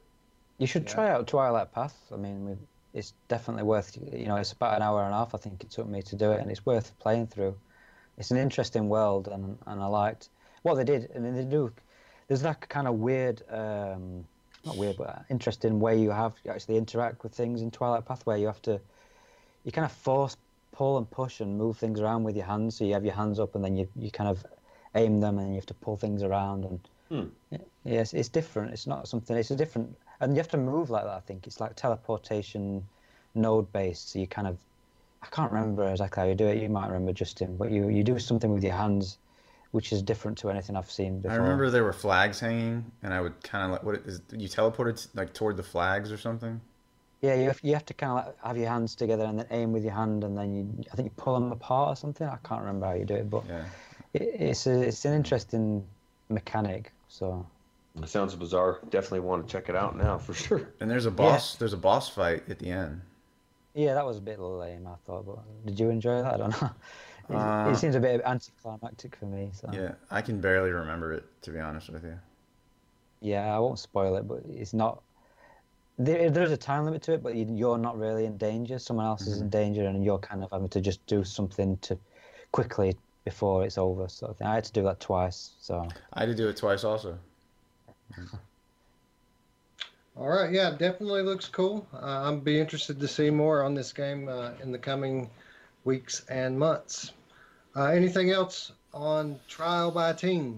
[0.59, 0.93] You should Yeah.
[0.93, 2.11] try out Twilight Path.
[2.11, 3.95] I mean, we- it's definitely worth.
[3.97, 5.33] You know, it's about an hour and a half.
[5.33, 7.61] I think it took me to do it, and it's worth playing through.
[8.17, 10.31] It's an interesting world, and and I liked
[10.63, 11.09] what they did.
[11.13, 11.71] and mean, they do.
[12.27, 14.25] There's that kind of weird, um,
[14.65, 18.25] not weird, but interesting way you have you actually interact with things in Twilight Path,
[18.25, 18.79] where you have to,
[19.63, 20.37] you kind of force
[20.71, 22.75] pull and push and move things around with your hands.
[22.75, 24.45] So you have your hands up, and then you you kind of
[24.95, 26.79] aim them, and you have to pull things around and.
[27.83, 28.71] Yes, it's different.
[28.71, 29.35] It's not something.
[29.35, 31.15] It's a different, and you have to move like that.
[31.15, 32.85] I think it's like teleportation,
[33.33, 34.11] node based.
[34.11, 34.57] So you kind of,
[35.23, 36.61] I can't remember exactly how you do it.
[36.61, 39.17] You might remember Justin, but you you do something with your hands,
[39.71, 41.37] which is different to anything I've seen before.
[41.37, 44.33] I remember there were flags hanging, and I would kind of like, what is it
[44.33, 44.41] is.
[44.41, 46.59] You teleported like toward the flags or something.
[47.21, 49.45] Yeah, you have, you have to kind of like have your hands together and then
[49.51, 52.25] aim with your hand, and then you I think you pull them apart or something.
[52.27, 53.65] I can't remember how you do it, but Yeah.
[54.13, 55.85] it, it's a, it's an interesting
[56.29, 56.91] mechanic.
[57.09, 57.45] So
[58.01, 58.79] It sounds bizarre.
[58.89, 60.69] Definitely want to check it out now for sure.
[60.79, 61.55] And there's a boss.
[61.55, 63.01] There's a boss fight at the end.
[63.75, 65.25] Yeah, that was a bit lame, I thought.
[65.25, 66.33] But did you enjoy that?
[66.33, 66.69] I don't know.
[67.29, 69.51] It, Uh, it seems a bit anticlimactic for me.
[69.53, 72.19] So Yeah, I can barely remember it to be honest with you.
[73.21, 75.03] yeah, I won't spoil it, but it's not.
[75.97, 78.79] There, there's a time limit to it, but you- you're not really in danger.
[78.79, 81.99] Someone else is in danger, and you're kind of having to just do something to
[82.51, 84.07] quickly before it's over.
[84.07, 84.47] Sort of thing.
[84.47, 85.55] I had to do that twice.
[85.59, 87.19] So I had to do it twice also.
[90.15, 91.87] All right, yeah, definitely looks cool.
[91.93, 91.97] Uh,
[92.27, 95.29] I'm be interested to see more on this game uh, in the coming
[95.85, 97.13] weeks and months.
[97.75, 100.57] Uh, anything else on Trial by Teng?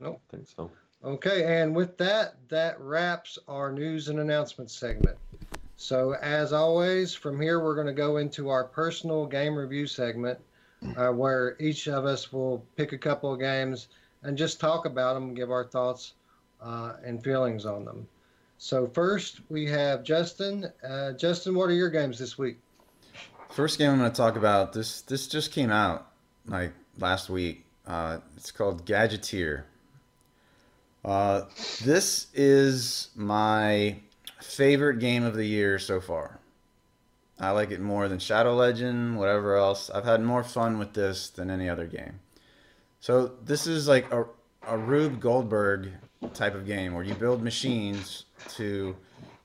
[0.00, 0.20] nope.
[0.32, 0.70] I think so.
[1.04, 5.18] Okay, and with that, that wraps our news and announcements segment.
[5.76, 10.38] So, as always, from here we're going to go into our personal game review segment,
[10.96, 13.88] uh, where each of us will pick a couple of games
[14.22, 16.14] and just talk about them, give our thoughts
[16.60, 18.06] uh, and feelings on them.
[18.58, 20.70] So, first we have Justin.
[20.88, 22.58] Uh, Justin, what are your games this week?
[23.52, 25.02] First game I'm going to talk about this.
[25.02, 26.06] This just came out
[26.46, 27.66] like last week.
[27.86, 29.64] Uh, it's called Gadgeteer.
[31.04, 31.42] Uh,
[31.84, 33.96] this is my
[34.40, 36.38] favorite game of the year so far.
[37.38, 39.90] I like it more than Shadow Legend, whatever else.
[39.90, 42.20] I've had more fun with this than any other game.
[43.00, 44.24] So this is like a,
[44.66, 45.90] a Rube Goldberg
[46.32, 48.24] type of game where you build machines
[48.54, 48.96] to,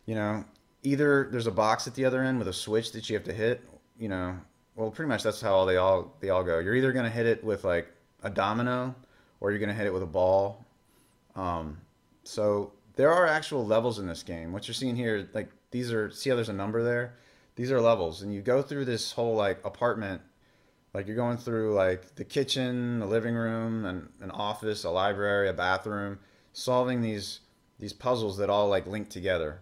[0.05, 0.45] you know,
[0.83, 3.33] either there's a box at the other end with a switch that you have to
[3.33, 3.61] hit,
[3.99, 4.37] you know,
[4.75, 6.59] well pretty much that's how they all they all go.
[6.59, 7.87] You're either gonna hit it with like
[8.23, 8.95] a domino
[9.39, 10.65] or you're gonna hit it with a ball.
[11.35, 11.77] Um,
[12.23, 14.51] so there are actual levels in this game.
[14.51, 17.13] What you're seeing here, like these are see how there's a number there?
[17.55, 20.21] These are levels, and you go through this whole like apartment.
[20.93, 25.49] Like you're going through like the kitchen, the living room, and an office, a library,
[25.49, 26.19] a bathroom,
[26.53, 27.41] solving these
[27.79, 29.59] these puzzles that all like link together.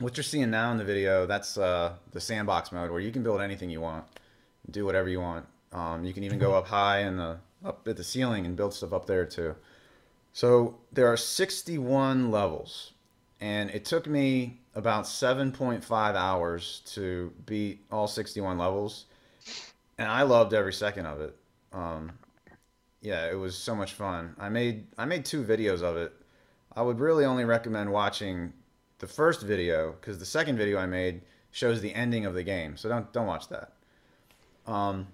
[0.00, 3.22] What you're seeing now in the video, that's uh, the sandbox mode where you can
[3.22, 4.06] build anything you want,
[4.70, 5.44] do whatever you want.
[5.72, 8.72] Um, you can even go up high in the up at the ceiling and build
[8.72, 9.54] stuff up there too.
[10.32, 12.92] So there are 61 levels,
[13.42, 19.04] and it took me about 7.5 hours to beat all 61 levels,
[19.98, 21.36] and I loved every second of it.
[21.74, 22.12] Um,
[23.02, 24.34] yeah, it was so much fun.
[24.38, 26.14] I made I made two videos of it.
[26.74, 28.54] I would really only recommend watching
[29.00, 32.76] the first video because the second video I made shows the ending of the game.
[32.76, 33.72] So don't don't watch that.
[34.66, 35.08] Um,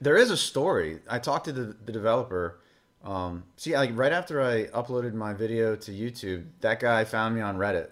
[0.00, 1.00] there is a story.
[1.08, 2.60] I talked to the, the developer.
[3.02, 7.40] Um, see, like right after I uploaded my video to YouTube, that guy found me
[7.40, 7.90] on Reddit,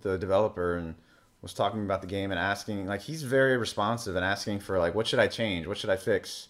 [0.00, 0.94] the developer, and
[1.42, 2.86] was talking about the game and asking.
[2.86, 5.66] Like he's very responsive and asking for like, what should I change?
[5.66, 6.48] What should I fix?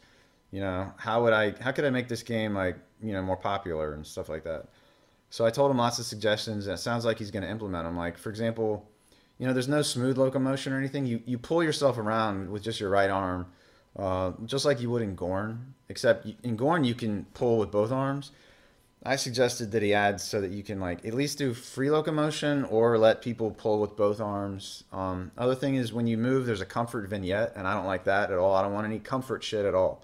[0.50, 1.55] You know, how would I?
[1.60, 4.66] How could I make this game like you know more popular and stuff like that?
[5.30, 7.84] So I told him lots of suggestions, and it sounds like he's going to implement
[7.84, 7.96] them.
[7.96, 8.88] Like for example,
[9.38, 11.06] you know, there's no smooth locomotion or anything.
[11.06, 13.46] You you pull yourself around with just your right arm,
[13.96, 15.74] uh, just like you would in Gorn.
[15.88, 18.32] Except in Gorn you can pull with both arms.
[19.05, 22.64] I suggested that he adds so that you can like at least do free locomotion
[22.64, 24.84] or let people pull with both arms.
[24.92, 28.05] Um, other thing is when you move, there's a comfort vignette, and I don't like
[28.05, 28.55] that at all.
[28.55, 30.02] I don't want any comfort shit at all.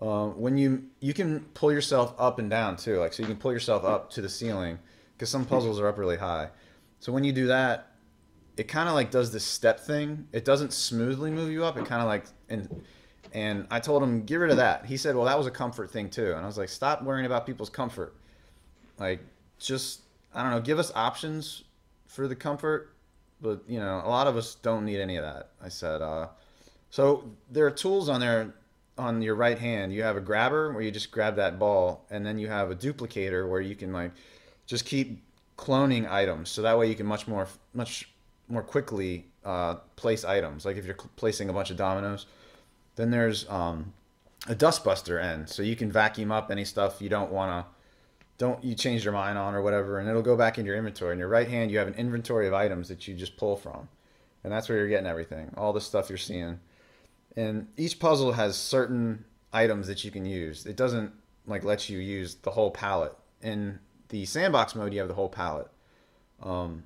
[0.00, 3.36] Uh, when you you can pull yourself up and down too, like so you can
[3.36, 4.78] pull yourself up to the ceiling
[5.14, 6.48] because some puzzles are up really high.
[7.00, 7.92] So when you do that,
[8.56, 10.28] it kind of like does this step thing.
[10.32, 11.76] It doesn't smoothly move you up.
[11.76, 12.84] It kind of like and
[13.32, 14.86] and I told him get rid of that.
[14.86, 16.32] He said, well, that was a comfort thing too.
[16.32, 18.14] And I was like, stop worrying about people's comfort.
[18.98, 19.20] Like
[19.58, 20.02] just
[20.32, 21.64] I don't know, give us options
[22.06, 22.94] for the comfort,
[23.40, 25.50] but you know, a lot of us don't need any of that.
[25.60, 26.02] I said.
[26.02, 26.28] Uh,
[26.90, 28.54] so there are tools on there
[28.98, 29.92] on your right hand.
[29.92, 32.74] You have a grabber where you just grab that ball, and then you have a
[32.74, 34.12] duplicator where you can like
[34.66, 35.22] just keep
[35.56, 36.48] cloning items.
[36.50, 38.08] So that way you can much more much
[38.48, 40.64] more quickly uh, place items.
[40.64, 42.26] Like if you're placing a bunch of dominoes,
[42.96, 43.92] then there's um,
[44.48, 47.70] a dustbuster end, so you can vacuum up any stuff you don't want to.
[48.38, 51.12] Don't you change your mind on or whatever, and it'll go back in your inventory.
[51.12, 53.88] In your right hand, you have an inventory of items that you just pull from,
[54.44, 56.60] and that's where you're getting everything, all the stuff you're seeing
[57.36, 60.66] and each puzzle has certain items that you can use.
[60.66, 61.12] It doesn't
[61.46, 63.16] like let you use the whole palette.
[63.42, 63.78] In
[64.08, 65.70] the sandbox mode, you have the whole palette.
[66.42, 66.84] Um,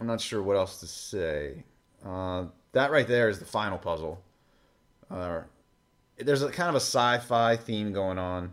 [0.00, 1.64] I'm not sure what else to say.
[2.04, 4.22] Uh, that right there is the final puzzle.
[5.10, 5.42] Uh,
[6.18, 8.52] there's a kind of a sci-fi theme going on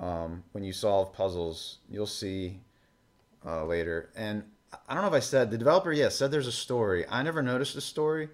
[0.00, 1.78] um, when you solve puzzles.
[1.88, 2.60] You'll see
[3.44, 4.10] uh, later.
[4.16, 4.44] And
[4.88, 7.04] I don't know if I said the developer, yes, said there's a story.
[7.08, 8.28] I never noticed the story.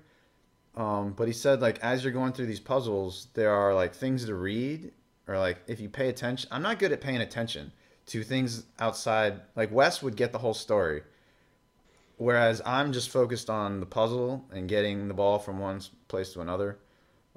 [0.77, 4.24] Um, but he said like as you're going through these puzzles, there are like things
[4.27, 4.93] to read
[5.27, 6.48] or like if you pay attention.
[6.53, 7.73] I'm not good at paying attention
[8.07, 9.40] to things outside.
[9.57, 11.03] Like Wes would get the whole story,
[12.16, 16.40] whereas I'm just focused on the puzzle and getting the ball from one place to
[16.40, 16.78] another.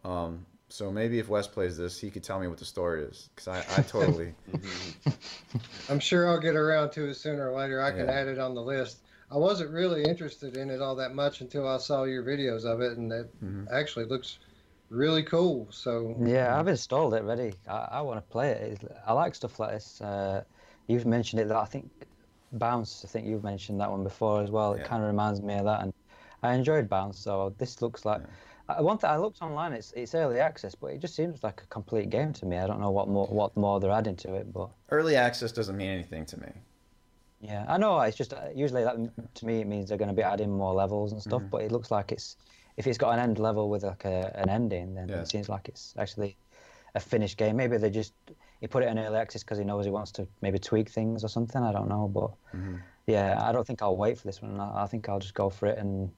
[0.04, 3.30] Um, so maybe if Wes plays this, he could tell me what the story is
[3.36, 4.34] because I, I totally.
[5.90, 7.82] I'm sure I'll get around to it sooner or later.
[7.82, 8.14] I can Yeah.
[8.14, 9.00] add it on the list.
[9.32, 12.82] I wasn't really interested in it all that much until I saw your videos of
[12.82, 13.68] it, and it Mhm.
[13.72, 14.40] actually looks
[14.90, 15.68] really cool.
[15.72, 17.54] So Yeah, I've installed it ready.
[17.68, 18.74] I, I want to play it.
[18.74, 20.02] It's- I like stuff like this.
[20.02, 20.44] Uh,
[20.88, 21.48] you've mentioned it.
[21.48, 21.92] That I think
[22.54, 23.06] Bounce.
[23.06, 24.74] I think you've mentioned that one before as well.
[24.74, 24.86] It Yeah.
[24.86, 25.94] kind of reminds me of that, and
[26.42, 27.20] I enjoyed Bounce.
[27.20, 28.22] So this looks like.
[28.68, 29.74] I one thing I looked online.
[29.74, 32.58] It's it's early access, but it just seems like a complete game to me.
[32.58, 35.78] I don't know what more what more they're adding to it, but Early access doesn't
[35.78, 36.52] mean anything to me.
[37.42, 38.00] Yeah, I know.
[38.02, 38.96] It's just uh, usually that
[39.36, 41.42] to me it means they're going to be adding more levels and stuff.
[41.44, 41.50] Mhm.
[41.50, 42.36] But it looks like it's
[42.78, 45.22] if it's got an end level with like a, an ending, then Yeah.
[45.22, 46.38] it seems like it's actually
[46.96, 47.56] a finished game.
[47.58, 48.14] Maybe they just
[48.62, 51.24] he put it in early access because he knows he wants to maybe tweak things
[51.24, 51.62] or something.
[51.64, 52.82] I don't know, but Mhm.
[53.08, 54.60] yeah, I don't think I'll wait for this one.
[54.60, 56.12] I, I think I'll just go for it and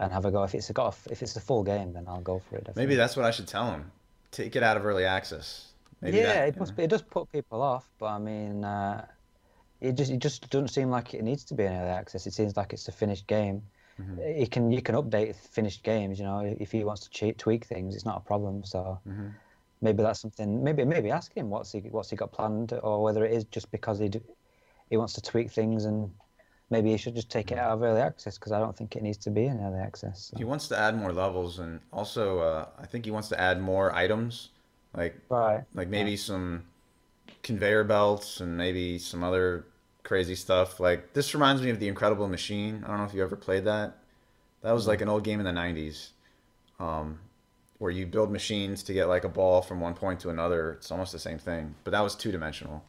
[0.00, 0.42] and have a go.
[0.42, 2.64] If it's got a, if it's a full game, then I'll go for it.
[2.64, 2.82] Definitely.
[2.86, 3.92] Maybe that's what I should tell him.
[4.32, 5.72] Take it out of early access.
[6.00, 6.76] Maybe yeah, that, it must know.
[6.78, 6.82] be.
[6.84, 9.06] It does put people off, but I mean, uh,
[9.80, 12.26] it just it just doesn't seem like it needs to be an early access.
[12.26, 13.62] It seems like it's a finished game.
[14.00, 14.40] Mhm.
[14.40, 16.18] You can you can update finished games.
[16.18, 18.64] You know, if he wants to cheat, tweak things, it's not a problem.
[18.64, 19.32] So Mhm.
[19.80, 20.62] maybe that's something.
[20.64, 23.70] Maybe maybe ask him what's he what's he got planned, or whether it is just
[23.70, 24.10] because he
[24.90, 26.10] he wants to tweak things and.
[26.70, 29.02] Maybe he should just take it out of early access because I don't think it
[29.02, 30.28] needs to be in early access.
[30.30, 30.38] so.
[30.38, 33.60] He wants to add more levels, and also uh, I think he wants to add
[33.60, 34.48] more items,
[34.96, 35.62] like Right.
[35.74, 36.64] like maybe some
[37.44, 39.66] conveyor belts and maybe some other
[40.02, 40.80] crazy stuff.
[40.80, 42.82] Like this reminds me of the Incredible Machine.
[42.84, 43.98] I don't know if you ever played that.
[44.62, 46.08] That was like an old game in the '90s,
[46.80, 47.20] um,
[47.78, 50.72] where you build machines to get like a ball from one point to another.
[50.72, 52.82] It's almost the same thing, but that was two dimensional.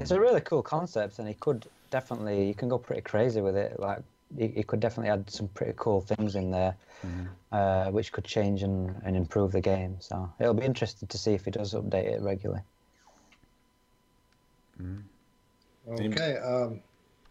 [0.00, 3.56] It's a really cool concept, and he could definitely you can go pretty crazy with
[3.56, 3.80] it.
[3.80, 4.02] Like
[4.36, 6.76] he could definitely add some pretty cool things in there,
[7.52, 9.96] uh, which could change and, and improve the game.
[10.00, 12.62] So it'll be interesting to see if he does update it regularly.
[15.88, 16.36] Okay.
[16.38, 16.80] Um,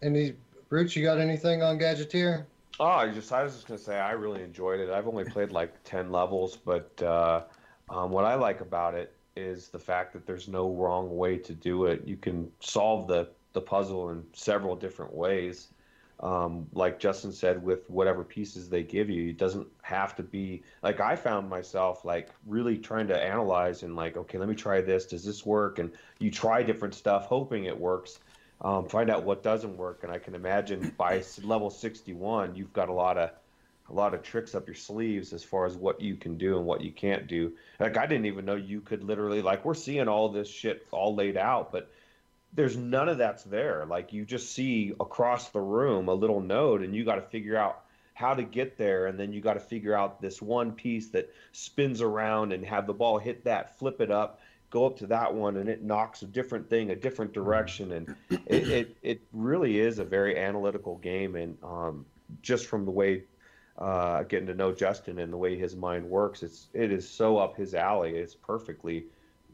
[0.02, 0.34] any
[0.70, 0.96] Roots?
[0.96, 2.44] You got anything on Gadgeteer?
[2.78, 4.90] Oh, I just I was just gonna say I really enjoyed it.
[4.90, 7.44] I've only played like ten levels, but uh,
[7.88, 11.52] um, what I like about it is the fact that there's no wrong way to
[11.52, 12.02] do it.
[12.06, 15.68] You can solve the the puzzle in several different ways.
[16.18, 20.62] Um, like Justin said, with whatever pieces they give you, it doesn't have to be
[20.82, 24.80] like I found myself like really trying to analyze and like, okay, let me try
[24.80, 25.06] this.
[25.06, 25.78] Does this work?
[25.78, 28.18] And you try different stuff, hoping it works
[28.60, 30.00] um, find out what doesn't work.
[30.02, 33.30] And I can imagine by level 61, you've got a lot of
[33.88, 36.66] a lot of tricks up your sleeves as far as what you can do and
[36.66, 37.52] what you can't do.
[37.78, 41.14] Like I didn't even know you could literally like we're seeing all this shit all
[41.14, 41.88] laid out, but
[42.56, 43.84] there's none of that's there.
[43.86, 47.56] Like you just see across the room a little node, and you got to figure
[47.56, 47.82] out
[48.14, 51.30] how to get there, and then you got to figure out this one piece that
[51.52, 55.34] spins around and have the ball hit that, flip it up, go up to that
[55.34, 58.16] one, and it knocks a different thing a different direction, and
[58.46, 62.06] it it, it really is a very analytical game, and um,
[62.42, 63.22] just from the way.
[63.78, 67.36] Uh, getting to know Justin and the way his mind works, it's it is so
[67.36, 68.16] up his alley.
[68.16, 69.04] It's perfectly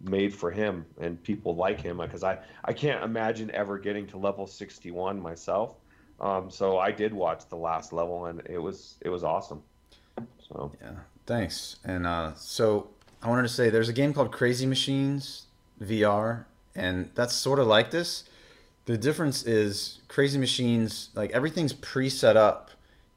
[0.03, 4.19] made for him and people like him because I, I can't imagine ever getting to
[4.19, 5.77] level 61 myself
[6.20, 9.62] um, so I did watch the last level and it was it was awesome
[10.53, 10.95] so Yeah,
[11.27, 11.77] thanks.
[11.85, 12.91] And uh, so
[13.23, 15.47] I wanted to say there's a game called Crazy Machines
[15.81, 18.24] VR, and that's sort of like this.
[18.85, 22.70] The difference is Crazy Machines, like everything's pre-set up,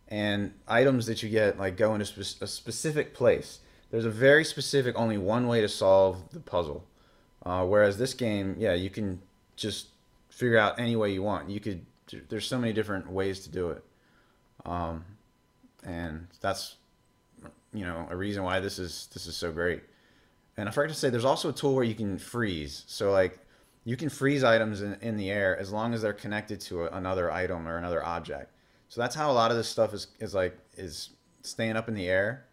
[0.07, 3.59] and items that you get like go into a specific place.
[3.95, 6.83] There's a very specific, only one way to solve the puzzle.
[7.45, 9.21] Uh, whereas this game, yeah, you can
[9.55, 9.87] just
[10.27, 11.49] figure out any way you want.
[11.49, 11.85] You could.
[12.27, 13.85] There's so many different ways to do it,
[14.65, 15.05] um,
[15.85, 16.75] and that's
[17.73, 19.81] you know a reason why this is this is so great.
[20.57, 22.83] And I forgot to say, there's also a tool where you can freeze.
[22.87, 23.39] So like
[23.85, 26.87] you can freeze items in, in the air as long as they're connected to a,
[26.97, 28.51] another item or another object.
[28.89, 31.11] So that's how a lot of this stuff is, is like is
[31.43, 32.43] staying up in the air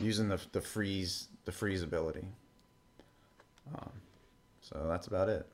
[0.00, 2.26] using the, the freeze the freeze ability.
[3.74, 3.90] Um,
[4.60, 5.46] so that's about it.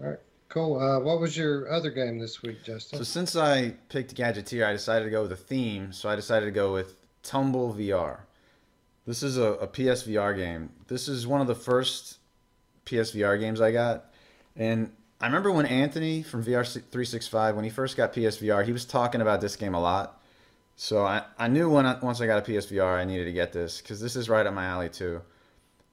[0.00, 0.18] All right,
[0.48, 0.78] cool.
[0.78, 2.98] Uh, what was your other game this week, Justin?
[2.98, 5.92] So since I picked Gadgeteer, I decided to go with a theme.
[5.92, 8.20] So I decided to go with Tumble VR.
[9.06, 10.70] This is a, a PSVR game.
[10.88, 12.18] This is one of the first
[12.86, 14.06] PSVR games I got.
[14.56, 18.84] And I remember when Anthony from VR 365, when he first got PSVR, he was
[18.84, 20.20] talking about this game a lot.
[20.76, 23.52] So I, I knew when I, once I got a PSVR, I needed to get
[23.52, 25.22] this because this is right up my alley too.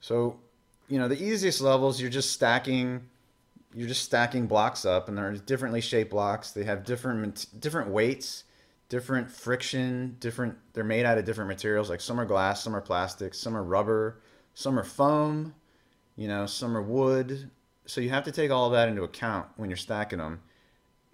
[0.00, 0.40] So,
[0.88, 3.02] you know, the easiest levels, you're just stacking
[3.74, 6.50] you're just stacking blocks up, and they're differently shaped blocks.
[6.50, 8.44] They have different different weights,
[8.88, 10.56] different friction, different.
[10.72, 11.88] They're made out of different materials.
[11.88, 14.20] Like some are glass, some are plastic, some are rubber,
[14.54, 15.54] some are foam.
[16.16, 17.50] You know, some are wood.
[17.86, 20.42] So you have to take all that into account when you're stacking them.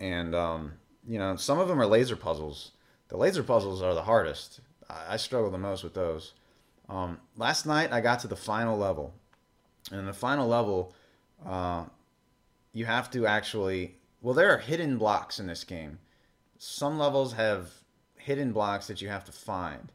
[0.00, 0.72] And um,
[1.06, 2.72] you know, some of them are laser puzzles.
[3.08, 4.60] The laser puzzles are the hardest.
[4.88, 6.34] I, I struggle the most with those.
[6.88, 9.14] Um, last night I got to the final level,
[9.90, 10.94] and in the final level,
[11.44, 11.84] uh,
[12.72, 13.96] you have to actually.
[14.20, 15.98] Well, there are hidden blocks in this game.
[16.58, 17.70] Some levels have
[18.16, 19.92] hidden blocks that you have to find,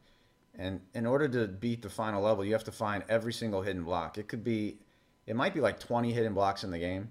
[0.56, 3.84] and in order to beat the final level, you have to find every single hidden
[3.84, 4.16] block.
[4.16, 4.78] It could be,
[5.26, 7.10] it might be like 20 hidden blocks in the game.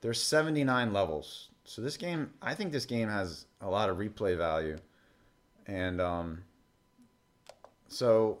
[0.00, 4.36] There's 79 levels, so this game, I think this game has a lot of replay
[4.36, 4.78] value,
[5.68, 6.42] and um,
[7.88, 8.38] so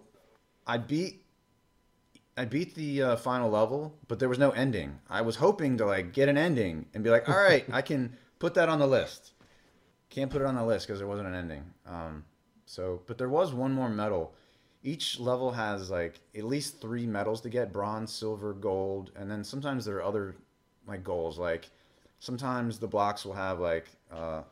[0.66, 1.22] I beat
[2.36, 5.00] I beat the uh, final level, but there was no ending.
[5.10, 8.16] I was hoping to like get an ending and be like, all right, I can
[8.38, 9.32] put that on the list.
[10.08, 11.64] Can't put it on the list because there wasn't an ending.
[11.86, 12.24] Um,
[12.64, 14.34] so, but there was one more medal.
[14.84, 19.42] Each level has like at least three medals to get: bronze, silver, gold, and then
[19.42, 20.36] sometimes there are other
[20.86, 21.38] like goals.
[21.38, 21.68] Like
[22.20, 24.42] sometimes the blocks will have like uh,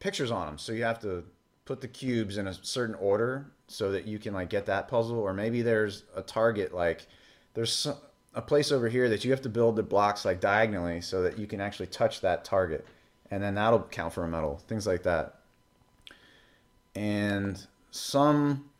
[0.00, 1.24] pictures on them, so you have to
[1.64, 5.18] put the cubes in a certain order so that you can like get that puzzle
[5.18, 7.06] or maybe there's a target like
[7.54, 7.86] there's
[8.34, 11.38] a place over here that you have to build the blocks like diagonally so that
[11.38, 12.86] you can actually touch that target
[13.30, 15.40] and then that'll count for a medal things like that.
[16.94, 18.70] And some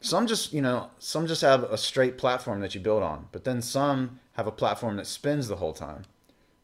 [0.00, 3.44] some just you know some just have a straight platform that you build on but
[3.44, 6.04] then some have a platform that spins the whole time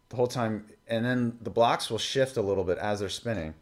[0.09, 3.55] the whole time and then the blocks will shift a little bit as they're spinning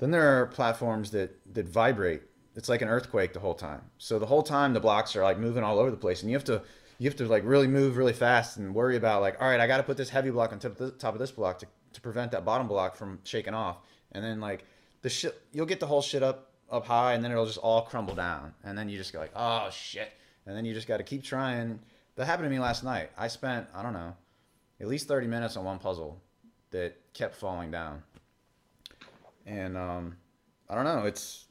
[0.00, 2.22] then there are platforms that that vibrate.
[2.56, 3.82] It's like an earthquake the whole time.
[3.98, 6.36] So the whole time the blocks are like moving all over the place, and you
[6.36, 6.62] have to
[6.98, 9.66] you have to like really move really fast and worry about like, all right, I
[9.66, 11.66] got to put this heavy block on top of, the, top of this block to,
[11.94, 13.78] to prevent that bottom block from shaking off.
[14.12, 14.64] And then like
[15.02, 17.82] the shit, you'll get the whole shit up up high, and then it'll just all
[17.82, 18.54] crumble down.
[18.64, 20.12] And then you just go like, oh shit.
[20.46, 21.78] And then you just got to keep trying.
[22.16, 23.10] That happened to me last night.
[23.18, 24.14] I spent I don't know,
[24.80, 26.22] at least thirty minutes on one puzzle
[26.70, 28.02] that kept falling down
[29.46, 30.16] and um,
[30.68, 31.04] I don't know.
[31.04, 31.46] It's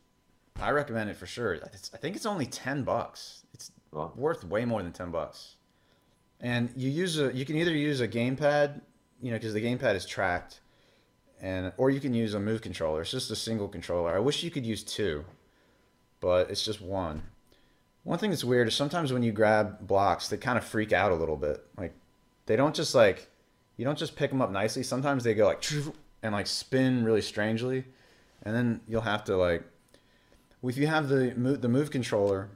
[0.62, 1.54] I recommend it for sure.
[1.54, 3.44] It's, I think it's only ten bucks.
[3.54, 4.12] It's wow.
[4.16, 5.56] worth way more than ten bucks.
[6.42, 8.82] And you use a you can either use a gamepad,
[9.22, 10.62] you know, because the gamepad is tracked,
[11.42, 13.02] and or you can use a move controller.
[13.02, 14.16] It's just a single controller.
[14.16, 15.26] I wish you could use two,
[16.20, 17.24] but it's just one.
[18.04, 21.12] One thing that's weird is sometimes when you grab blocks, they kind of freak out
[21.12, 21.66] a little bit.
[21.78, 21.94] Like
[22.46, 23.30] they don't just like
[23.76, 24.84] you don't just pick them up nicely.
[24.84, 25.62] Sometimes they go like
[26.24, 27.86] and like spin really strangely,
[28.44, 29.64] and then you'll have to like,
[30.64, 32.50] if you have the move, the move controller,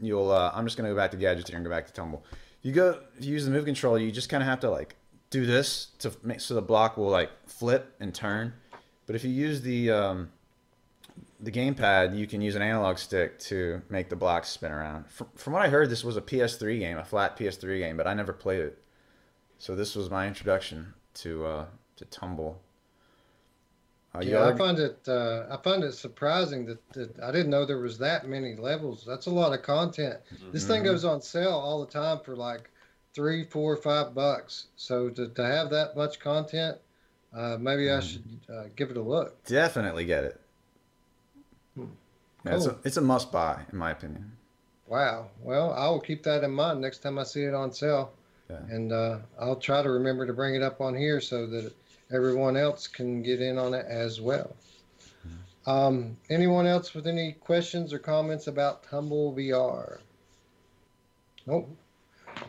[0.00, 0.30] you'll.
[0.30, 2.24] Uh, I'm just gonna go back to gadgets here and go back to tumble.
[2.62, 4.96] You go, if you use the move controller, you just kind of have to like
[5.30, 8.52] do this to make so the block will like flip and turn.
[9.06, 10.30] But if you use the um,
[11.40, 15.08] the gamepad, you can use an analog stick to make the blocks spin around.
[15.08, 18.06] From, from what I heard, this was a PS3 game, a flat PS3 game, but
[18.06, 18.82] I never played it.
[19.58, 21.64] So this was my introduction to uh,
[21.96, 22.60] to Tumble.
[24.14, 27.64] Uh, yeah, I find it uh, I find it surprising that, that, I didn't know
[27.64, 29.04] there was that many levels.
[29.06, 30.18] That's a lot of content.
[30.34, 30.50] Mm-hmm.
[30.50, 32.70] This thing goes on sale all the time for like
[33.14, 34.66] three, four, five bucks.
[34.76, 36.78] So to, to have that much content,
[37.32, 37.98] uh, maybe mm-hmm.
[37.98, 39.44] I should uh, give it a look.
[39.44, 40.40] Definitely get it.
[41.76, 41.84] Hmm.
[42.44, 44.32] Yeah, it's, a, it's a must buy, in my opinion.
[44.88, 45.28] Wow.
[45.40, 48.12] Well, I will keep that in mind next time I see it on sale.
[48.48, 48.56] Yeah.
[48.68, 51.72] And uh, I'll try to remember to bring it up on here so that
[52.12, 54.54] everyone else can get in on it as well.
[55.66, 59.98] Um, anyone else with any questions or comments about Tumble VR?
[61.46, 61.68] Nope.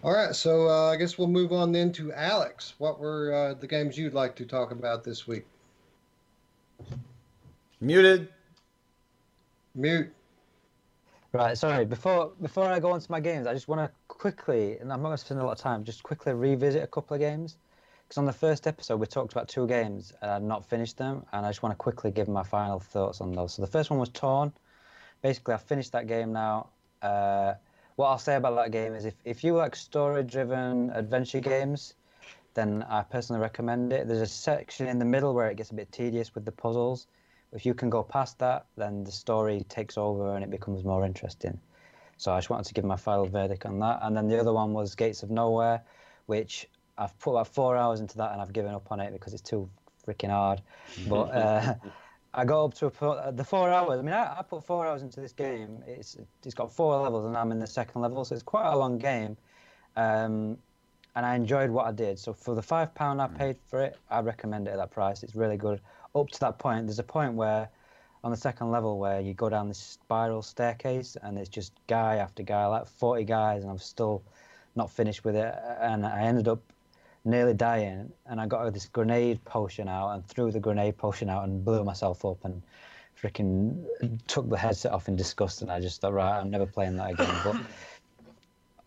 [0.04, 2.76] All right, so uh, I guess we'll move on then to Alex.
[2.78, 5.46] What were uh, the games you'd like to talk about this week?
[7.82, 8.30] Muted.
[9.76, 10.12] Mute.
[11.34, 11.86] Right, sorry.
[11.86, 15.02] Before before I go on to my games, I just want to quickly, and I'm
[15.02, 17.58] not going to spend a lot of time, just quickly revisit a couple of games
[18.12, 21.26] because on the first episode we talked about two games and I'd not finished them,
[21.32, 23.54] and I just want to quickly give my final thoughts on those.
[23.54, 24.52] So the first one was Torn.
[25.22, 26.72] Basically, I finished that game now.
[27.02, 27.54] Uh,
[27.96, 31.94] what I'll say about that game is if, if you like story-driven adventure games,
[32.54, 34.10] then I personally recommend it.
[34.10, 37.08] There's a section in the middle where it gets a bit tedious with the puzzles.
[37.54, 41.06] If you can go past that, then the story takes over and it becomes more
[41.06, 41.58] interesting.
[42.18, 44.00] So I just wanted to give my final verdict on that.
[44.02, 45.82] And then the other one was Gates of Nowhere,
[46.26, 49.34] which I've put about four hours into that and I've given up on it because
[49.34, 49.69] it's too
[50.05, 50.61] freaking hard.
[51.07, 51.76] But uh,
[52.34, 53.99] I got up to a, uh, the four hours.
[53.99, 55.84] I mean, I, I, put four hours into this game.
[55.85, 58.77] It's it's got four levels and I'm in the second level, so it's quite a
[58.77, 59.35] long game.
[59.95, 60.57] Um,
[61.15, 62.18] and I enjoyed what I did.
[62.19, 63.23] So for the five pound Mm.
[63.23, 65.23] I paid for it, I recommend it at that price.
[65.23, 65.81] It's really good.
[66.15, 67.69] Up to that point, there's a point where
[68.23, 72.18] on the second level where you go down this spiral staircase and it's just guy
[72.18, 74.23] after guy, like 40 guys, and I'm still
[74.76, 75.55] not finished with it.
[75.80, 76.61] And I ended up
[77.23, 81.43] nearly dying, and I got this grenade potion out and threw the grenade potion out
[81.43, 82.61] and blew myself up and
[83.22, 83.85] freaking
[84.27, 85.61] took the headset off in disgust.
[85.61, 87.35] And I just thought, right, I'm never playing that again.
[87.43, 87.56] But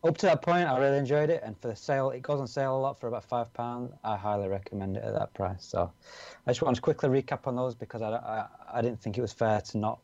[0.08, 2.46] up to that point, I really enjoyed it, and for the sale, it goes on
[2.46, 3.92] sale a lot for about five pound.
[4.02, 5.64] I highly recommend it at that price.
[5.64, 5.90] So,
[6.46, 9.22] I just want to quickly recap on those because I, I, I didn't think it
[9.22, 10.00] was fair to not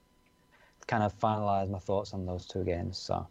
[0.86, 2.98] kind of finalize my thoughts on those two games.
[2.98, 3.27] So,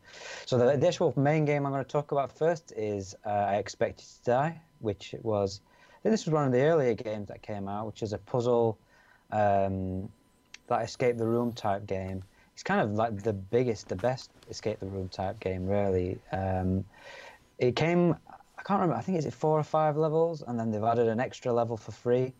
[0.45, 3.55] so the, the actual main game I'm going to talk about first is uh, I
[3.55, 5.61] Expect You to Die, which was
[6.03, 8.77] this was one of the earlier games that came out, which is a puzzle,
[9.31, 10.09] um,
[10.67, 12.23] that escape the room type game.
[12.53, 16.19] It's kind of like the biggest, the best escape the room type game, really.
[16.31, 16.85] Um,
[17.57, 20.83] it came, I can't remember, I think it's four or five levels, and then they've
[20.83, 22.33] added an extra level for free.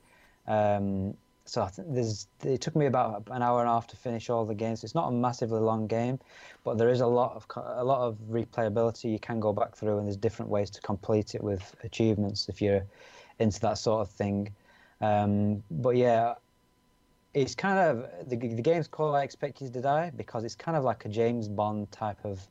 [0.47, 1.15] Um,
[1.49, 4.29] so I think there's, it took me about an hour and a half to finish
[4.29, 4.83] all the games.
[4.83, 6.19] It's not a massively long game,
[6.63, 9.11] but there is a lot of a lot of replayability.
[9.11, 12.61] You can go back through, and there's different ways to complete it with achievements if
[12.61, 12.85] you're
[13.39, 14.53] into that sort of thing.
[15.01, 16.35] Um, but yeah,
[17.33, 20.77] it's kind of the, the game's called I Expect You to Die because it's kind
[20.77, 22.47] of like a James Bond type of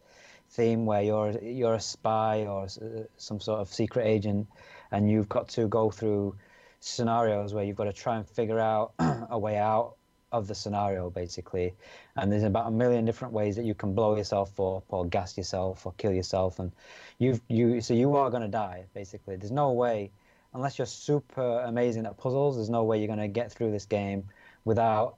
[0.51, 4.49] theme where you're you're a spy or uh, some sort of secret agent,
[4.91, 6.35] and you've got to go through
[6.81, 8.93] scenarios where you've got to try and figure out
[9.31, 9.95] a way out
[10.31, 11.75] of the scenario basically.
[12.17, 15.37] And there's about a million different ways that you can blow yourself up or gas
[15.37, 16.59] yourself or kill yourself.
[16.59, 16.73] And
[17.19, 19.37] you've you so you are going to die basically.
[19.37, 20.11] There's no way
[20.55, 23.85] unless you're super amazing at puzzles there's no way you're going to get through this
[23.85, 24.25] game
[24.65, 25.17] without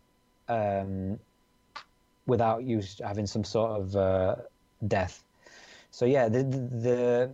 [0.48, 1.18] um,
[2.26, 4.36] without you having some sort of uh,
[4.86, 5.22] death.
[5.90, 7.30] So yeah, the, the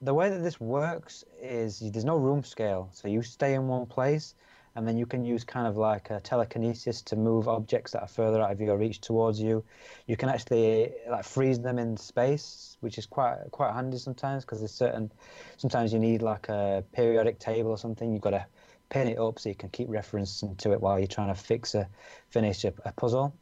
[0.00, 3.86] the way that this works is there's no room scale, so you stay in one
[3.86, 4.34] place,
[4.76, 8.08] and then you can use kind of like a telekinesis to move objects that are
[8.08, 9.64] further out of your reach towards you.
[10.06, 14.60] You can actually like freeze them in space, which is quite quite handy sometimes because
[14.60, 15.10] there's certain
[15.56, 18.12] sometimes you need like a periodic table or something.
[18.12, 18.46] You've got to
[18.88, 21.74] pin it up so you can keep referencing to it while you're trying to fix
[21.74, 21.88] a
[22.30, 23.34] finish a, a puzzle.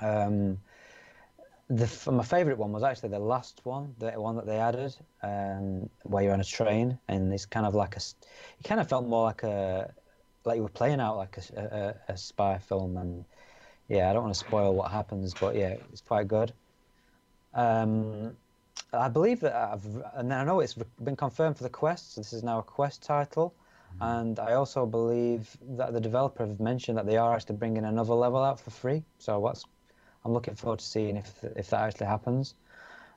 [0.00, 0.58] Um,
[1.70, 5.88] the my favourite one was actually the last one, the one that they added, um,
[6.02, 8.00] where you're on a train and it's kind of like a,
[8.58, 9.94] it kind of felt more like a,
[10.44, 13.24] like you were playing out like a spy film and
[13.88, 16.52] yeah, I don't want to spoil what happens, but yeah, it's quite good.
[17.54, 18.36] Um,
[18.92, 19.84] I believe that I've,
[20.14, 23.02] and I know it's been confirmed for the Quest, so this is now a Quest
[23.02, 23.54] title.
[24.00, 28.14] And I also believe that the developer have mentioned that they are actually bringing another
[28.14, 29.04] level out for free.
[29.18, 29.64] So what's
[30.24, 32.54] I'm looking forward to seeing if if that actually happens.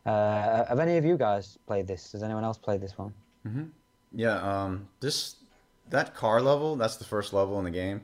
[0.05, 2.11] Uh, have any of you guys played this?
[2.11, 3.13] Has anyone else played this one?
[4.13, 5.35] Yeah, um, this
[5.89, 8.01] that car level, that's the first level in the game.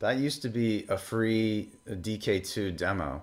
[0.00, 3.22] That used to be a free DK2 demo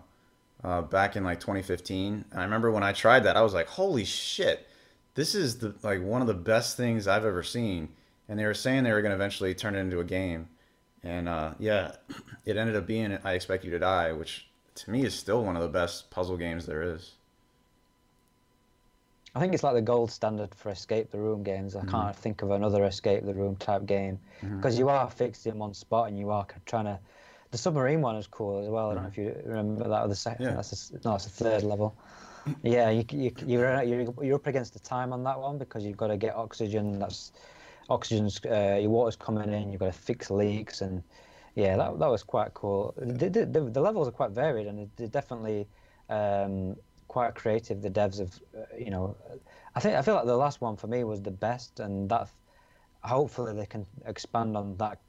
[0.64, 2.26] uh, back in like 2015.
[2.32, 4.68] And I remember when I tried that, I was like, "Holy shit!
[5.16, 7.90] This is the like one of the best things I've ever seen."
[8.28, 10.50] And they were saying they were going to eventually turn it into a game.
[11.04, 11.94] And uh, yeah,
[12.46, 14.49] it ended up being I Expect You to Die, which
[14.84, 17.12] to me is still one of the best puzzle games there is.
[19.36, 21.76] I think it's like the gold standard for escape the room games.
[21.76, 22.22] I can't mm-hmm.
[22.22, 24.58] think of another escape the room type game mm-hmm.
[24.58, 27.00] because you are fixed in one spot and you are trying to.
[27.52, 28.92] The submarine one is cool as well.
[28.92, 29.22] I don't know mm-hmm.
[29.22, 30.02] if you remember that.
[30.02, 30.54] Or the second, Yeah.
[30.54, 31.96] that's a, no, it's the third level.
[32.64, 35.84] Yeah, you, you, you're uh, you're you're up against the time on that one because
[35.84, 36.98] you've got to get oxygen.
[36.98, 37.32] That's
[37.90, 39.72] oxygen's uh, your water's coming in.
[39.72, 41.04] You've got to fix leaks and
[41.60, 42.94] yeah, that that was quite cool.
[42.98, 45.68] The, the, the, levels are quite varied and they're definitely
[46.10, 46.76] um,
[47.08, 47.82] quite creative.
[47.82, 49.18] The devs have, uh, you know,
[49.76, 52.30] I think I feel like the last one for me was the best, and that
[53.04, 55.00] hopefully they can expand on that.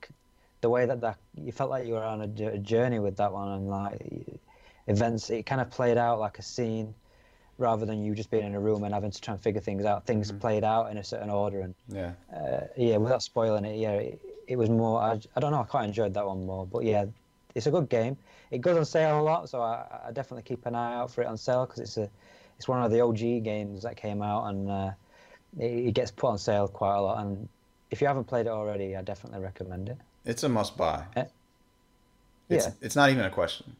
[0.60, 3.48] The way that that you felt like you were on a, journey with that one,
[3.48, 4.40] and like
[4.88, 6.94] events, it kind of played out like a scene
[7.58, 9.84] rather than you just being in a room and having to try and figure things
[9.84, 10.06] out.
[10.06, 12.12] Things played out in a certain order, and Yeah.
[12.34, 14.20] uh, yeah, without spoiling it, yeah, it,
[14.50, 15.00] it was more.
[15.00, 15.60] I, I don't know.
[15.60, 17.04] I quite enjoyed that one more, but yeah,
[17.54, 18.16] it's a good game.
[18.50, 21.22] It goes on sale a lot, so I, I definitely keep an eye out for
[21.22, 22.10] it on sale because it's a
[22.56, 24.90] it's one of the OG games that came out, and uh,
[25.56, 27.24] it, it gets put on sale quite a lot.
[27.24, 27.48] And
[27.92, 29.98] if you haven't played it already, I definitely recommend it.
[30.24, 31.04] It's a must buy.
[31.14, 31.24] Eh?
[32.48, 32.72] It's, Yeah.
[32.80, 33.76] it's not even a question.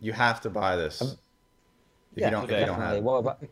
[0.00, 1.00] You have to buy this.
[1.02, 1.16] if
[2.16, 3.02] yeah, you don't, if you don't have it.
[3.02, 3.44] What about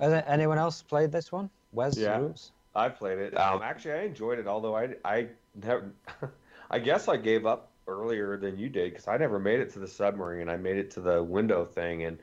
[0.00, 1.48] has anyone else played this one?
[1.72, 2.18] Wes Yeah.
[2.18, 2.52] Roots?
[2.76, 3.36] I played it.
[3.36, 4.46] Um, actually, I enjoyed it.
[4.46, 5.92] Although I, I never,
[6.70, 9.80] I guess I gave up earlier than you did because I never made it to
[9.80, 10.48] the submarine.
[10.48, 12.18] I made it to the window thing, and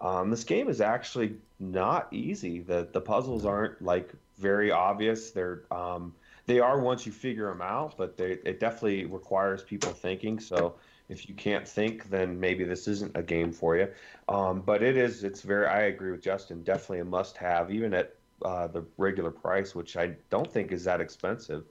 [0.00, 2.60] Um, this game is actually not easy.
[2.62, 5.32] The the puzzles aren't like very obvious.
[5.32, 6.14] They're um,
[6.46, 10.40] they are once you figure them out, but they it definitely requires people thinking.
[10.40, 10.76] So
[11.08, 13.88] if you can't think, then maybe this isn't a game for you.
[14.28, 15.24] Um, but it is.
[15.24, 15.66] It's very.
[15.66, 16.64] I agree with Justin.
[16.64, 21.00] Definitely a must-have, even at uh, the regular price, which I don't think is that
[21.00, 21.64] expensive.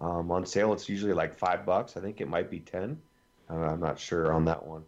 [0.00, 1.96] Um, on sale, it's usually like five bucks.
[1.96, 3.00] I think it might be ten.
[3.50, 4.84] Uh, I'm not sure on that one,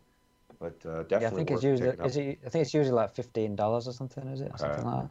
[0.60, 1.20] but uh, definitely.
[1.22, 3.92] Yeah, I think it's usually is it, I think it's usually like fifteen dollars or
[3.92, 4.50] something, is it?
[4.52, 5.10] Or something like that.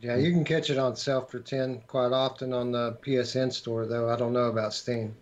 [0.00, 3.86] Yeah, you can catch it on sale for 10 quite often on the PSN store,
[3.86, 4.10] though.
[4.10, 5.14] I don't know about Steam.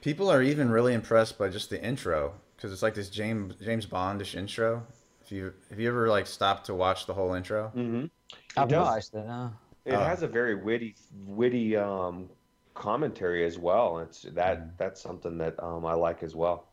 [0.00, 3.86] People are even really impressed by just the intro because it's like this James James
[3.86, 4.86] Bondish intro.
[5.24, 7.72] If you have you ever like stopped to watch the whole intro?
[7.74, 8.10] Mhm.
[8.32, 9.22] It I've does- not actually.
[9.28, 9.52] No.
[9.84, 10.00] It Oh.
[10.00, 10.96] has a very witty,
[11.26, 12.28] witty um,
[12.74, 14.00] commentary as well.
[14.00, 16.64] It's that that's something that um, I like as well.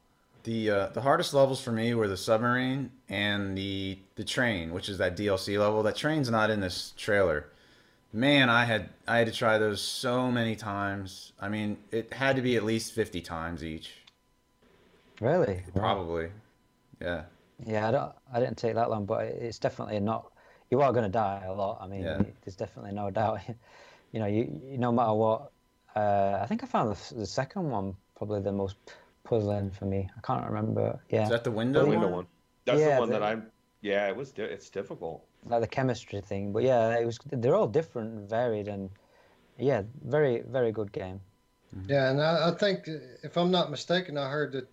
[0.43, 4.89] The uh, the hardest levels for me were the submarine and the the train, which
[4.89, 5.83] is that DLC level.
[5.83, 7.45] That train's not in this trailer.
[8.11, 11.31] Man, I had I had to try those so many times.
[11.39, 13.91] I mean, it had to be at least fifty times each,
[15.21, 15.47] Really?
[15.55, 15.75] Right.
[15.75, 16.29] probably.
[16.99, 17.23] Yeah.
[17.65, 18.11] Yeah, I don't.
[18.33, 20.31] I didn't take that long, but it's definitely not.
[20.71, 21.79] You are going to die a lot.
[21.81, 22.21] I mean, Yeah.
[22.43, 23.39] there's definitely no doubt.
[24.11, 25.51] you know, you, you no matter what.
[25.95, 28.77] Uh, I think I found the, the second one probably the most
[29.23, 30.09] puzzling for me.
[30.17, 30.99] I can't remember.
[31.09, 31.81] Yeah, Is that the window?
[31.81, 32.25] The window window one?
[32.25, 32.27] one.
[32.65, 33.51] That's Yeah, the one the- that I'm.
[33.81, 34.33] Yeah, it was.
[34.37, 35.25] It's difficult.
[35.45, 36.53] like the chemistry thing.
[36.53, 37.19] But yeah, it was.
[37.31, 38.89] They're all different, varied, and
[39.59, 41.19] yeah, very very good game.
[41.87, 44.67] Yeah, and I, I think, uh, if I'm not mistaken, I heard that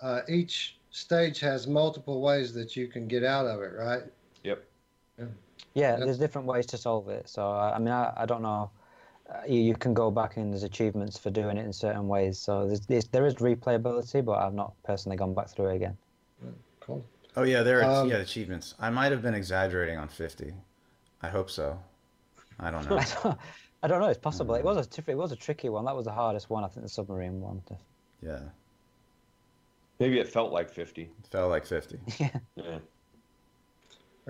[0.00, 4.02] uh, each stage has multiple ways that you can get out of it, right?
[5.20, 5.28] Yep.
[5.74, 6.04] Yeah, Yeah.
[6.04, 7.28] there's different ways to solve it.
[7.28, 8.70] So I, I mean, I, I don't know.
[9.28, 12.38] Uh, you, you can go back and there's achievements for doing it in certain ways.
[12.38, 15.96] So there's, there's there is replayability, but I've not personally gone back through it again.
[16.80, 17.04] Cool.
[17.36, 18.74] Oh yeah, there are Um, yeah achievements.
[18.80, 20.52] I might have been exaggerating on fifty.
[21.22, 21.78] I hope so.
[22.58, 22.96] I don't know.
[23.82, 24.08] I don't, know.
[24.08, 24.54] It's possible.
[24.56, 25.84] It was a it was a tricky one.
[25.84, 26.64] That was the hardest one.
[26.64, 27.62] I think the submarine one.
[28.20, 28.40] yeah,
[30.00, 31.02] Maybe it felt like fifty.
[31.02, 31.98] it felt like fifty.
[32.18, 32.30] yeah.
[32.56, 32.78] Yeah.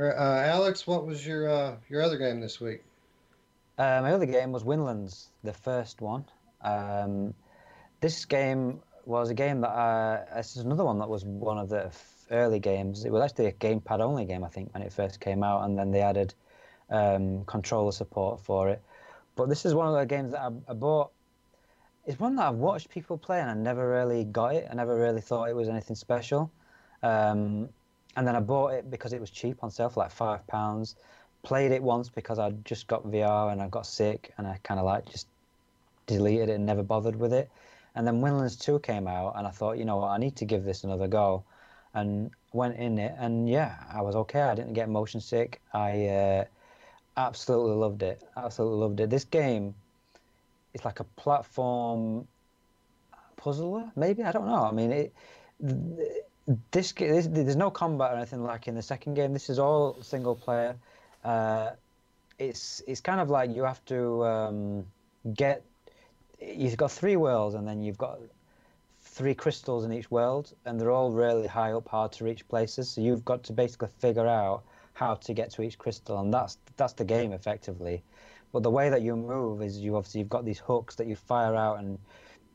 [0.09, 2.83] Uh, Alex, what was your uh, your other game this week?
[3.79, 6.25] Uh, my other game was Windlands, the first one.
[6.63, 7.35] Um,
[8.01, 11.69] this game was a game that uh, this is another one that was one of
[11.69, 11.91] the
[12.31, 13.05] early games.
[13.05, 15.79] It was actually a gamepad only game, I think, when it first came out, and
[15.79, 16.35] then they added
[16.91, 18.83] um, controller support for it.
[19.37, 21.11] But this is one of the games that I, I bought.
[22.07, 24.69] It's one that I've watched people play, and I never really got it.
[24.71, 26.51] I never really thought it was anything special.
[27.03, 27.69] Um,
[28.17, 30.97] and then I bought it because it was cheap on sale for like five pounds
[31.43, 34.79] played it once because I just got VR and I got sick and I kind
[34.79, 35.27] of like just
[36.07, 37.51] deleted it and never bothered with it.
[37.95, 40.45] And then Windlands 2 came out and I thought, you know what, I need to
[40.45, 41.45] give this another go.
[41.93, 44.43] And went in it and yeah, I was okay.
[44.43, 45.61] I didn't get motion sick.
[45.75, 46.45] I uh,
[47.17, 48.23] absolutely loved it.
[48.37, 49.11] Absolutely loved it.
[49.11, 49.75] This game
[50.75, 52.29] is like a platform
[53.37, 54.23] puzzler, maybe?
[54.23, 54.65] I don't know.
[54.65, 55.15] I mean, it.
[56.71, 59.33] This, this there's no combat or anything like in the second game.
[59.33, 60.77] This is all single player.
[61.25, 61.71] Uh,
[62.39, 64.87] it's it's kind of like you have to um,
[65.35, 65.63] get
[66.41, 68.19] you've got three worlds and then you've got
[69.03, 72.89] three crystals in each world and they're all really high up hard to reach places.
[72.91, 74.63] So you've got to basically figure out
[74.95, 78.03] how to get to each crystal and that's that's the game effectively.
[78.53, 81.15] But the way that you move is you obviously you've got these hooks that you
[81.15, 81.99] fire out and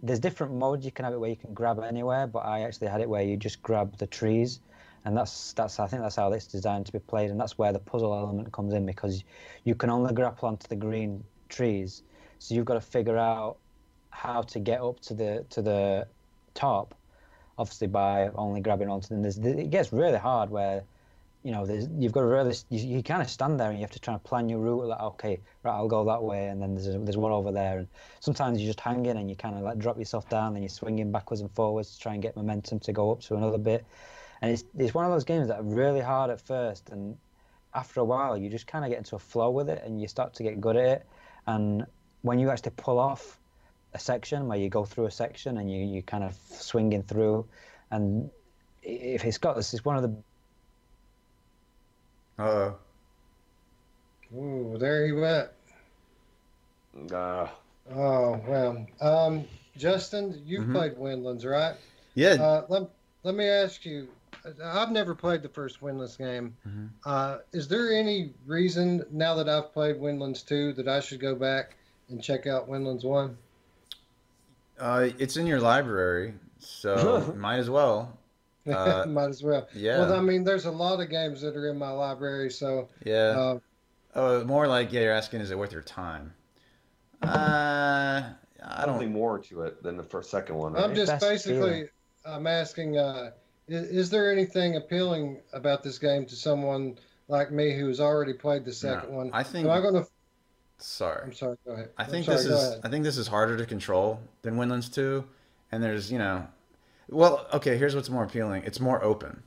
[0.06, 2.88] there's different modes you can have it where you can grab anywhere but i actually
[2.88, 4.60] had it where you just grab the trees.
[5.06, 7.72] And that's that's I think that's how it's designed to be played, and that's where
[7.72, 9.24] the puzzle element comes in because
[9.64, 12.02] you can only grapple onto the green trees,
[12.40, 13.58] so you've got to figure out
[14.10, 16.08] how to get up to the to the
[16.56, 16.96] top,
[17.60, 19.22] obviously by only grabbing onto them.
[19.22, 20.84] There's, it gets really hard where,
[21.46, 21.64] you know,
[21.98, 24.14] you've got to really you, you kind of stand there and you have to try
[24.16, 24.86] and plan your route.
[24.86, 27.78] Like okay, right, I'll go that way, and then there's a, there's one over there,
[27.78, 27.88] and
[28.20, 31.12] sometimes you're just hanging and you kind of like drop yourself down and you're swinging
[31.12, 33.86] backwards and forwards to try and get momentum to go up to another bit
[34.42, 37.18] and it's it's one of those games that are really hard at first, and
[37.74, 40.08] after a while you just kind of get into a flow with it, and you
[40.08, 41.06] start to get good at it.
[41.48, 41.86] And
[42.22, 43.40] when you actually pull off
[43.94, 47.46] a section where you go through a section and you you kind of swinging through,
[47.92, 48.30] and
[48.84, 50.14] if it's got this is one of the
[52.38, 52.76] Uh oh.
[54.36, 55.50] Ooh, there he went.
[57.12, 57.48] Uh,
[57.94, 58.86] Oh well.
[59.00, 59.46] Um,
[59.78, 60.72] Justin, you've Mhm.
[60.72, 61.76] played Windlands, right?
[62.16, 62.34] yeah.
[62.42, 62.90] Uh, let
[63.24, 64.08] let me ask you.
[64.64, 66.56] I've never played the first Windlands game.
[66.68, 66.90] Mhm.
[67.06, 71.34] Uh, is there any reason now that I've played Windlands 2 that I should go
[71.36, 71.76] back
[72.10, 73.38] and check out Windlands 1?
[74.80, 78.18] Uh, it's in your library, so might as well.
[78.68, 79.68] Uh, Might as well.
[79.74, 80.00] yeah.
[80.00, 83.16] Well, I mean, there's a lot of games that are in my library, so yeah.
[83.16, 83.60] uh,
[84.16, 85.02] oh, more like yeah.
[85.02, 86.34] You're asking, is it worth your time?
[87.22, 88.24] Uh,
[88.64, 89.00] I don't.
[89.00, 91.88] Think more to it than the first, second one, I'm just Best basically feeling.
[92.26, 93.32] I'm asking, uh,
[93.68, 96.98] is, is there anything appealing about this game to someone
[97.28, 99.30] like me who has already played the second No, one?
[99.34, 99.68] I think.
[99.68, 100.08] Am I going to?
[100.78, 101.24] Sorry.
[101.24, 101.58] I'm sorry.
[101.66, 101.90] Go ahead.
[101.98, 102.82] I think sorry, this is ahead.
[102.84, 105.24] I think this is harder to control than Windlands 2
[105.72, 106.48] and there's, you know,
[107.10, 108.64] well, okay, here's what's more appealing.
[108.66, 109.44] It's more open.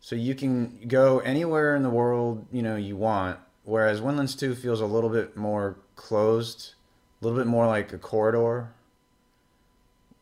[0.00, 4.54] So you can go anywhere in the world, you know, you want, whereas Windlands 2
[4.54, 6.74] feels a little bit more closed,
[7.20, 8.72] a little bit more like a corridor.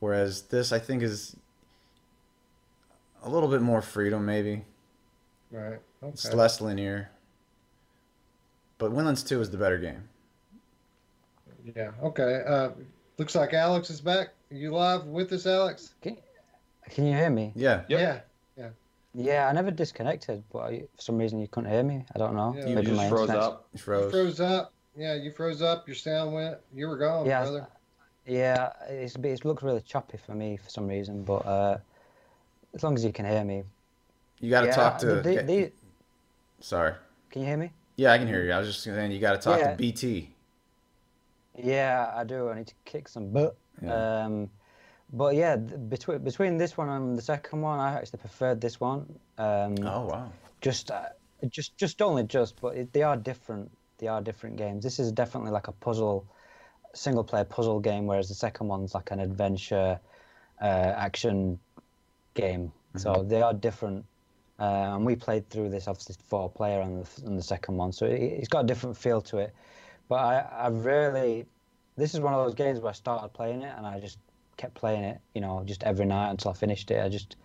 [0.01, 1.37] Whereas this I think is
[3.23, 4.65] a little bit more freedom maybe.
[5.51, 5.81] Right.
[6.03, 6.13] Okay.
[6.13, 7.11] It's less linear.
[8.79, 10.09] But Windlands 2 is the better game.
[11.77, 11.93] Yeah.
[12.03, 12.43] Okay.
[12.47, 12.71] Uh,
[13.19, 14.29] looks like Alex is back.
[14.51, 15.95] Are you live with us, Alex?
[16.03, 16.17] Can,
[16.91, 17.53] can you hear me?
[17.55, 17.83] Yeah.
[17.89, 18.01] Yep.
[18.01, 18.21] Yeah.
[19.17, 22.05] Yeah, I never disconnected, but I, for some reason you couldn't hear me.
[22.17, 22.53] I don't know.
[22.59, 22.67] Yeah.
[22.67, 23.69] You Maybe just my froze internet's- up.
[23.73, 24.11] You You froze.
[24.11, 24.73] froze up.
[24.97, 25.87] Yeah, you froze up.
[25.87, 26.57] Your sound went.
[26.73, 27.67] You were gone, Yeah, brother.
[28.27, 31.79] Yeah, it's, it looks really choppy for me for some reason, but uh,
[32.75, 33.63] as long as you can hear me.
[34.41, 35.07] You got to yeah, talk to.
[35.07, 35.73] the- the- get- the-
[36.59, 36.95] sorry.
[37.31, 37.71] can you hear me?
[37.95, 38.51] Yeah, I can hear you.
[38.51, 39.71] I was just saying you got to talk Yeah.
[39.71, 40.35] to BT.
[41.57, 42.49] Yeah, I do.
[42.49, 43.57] I need to kick some butt.
[43.81, 44.25] Yeah.
[44.25, 44.51] Um,
[45.15, 49.07] but yeah, between between this one and the second one, I actually preferred this one.
[49.39, 50.33] Um, oh wow.
[50.61, 51.05] Just, uh,
[51.49, 53.71] just, just only just, but it, they are different.
[53.99, 54.83] They are different games.
[54.83, 56.27] This is definitely like a puzzle,
[56.95, 60.01] single player puzzle game, whereas the second one's like an adventure,
[60.61, 61.61] uh, action
[62.35, 62.73] game.
[62.97, 64.05] So they are different.
[64.59, 67.93] Uh, and we played through this obviously four player on the on the second one,
[67.93, 69.55] so it, it's got a different feel to it.
[70.09, 71.47] But I, I really,
[71.97, 74.19] this is one of those games where I started playing it and I just
[74.57, 77.03] kept playing it, you know, just every night until I finished it.
[77.03, 77.37] I just,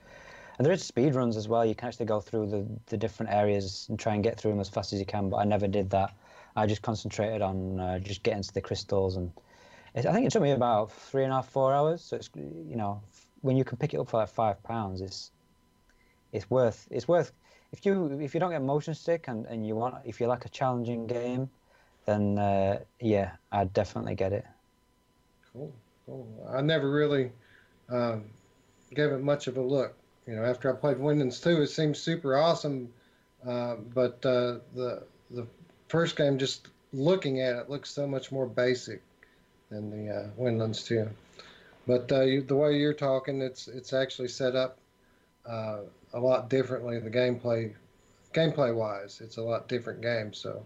[0.58, 1.66] and there is speed runs as well.
[1.66, 4.60] You can actually go through the, the different areas and try and get through them
[4.60, 5.30] as fast as you can.
[5.30, 6.14] But I never did that.
[6.56, 9.32] I just concentrated on uh, just getting to the crystals, and
[9.96, 12.02] it, I think it took me about three and a half, four hours.
[12.02, 13.02] So it's you know,
[13.42, 15.32] when you can pick it up for like five pounds, it's
[16.32, 17.32] it's worth it's worth
[17.72, 20.46] if you if you don't get motion stick and, and you want if you like
[20.46, 21.50] a challenging game,
[22.06, 24.46] then uh, yeah, I'd definitely get it.
[25.54, 25.74] Cool.
[26.50, 27.32] I never really
[27.90, 28.26] um,
[28.94, 29.96] gave it much of a look.
[30.28, 32.94] You know, after I played Windlands 2, it seemed super awesome.
[33.48, 35.48] Uh, but uh, the the
[35.88, 39.02] first game, just looking at it, looks so much more basic
[39.70, 41.08] than the uh, Windlands 2.
[41.88, 44.78] But uh, you, the way you're talking, it's it's actually set up
[45.46, 45.80] uh,
[46.14, 47.00] a lot differently.
[47.00, 47.74] The gameplay,
[48.34, 50.34] gameplay wise, it's a lot different game.
[50.34, 50.66] So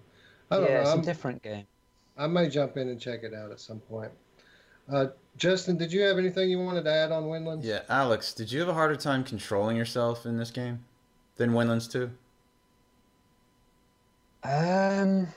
[0.51, 0.81] I don't yeah, know.
[0.81, 1.65] it's I'm, a different game.
[2.17, 4.11] I may jump in and check it out at some point.
[4.91, 5.07] Uh,
[5.37, 7.65] Justin, did you have anything you wanted to add on Windlands?
[7.65, 10.83] Yeah, Alex, did you have a harder time controlling yourself in this game
[11.37, 12.09] than Windlands 2?
[14.43, 15.27] Um,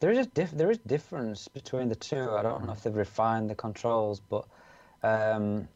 [0.00, 2.30] there is a diff- there is difference between the two.
[2.30, 4.44] I don't know if they've refined the controls, but
[5.04, 5.68] um,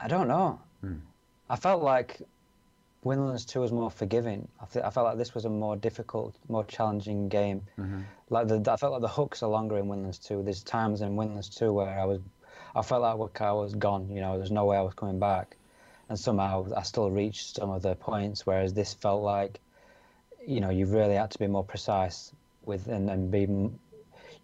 [0.00, 0.58] I don't know.
[0.80, 0.96] Hmm.
[1.50, 2.22] I felt like
[3.04, 4.48] Windlands Two was more forgiving.
[4.60, 7.62] I, th- I felt like this was a more difficult, more challenging game.
[7.78, 8.04] Mhm.
[8.30, 10.42] Like the, I felt like the hooks are longer in Windlands Two.
[10.42, 12.20] There's times in Windlands Two where I was,
[12.76, 14.08] I felt like I was gone.
[14.10, 15.56] You know, there's no way I was coming back,
[16.08, 18.46] and somehow I still reached some of the points.
[18.46, 19.60] Whereas this felt like
[20.46, 22.32] you know you really had to be more precise
[22.64, 23.48] with and, and be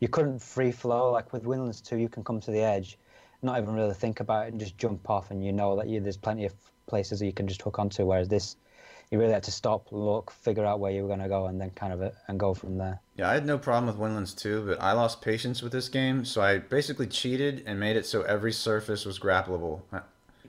[0.00, 2.98] you couldn't free flow like with Windlands 2 you can come to the edge
[3.42, 6.00] not even really think about it and just jump off and you know that you,
[6.00, 6.54] there's plenty of
[6.88, 8.56] places that you can just hook onto whereas this
[9.10, 11.60] you really had to stop look figure out where you were going to go and
[11.60, 14.34] then kind of uh, and go from there Yeah, I had no problem with Windlands
[14.34, 18.06] 2, but I lost patience with this game, so I basically cheated and made it
[18.06, 19.80] so every surface was grappleable.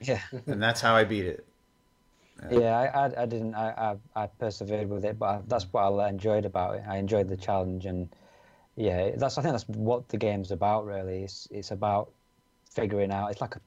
[0.02, 1.45] yeah And that's how I beat it.
[2.49, 5.82] yeah I, I, I didn't I, I, I persevered with it but I, that's what
[5.84, 8.10] I enjoyed about it I enjoyed the challenge and
[8.76, 12.11] yeah that's I think that's what the game's about really it's it's about
[12.72, 13.61] figuring out it's like a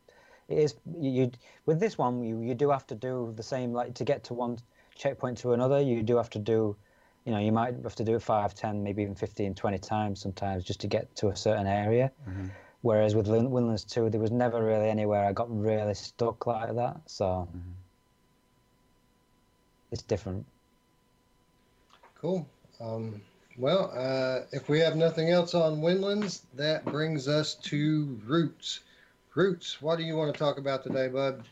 [0.49, 1.31] it is you, you
[1.67, 4.35] with this one you, you do have to do the same like to get to
[4.35, 4.59] one
[4.95, 6.77] checkpoint to another you do have to do
[7.25, 10.21] you know you might have to do it 5 10 maybe even 15 20 times
[10.21, 12.51] sometimes just to get to a certain area Mhm.
[12.83, 17.01] whereas with Windlands 2 there was never really anywhere I got really stuck like that
[17.07, 17.75] so Mhm.
[19.91, 20.47] it's different
[22.23, 22.47] Cool.
[22.79, 23.21] Um,
[23.59, 28.79] well, uh, if we have nothing else on Windlands, that brings us to Roots.
[29.35, 31.43] Roots, what do you want to talk about today, bud?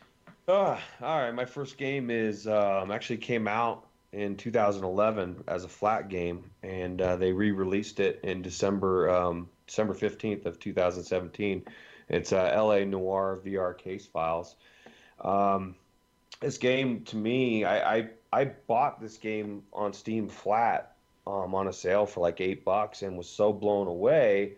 [0.47, 1.35] Ah, all right.
[1.35, 7.01] My first game is um, actually came out in 2011 as a flat game, and
[7.01, 11.65] uh, they re-released it in December um, December 15th of 2017.
[12.11, 12.85] It's uh, L.A.
[12.85, 14.57] Noire VR Case Files.
[15.21, 15.75] Um,
[16.41, 20.97] this game to me, I, I I bought this game on Steam flat
[21.27, 24.57] um, on a sale for like eight bucks and was so blown away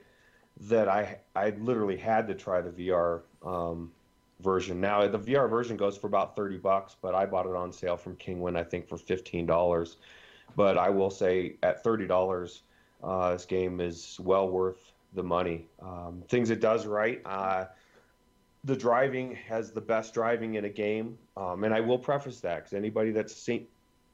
[0.69, 3.91] that I I literally had to try the VR um,
[4.41, 4.81] version.
[4.81, 7.97] Now the VR version goes for about thirty bucks, but I bought it on sale
[7.97, 9.97] from Kinguin I think for fifteen dollars.
[10.55, 12.63] But I will say at thirty dollars,
[13.03, 15.67] uh, this game is well worth the money.
[15.81, 17.21] Um, things it does right.
[17.25, 17.67] Uh,
[18.65, 22.59] the driving has the best driving in a game, um, and I will preface that
[22.59, 23.67] because anybody that's seen,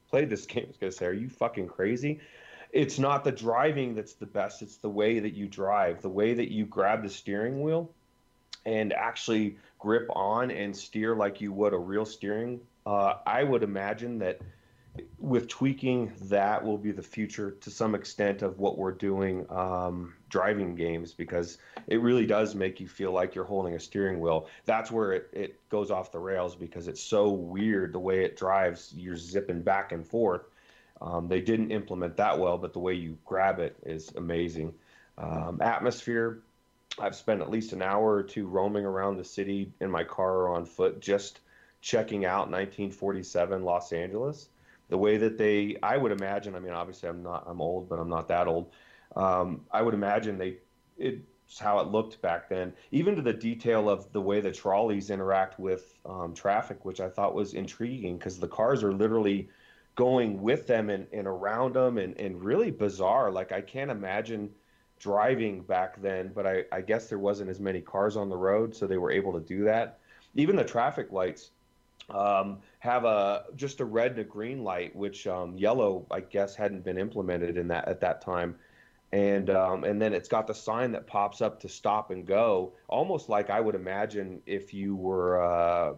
[0.09, 2.19] played this game is going to say, "Are you fucking crazy?"
[2.71, 6.33] It's not the driving that's the best; it's the way that you drive, the way
[6.33, 7.91] that you grab the steering wheel,
[8.65, 12.59] and actually grip on and steer like you would a real steering.
[12.85, 14.39] Uh, I would imagine that
[15.17, 20.13] with tweaking, that will be the future to some extent of what we're doing um,
[20.29, 24.47] driving games because it really does make you feel like you're holding a steering wheel.
[24.65, 28.37] That's where it, it goes off the rails because it's so weird the way it
[28.37, 28.93] drives.
[28.95, 30.49] You're zipping back and forth.
[31.01, 34.73] Um, they didn't implement that well, but the way you grab it is amazing.
[35.17, 36.41] Um, atmosphere,
[36.97, 40.37] I've spent at least an hour or two roaming around the city in my car
[40.37, 41.39] or on foot just
[41.81, 44.49] checking out 1947 Los Angeles.
[44.89, 47.99] The way that they i would imagine i mean obviously i'm not i'm old but
[47.99, 48.71] i'm not that old.
[49.15, 50.57] Um, i would imagine they
[50.97, 52.73] it's how it looked back then.
[52.91, 57.07] Even to the detail of the way the trolleys interact with um, traffic which i
[57.07, 59.47] thought was intriguing because the cars are literally
[59.99, 64.49] going with them and, and around them and, and really bizarre like i can't imagine
[64.97, 68.73] driving back then but I, I guess there wasn't as many cars on the road
[68.73, 69.99] so they were able to do that
[70.35, 71.51] even the traffic lights
[72.09, 76.55] um, have a just a red and a green light, which um, yellow, I guess,
[76.55, 78.55] hadn't been implemented in that at that time.
[79.11, 82.73] And um, and then it's got the sign that pops up to stop and go,
[82.87, 85.93] almost like I would imagine if you were uh,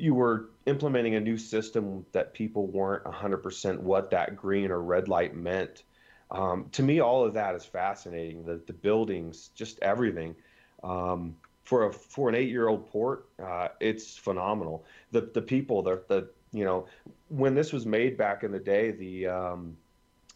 [0.00, 5.08] you were implementing a new system that people weren't 100% what that green or red
[5.08, 5.82] light meant.
[6.30, 8.44] Um, to me, all of that is fascinating.
[8.44, 10.36] The the buildings, just everything.
[10.82, 14.84] Um, for a for an eight year old port, uh, it's phenomenal.
[15.10, 16.86] The the people, the the you know,
[17.28, 19.76] when this was made back in the day, the um,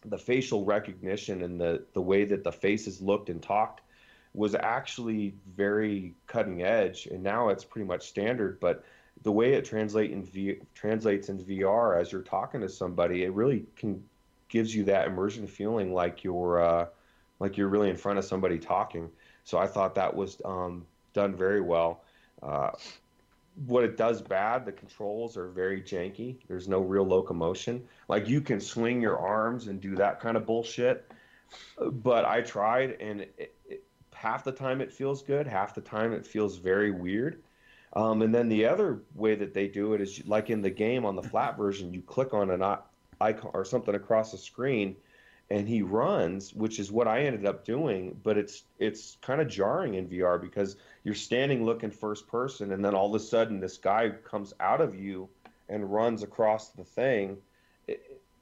[0.03, 3.81] the facial recognition and the the way that the faces looked and talked
[4.33, 8.59] was actually very cutting edge, and now it's pretty much standard.
[8.59, 8.83] But
[9.25, 13.33] the way it translate in v, translates in VR as you're talking to somebody, it
[13.33, 14.03] really can
[14.49, 16.85] gives you that immersion feeling like you're uh,
[17.39, 19.09] like you're really in front of somebody talking.
[19.43, 22.03] So I thought that was um, done very well.
[22.43, 22.69] Uh,
[23.65, 26.37] what it does bad, the controls are very janky.
[26.47, 27.83] There's no real locomotion.
[28.07, 31.11] Like you can swing your arms and do that kind of bullshit.
[31.79, 33.83] But I tried, and it, it,
[34.13, 37.41] half the time it feels good, half the time it feels very weird.
[37.95, 41.05] Um, and then the other way that they do it is like in the game
[41.05, 42.61] on the flat version, you click on an
[43.21, 44.97] icon or something across the screen,
[45.49, 48.19] and he runs, which is what I ended up doing.
[48.21, 52.83] But it's it's kind of jarring in VR because you're standing looking first person, and
[52.83, 55.29] then all of a sudden this guy comes out of you
[55.69, 57.37] and runs across the thing.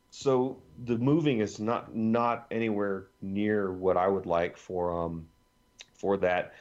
[0.10, 5.28] so the moving is not not anywhere near what I would like for um
[5.94, 6.54] for that.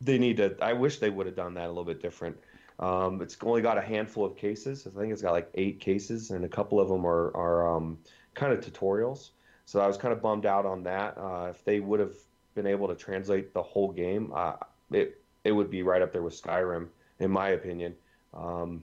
[0.00, 0.56] They need to.
[0.60, 2.36] I wish they would have done that a little bit different.
[2.78, 4.86] Um, it's only got a handful of cases.
[4.86, 7.98] I think it's got like eight cases, and a couple of them are are um,
[8.34, 9.30] kind of tutorials.
[9.64, 11.16] So I was kind of bummed out on that.
[11.16, 12.14] Uh, if they would have
[12.54, 14.54] been able to translate the whole game, uh,
[14.90, 16.88] it it would be right up there with Skyrim,
[17.20, 17.94] in my opinion.
[18.34, 18.82] Um,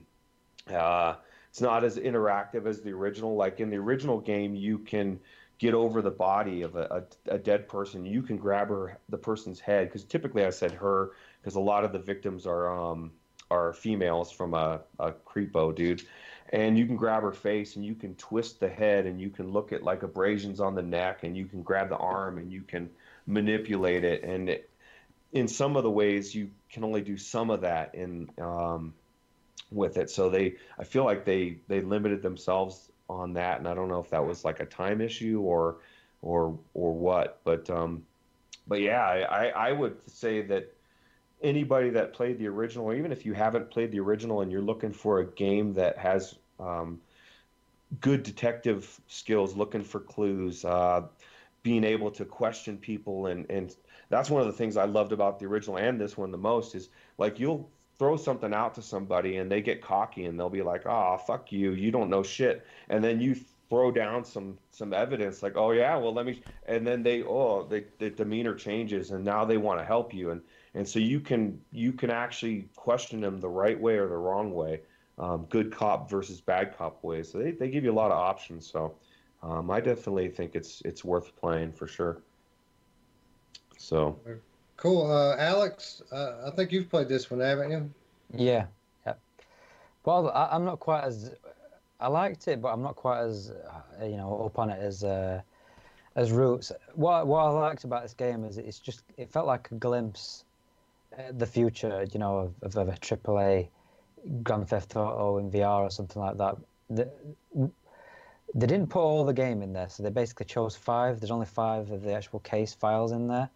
[0.72, 1.14] uh,
[1.50, 3.36] it's not as interactive as the original.
[3.36, 5.20] Like in the original game, you can
[5.58, 8.04] get over the body of a, a, a dead person.
[8.04, 11.84] You can grab her the person's head because typically I said her because a lot
[11.84, 13.12] of the victims are um,
[13.50, 16.02] are females from a, a creepo dude
[16.50, 19.50] and you can grab her face and you can twist the head and you can
[19.50, 22.62] look at like abrasions on the neck and you can grab the arm and you
[22.62, 22.90] can
[23.26, 24.70] manipulate it and it,
[25.32, 28.94] in some of the ways you can only do some of that in um,
[29.70, 33.74] with it so they i feel like they they limited themselves on that and i
[33.74, 35.76] don't know if that was like a time issue or
[36.22, 38.02] or or what but um
[38.66, 40.74] but yeah i i would say that
[41.44, 44.62] anybody that played the original, or even if you haven't played the original and you're
[44.62, 47.00] looking for a game that has um,
[48.00, 51.02] good detective skills, looking for clues, uh,
[51.62, 53.76] being able to question people, and and
[54.08, 56.74] that's one of the things I loved about the original and this one the most
[56.74, 57.68] is like you'll
[57.98, 61.18] throw something out to somebody and they get cocky and they'll be like, "Ah, oh,
[61.18, 63.36] fuck you, you don't know shit," and then you
[63.68, 67.64] throw down some some evidence like, "Oh yeah, well let me," and then they oh
[67.64, 70.40] they, the demeanor changes and now they want to help you and
[70.74, 74.52] and so you can you can actually question them the right way or the wrong
[74.52, 74.80] way,
[75.18, 77.22] um, good cop versus bad cop way.
[77.22, 78.66] So they, they give you a lot of options.
[78.70, 78.94] So
[79.42, 82.18] um, I definitely think it's it's worth playing for sure.
[83.78, 84.18] So
[84.76, 85.10] Cool.
[85.10, 87.90] Uh, Alex, uh, I think you've played this one, haven't you?
[88.34, 88.66] Yeah,
[89.06, 89.14] yeah.
[90.04, 91.32] Well, I, I'm not quite as
[92.00, 95.04] I liked it, but I'm not quite as uh, you know up on it as
[95.04, 95.40] uh,
[96.16, 96.72] as Roots.
[96.94, 100.44] What what I liked about this game is it's just it felt like a glimpse
[101.32, 103.68] the future, you know, of, of a AAA
[104.42, 106.56] Grand Theft Auto in VR or something like that.
[106.90, 107.10] The,
[108.54, 111.20] they didn't put all the game in there, so they basically chose five.
[111.20, 113.48] There's only five of the actual case files in there.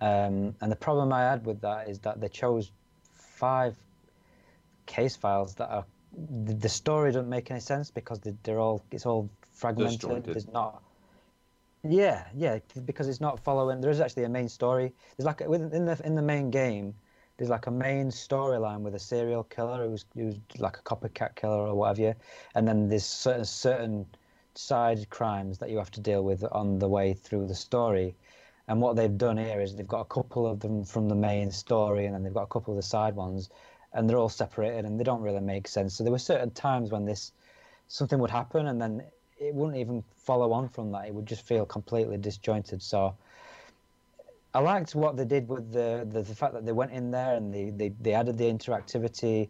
[0.00, 2.70] Um, and the problem I had with that is that they chose
[3.12, 3.76] five
[4.86, 5.84] case files that are
[6.44, 10.24] the, the story doesn't make any sense because they, they're all it's all fragmented.
[10.24, 10.82] There's not.
[11.82, 13.80] Yeah, yeah, because it's not following.
[13.80, 14.92] There is actually a main story.
[15.16, 16.94] There's like within the in the main game.
[17.36, 21.66] There's like a main storyline with a serial killer who's who's like a copycat killer
[21.66, 22.16] or whatever,
[22.54, 24.06] and then there's certain certain
[24.54, 28.14] side crimes that you have to deal with on the way through the story.
[28.66, 31.50] And what they've done here is they've got a couple of them from the main
[31.50, 33.50] story, and then they've got a couple of the side ones,
[33.92, 35.94] and they're all separated, and they don't really make sense.
[35.94, 37.32] So there were certain times when this
[37.88, 39.02] something would happen, and then
[39.38, 41.06] it wouldn't even follow on from that.
[41.06, 42.82] It would just feel completely disjointed.
[42.82, 43.14] So
[44.54, 47.34] I liked what they did with the the, the fact that they went in there
[47.34, 49.48] and they, they, they added the interactivity.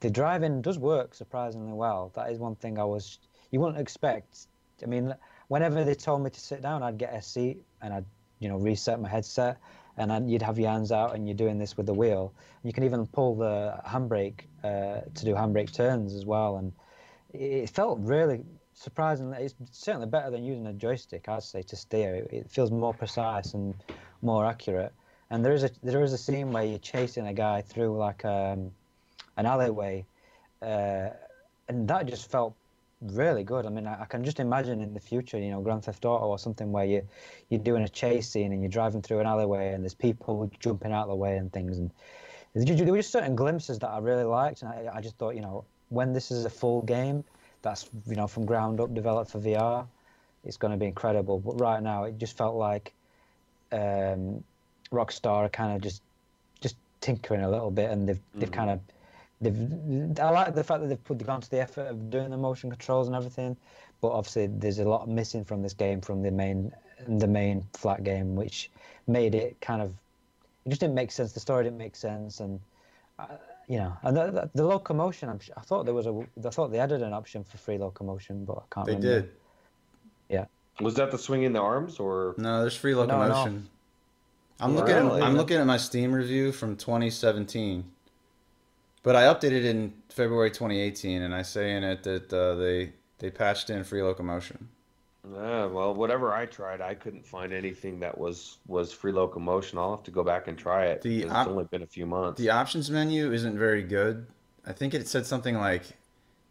[0.00, 2.12] The driving does work surprisingly well.
[2.14, 3.18] That is one thing I was
[3.50, 4.46] you wouldn't expect.
[4.82, 5.14] I mean,
[5.48, 8.04] whenever they told me to sit down, I'd get a seat and I'd
[8.44, 9.56] you know reset my headset,
[9.96, 12.32] and then you'd have your hands out and you're doing this with the wheel.
[12.62, 16.72] You can even pull the handbrake uh, to do handbrake turns as well, and
[17.32, 18.44] it felt really
[18.74, 19.38] surprisingly.
[19.38, 22.26] It's certainly better than using a joystick, I'd say, to steer.
[22.30, 23.74] It, feels more precise and
[24.20, 24.92] more accurate.
[25.30, 28.26] And there is a there is a scene where you're chasing a guy through like
[28.26, 28.70] um,
[29.38, 30.04] an alleyway,
[30.60, 31.08] uh,
[31.68, 32.54] and that just felt
[33.12, 33.66] really good.
[33.66, 36.26] I mean, I, I can just imagine in the future, you know, Grand Theft Auto
[36.26, 37.02] or something where you
[37.50, 40.92] you're doing a chase scene and you're driving through an alleyway and there's people jumping
[40.92, 41.78] out of the way and things.
[41.78, 41.90] And
[42.54, 45.40] there were just certain glimpses that I really liked, and I, I just thought, you
[45.40, 47.24] know, when this is a full game,
[47.62, 49.86] that's you know from ground up developed for VR,
[50.44, 51.40] it's going to be incredible.
[51.40, 52.92] But right now, it just felt like
[53.72, 54.44] um,
[54.92, 56.02] Rockstar are kind of just
[56.60, 58.80] just tinkering a little bit, and they've they've kind of
[59.40, 60.18] they've.
[60.20, 62.70] I like the fact that they've put gone to the effort of doing the motion
[62.70, 63.56] controls and everything,
[64.00, 66.72] but obviously there's a lot missing from this game from the main
[67.08, 68.70] the main flat game, which
[69.06, 69.90] made it kind of
[70.64, 71.32] it just didn't make sense.
[71.32, 72.58] The story didn't make sense, and
[73.18, 73.26] uh,
[73.68, 75.28] you know, and the, the, the locomotion.
[75.28, 76.24] I'm, I thought there was a.
[76.44, 78.86] I thought they added an option for free locomotion, but I can't.
[78.86, 79.20] They remember.
[79.22, 79.30] did.
[80.30, 80.46] Yeah.
[80.80, 82.34] was that the swinging the arms or?
[82.38, 83.00] No, there's free no.
[83.00, 83.68] locomotion.
[84.60, 84.94] I'm Really?
[84.94, 85.22] looking.
[85.22, 87.84] I'm looking at my Steam review from 2017,
[89.04, 93.30] but I updated in February 2018, and I say in it that uh, they they
[93.30, 94.68] patched in free locomotion.
[95.32, 99.78] Yeah, well, whatever I tried, I couldn't find anything that was was free locomotion.
[99.78, 101.00] I'll have to go back and try it.
[101.02, 102.38] The 'cause op- it's only been a few months.
[102.40, 104.26] The options menu isn't very good.
[104.66, 105.84] I think it said something like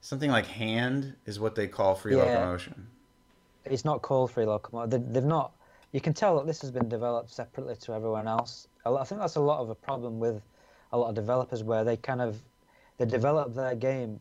[0.01, 2.23] something like hand is what they call free Yeah.
[2.23, 2.87] locomotion.
[3.65, 4.89] it's not called free locomotion.
[4.89, 5.51] They, they've not.
[5.93, 8.67] You can tell that this has been developed separately to everyone else.
[8.85, 10.41] I think that's a lot of a problem with
[10.93, 12.41] a lot of developers where they kind of
[12.97, 14.19] they develop their game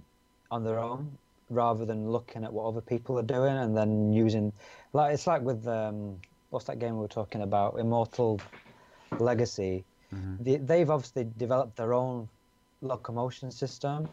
[0.50, 1.16] on their own
[1.50, 4.52] rather than looking at what other people are doing and then using
[4.92, 6.16] like it's like with um,
[6.50, 8.40] what's that game we were talking about Immortal
[9.18, 9.84] Legacy.
[10.40, 12.28] They, they've obviously developed their own
[12.80, 14.08] locomotion system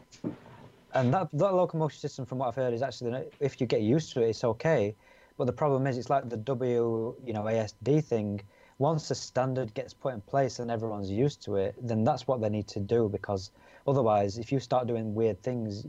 [0.93, 4.13] and that that locomotion system, from what I've heard, is actually if you get used
[4.13, 4.95] to it, it's okay.
[5.37, 8.41] But the problem is, it's like the W, you know, ASD thing.
[8.79, 12.39] Once a standard gets put in place and everyone's used to it, then that's what
[12.39, 13.51] they need to do because
[13.85, 15.85] otherwise, if you start doing weird things,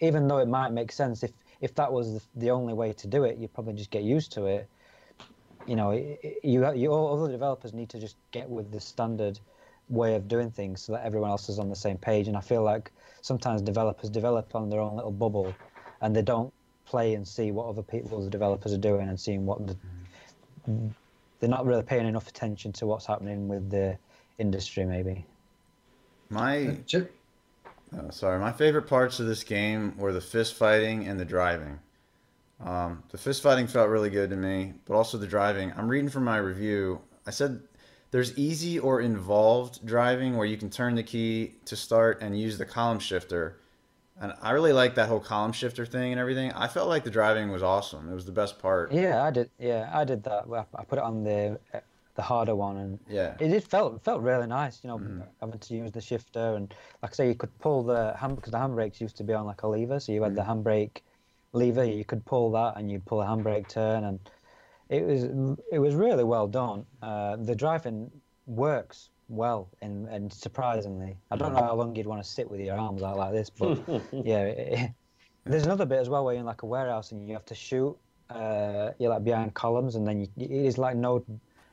[0.00, 1.32] even though it might make sense, if
[1.62, 4.46] if that was the- only way to do it, you'd probably just get used to
[4.46, 4.68] it.
[5.66, 9.40] You know, you you all other developers need to just get with the standard
[9.88, 12.28] way of doing things so that everyone else is on the same page.
[12.28, 12.92] And I feel like
[13.22, 15.54] sometimes developers develop on their own little bubble,
[16.00, 16.52] and they don't
[16.84, 19.76] play and see what other people's developers are doing and seeing what the,
[21.40, 23.98] they're not really paying enough attention to what's happening with the
[24.38, 24.84] industry.
[24.84, 25.26] Maybe.
[26.28, 27.12] My Chip,
[27.98, 31.80] Oh, sorry, my favorite parts of this game were the fist fighting and the driving.
[32.60, 35.72] Um, the fist fighting felt really good to me, but also the driving.
[35.76, 37.00] I'm reading from my review.
[37.26, 37.60] I said
[38.12, 42.58] there's easy or involved driving where you can turn the key to start and use
[42.58, 43.56] the column shifter.
[44.22, 46.52] And I really like that whole column shifter thing and everything.
[46.52, 48.10] I felt like the driving was awesome.
[48.10, 48.92] It was the best part.
[48.92, 49.50] Yeah, I did.
[49.58, 50.44] Yeah, I did that.
[50.74, 51.58] I put it on the
[52.16, 53.34] the harder one, and Yeah.
[53.40, 54.80] it did felt felt really nice.
[54.84, 55.22] You know, Mhm.
[55.40, 58.50] having to use the shifter and like I say, you could pull the hand because
[58.52, 61.00] the handbrakes used to be on like a lever, so you had the handbrake
[61.54, 61.84] lever.
[61.84, 64.18] You could pull that, and you'd pull a handbrake turn, and
[64.90, 65.24] it was
[65.72, 66.84] it was really well done.
[67.00, 68.10] Uh, the driving
[68.46, 72.60] works well, and and surprisingly, I don't know how long you'd want to sit with
[72.60, 73.78] your arms out like this, but
[74.12, 74.44] yeah.
[74.44, 74.90] It,
[75.46, 77.54] there's another bit as well where you're in like a warehouse and you have to
[77.54, 77.96] shoot.
[78.28, 81.24] Uh, you're like behind columns, and then you, it is like node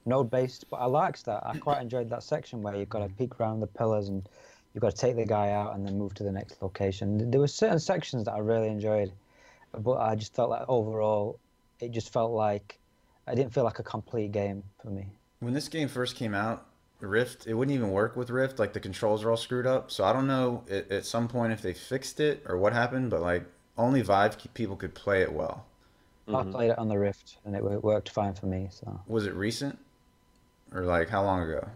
[0.05, 0.65] node based.
[0.69, 1.45] But I liked that.
[1.45, 4.27] I quite enjoyed that section where you've got to peek around the pillars and
[4.73, 7.29] you've got to take the guy out and then move to the next location.
[7.29, 9.11] There were certain sections that I really enjoyed,
[9.77, 11.39] but I just felt like overall,
[11.79, 12.79] it just felt like
[13.27, 15.07] I didn't feel like a complete game for me.
[15.39, 16.66] When this game first came out,
[16.99, 18.57] Rift, it wouldn't even work with Rift.
[18.59, 19.91] Like the controls are all screwed up.
[19.91, 23.09] So I don't know at, at some point if they fixed it or what happened,
[23.11, 23.45] but like
[23.77, 25.65] only Vive people could play it well.
[26.33, 28.67] I played it on the Rift and it worked fine for me.
[28.71, 29.77] So Was it recent?
[30.73, 31.67] Or like how long ago?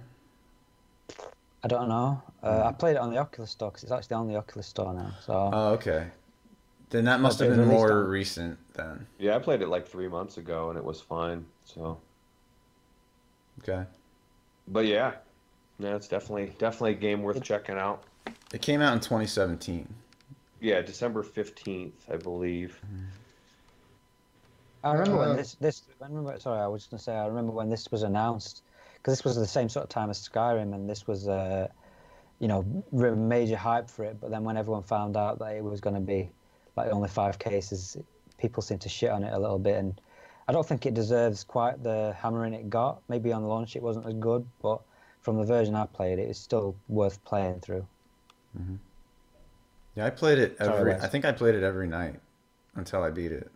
[1.63, 2.21] I don't know.
[2.41, 4.93] Uh, I played it on the Oculus Store 'cause it's actually on the Oculus Store
[4.93, 5.11] now.
[5.23, 6.07] So Oh, okay.
[6.89, 9.07] Then that must have been more on- recent then.
[9.19, 11.45] Yeah, I played it like three months ago and it was fine.
[11.63, 11.99] So,
[13.59, 13.85] Okay.
[14.67, 15.13] But yeah,
[15.79, 18.03] yeah, it's definitely definitely a game worth checking out.
[18.53, 19.87] It came out in 2017.
[20.59, 22.79] Yeah, December fifteenth, I believe.
[24.83, 25.83] I remember Uh, when this this.
[26.01, 26.39] I remember.
[26.39, 27.13] Sorry, I was going to say.
[27.15, 28.63] I remember when this was announced
[28.95, 31.67] because this was the same sort of time as Skyrim, and this was uh,
[32.39, 34.19] you know, major hype for it.
[34.19, 36.29] But then when everyone found out that it was going to be
[36.75, 37.97] like only five cases,
[38.37, 39.99] people seemed to shit on it a little bit, and
[40.51, 43.01] I don't think it deserves quite the hammering it got.
[43.07, 44.81] Maybe on launch it wasn't as good, but
[45.21, 47.87] from the version I played, it is still worth playing through.
[49.95, 50.91] Yeah, I played it every.
[50.91, 51.01] Wes.
[51.01, 52.19] I think I played it every night
[52.75, 53.49] until I beat it.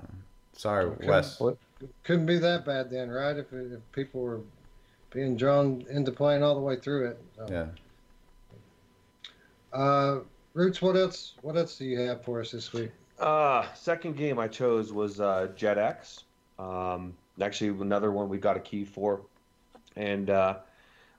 [0.00, 0.06] Um,
[0.54, 1.06] sorry, Okay.
[1.06, 1.38] Wes.
[1.38, 1.58] What-
[2.04, 3.36] Couldn't be that bad then, right?
[3.36, 4.40] If, if people were
[5.10, 7.22] being drawn into playing all the way through it.
[7.36, 7.46] So.
[7.50, 7.66] Yeah.
[9.78, 10.20] Uh,
[10.54, 11.34] Roots, what else?
[11.42, 12.92] What else do you have for us this week?
[13.22, 16.24] Uh, second game I chose was uh, Jet X.
[16.58, 19.20] Um, actually, another one we got a key for,
[19.94, 20.56] and uh,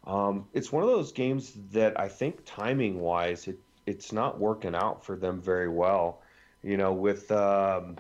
[0.06, 4.76] um, it's one of those games that I think timing wise, it it's not working
[4.76, 6.20] out for them very well.
[6.62, 7.96] You know, with um,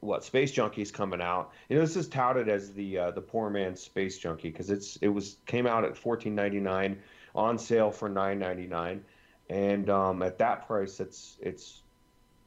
[0.00, 3.48] what Space Junkies coming out, you know, this is touted as the uh, the poor
[3.48, 6.98] man's Space Junkie because it's it was came out at fourteen ninety nine
[7.34, 9.02] on sale for nine ninety nine,
[9.48, 11.80] and um, at that price, it's it's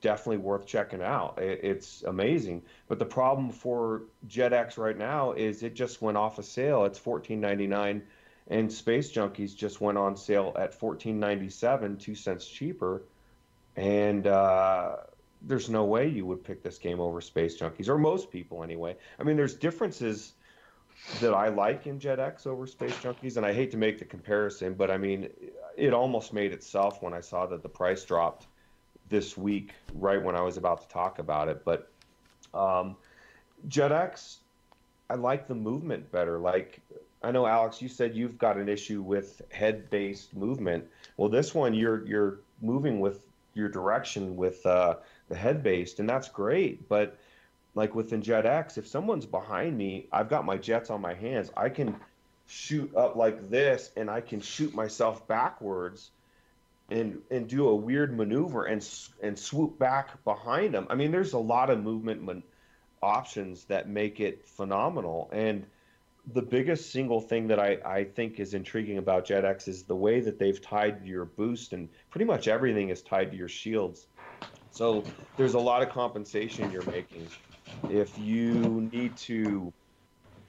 [0.01, 1.39] definitely worth checking out.
[1.41, 2.63] It, it's amazing.
[2.87, 6.85] But the problem for JetX right now is it just went off a sale.
[6.85, 8.01] It's $14.99,
[8.47, 13.03] and Space Junkies just went on sale at $14.97, two cents cheaper.
[13.77, 14.97] And uh,
[15.41, 18.97] there's no way you would pick this game over Space Junkies, or most people anyway.
[19.19, 20.33] I mean, there's differences
[21.19, 24.73] that I like in JetX over Space Junkies, and I hate to make the comparison,
[24.73, 25.29] but I mean,
[25.77, 28.47] it almost made itself when I saw that the price dropped
[29.11, 31.63] this week, right when I was about to talk about it.
[31.63, 31.91] But
[32.55, 32.95] um,
[33.67, 34.37] JetX,
[35.11, 36.39] I like the movement better.
[36.39, 36.81] Like
[37.21, 40.85] I know Alex, you said you've got an issue with head-based movement.
[41.17, 44.95] Well, this one you're you're moving with your direction with uh,
[45.29, 46.89] the head-based, and that's great.
[46.89, 47.17] But
[47.75, 51.51] like within JetX, if someone's behind me, I've got my jets on my hands.
[51.55, 51.95] I can
[52.47, 56.11] shoot up like this, and I can shoot myself backwards
[56.91, 58.87] and and do a weird maneuver and
[59.23, 60.87] and swoop back behind them.
[60.89, 62.43] I mean, there's a lot of movement man-
[63.01, 65.29] options that make it phenomenal.
[65.33, 65.65] And
[66.33, 70.19] the biggest single thing that I, I think is intriguing about JetX is the way
[70.19, 74.07] that they've tied your boost and pretty much everything is tied to your shields.
[74.69, 75.03] So
[75.37, 77.27] there's a lot of compensation you're making.
[77.89, 79.73] If you need to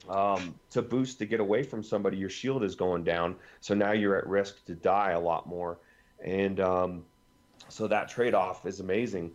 [0.09, 3.37] um, to boost to get away from somebody, your shield is going down.
[3.61, 5.79] So now you're at risk to die a lot more.
[6.23, 7.03] And um,
[7.69, 9.31] so that trade off is amazing.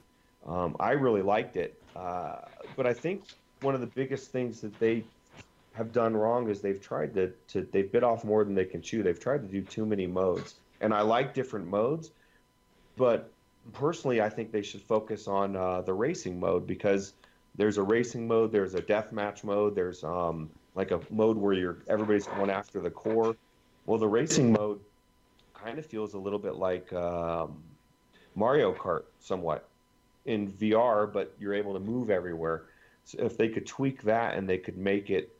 [0.47, 1.81] Um, I really liked it.
[1.95, 2.37] Uh,
[2.77, 3.25] but I think
[3.61, 5.05] one of the biggest things that they
[5.75, 8.83] have done wrong is they've tried to, to they've bit off more than they can
[8.83, 9.03] chew.
[9.03, 10.57] They've tried to do too many modes.
[10.81, 12.13] And I like different modes,
[12.97, 13.31] but
[13.73, 17.15] personally, I think they should focus on uh, the racing mode because
[17.57, 21.79] there's a racing mode, there's a deathmatch mode, there's um, like a mode where you're
[21.89, 23.37] everybody's going after the core.
[23.87, 24.81] Well, the racing mode
[25.63, 27.57] kind of feels a little bit like um,
[28.35, 29.69] Mario Kart, somewhat
[30.25, 32.65] in VR, but you're able to move everywhere.
[33.05, 35.35] So if they could tweak that and they could make it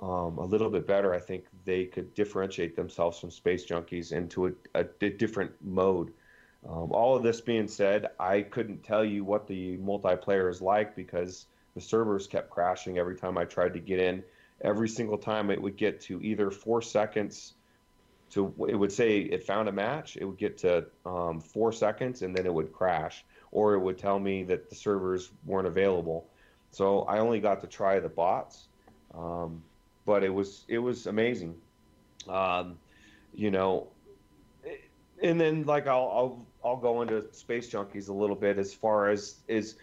[0.00, 4.46] um, a little bit better, I think they could differentiate themselves from Space Junkies into
[4.48, 6.12] a, a di- different mode.
[6.68, 10.94] Um, all of this being said, I couldn't tell you what the multiplayer is like
[10.96, 14.22] because the servers kept crashing every time I tried to get in.
[14.60, 17.54] every single time it would get to either four seconds
[18.30, 22.22] to it would say it found a match it would get to um, four seconds
[22.22, 26.26] and then it would crash or it would tell me that the servers weren't available.
[26.70, 28.66] So i only got to try the bots
[29.14, 29.62] um,
[30.06, 31.54] but it was it was amazing.
[32.28, 32.78] Um,
[33.34, 33.88] you know
[35.22, 39.08] and then like I'll, I'll I'll go into space junkies a little bit as far
[39.08, 39.76] as is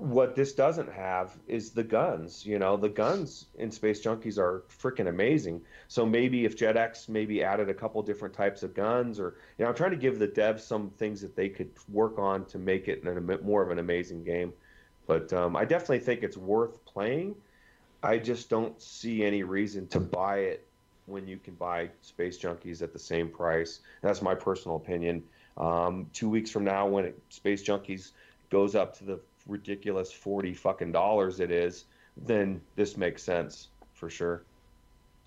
[0.00, 2.46] what this doesn't have is the guns.
[2.46, 5.60] You know, the guns in Space Junkies are freaking amazing.
[5.88, 9.68] So maybe if JetX maybe added a couple different types of guns, or you know,
[9.68, 12.88] I'm trying to give the devs some things that they could work on to make
[12.88, 14.54] it an, more of an amazing game.
[15.06, 17.34] But um, I definitely think it's worth playing.
[18.02, 20.66] I just don't see any reason to buy it
[21.04, 23.80] when you can buy Space Junkies at the same price.
[24.00, 25.22] That's my personal opinion.
[25.58, 28.12] Um, two weeks from now, when it, Space Junkies
[28.48, 29.20] goes up to the
[29.50, 31.84] ridiculous 40 fucking dollars it is,
[32.16, 34.42] then this makes sense for sure.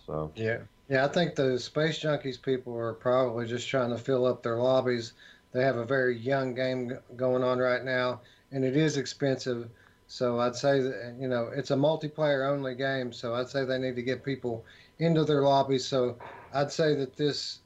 [0.05, 0.59] So yeah,
[0.89, 4.57] yeah, I think the space junkies people are probably just trying to fill up their
[4.57, 5.13] lobbies.
[5.51, 8.21] They have a very young game going on right now,
[8.51, 9.69] and it is expensive.
[10.07, 13.13] So I'd say that you know it's a multiplayer only game.
[13.13, 14.65] So I'd say they need to get people
[14.99, 15.85] into their lobbies.
[15.85, 16.17] So
[16.53, 17.59] I'd say that this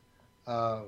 [0.46, 0.82] uh,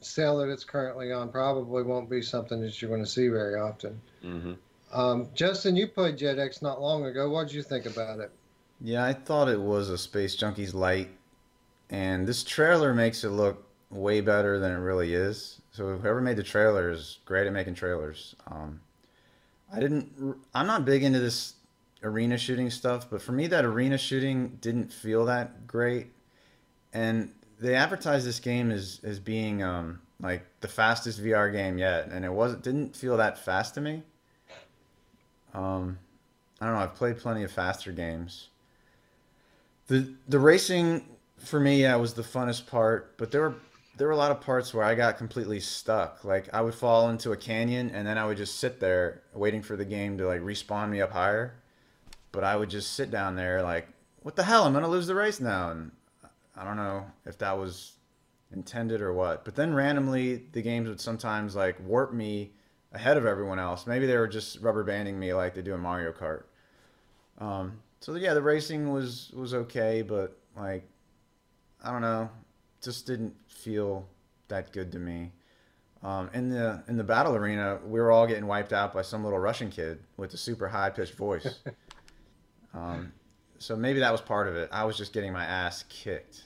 [0.00, 3.58] sale that it's currently on probably won't be something that you're going to see very
[3.58, 4.00] often.
[4.24, 4.52] Mm-hmm.
[4.92, 7.30] Um, Justin, you played JetX not long ago.
[7.30, 8.30] What did you think about it?
[8.80, 11.08] Yeah, I thought it was a Space Junkies light,
[11.88, 15.60] and this trailer makes it look way better than it really is.
[15.70, 18.34] So whoever made the trailer is great at making trailers.
[18.46, 18.80] Um,
[19.72, 20.36] I didn't.
[20.54, 21.54] I'm not big into this
[22.02, 26.08] arena shooting stuff, but for me, that arena shooting didn't feel that great.
[26.92, 32.08] And they advertised this game as as being um, like the fastest VR game yet,
[32.08, 32.62] and it wasn't.
[32.62, 34.02] Didn't feel that fast to me.
[35.54, 35.98] Um,
[36.60, 36.80] I don't know.
[36.80, 38.48] I've played plenty of faster games.
[39.88, 41.04] The the racing
[41.38, 43.18] for me, yeah, was the funnest part.
[43.18, 43.54] But there were
[43.96, 46.24] there were a lot of parts where I got completely stuck.
[46.24, 49.62] Like I would fall into a canyon and then I would just sit there waiting
[49.62, 51.54] for the game to like respawn me up higher.
[52.30, 53.88] But I would just sit down there like,
[54.22, 54.64] what the hell?
[54.64, 55.70] I'm gonna lose the race now.
[55.70, 55.90] And
[56.56, 57.92] I don't know if that was
[58.52, 59.44] intended or what.
[59.44, 62.52] But then randomly the games would sometimes like warp me
[62.92, 63.86] ahead of everyone else.
[63.86, 66.44] Maybe they were just rubber banding me like they do in Mario Kart.
[67.38, 70.84] Um, so yeah, the racing was was okay, but like
[71.82, 72.30] I don't know,
[72.82, 74.06] just didn't feel
[74.48, 75.32] that good to me.
[76.02, 79.24] Um, in the in the battle arena, we were all getting wiped out by some
[79.24, 81.60] little Russian kid with a super high pitched voice.
[82.74, 83.12] um,
[83.58, 84.68] so maybe that was part of it.
[84.72, 86.42] I was just getting my ass kicked.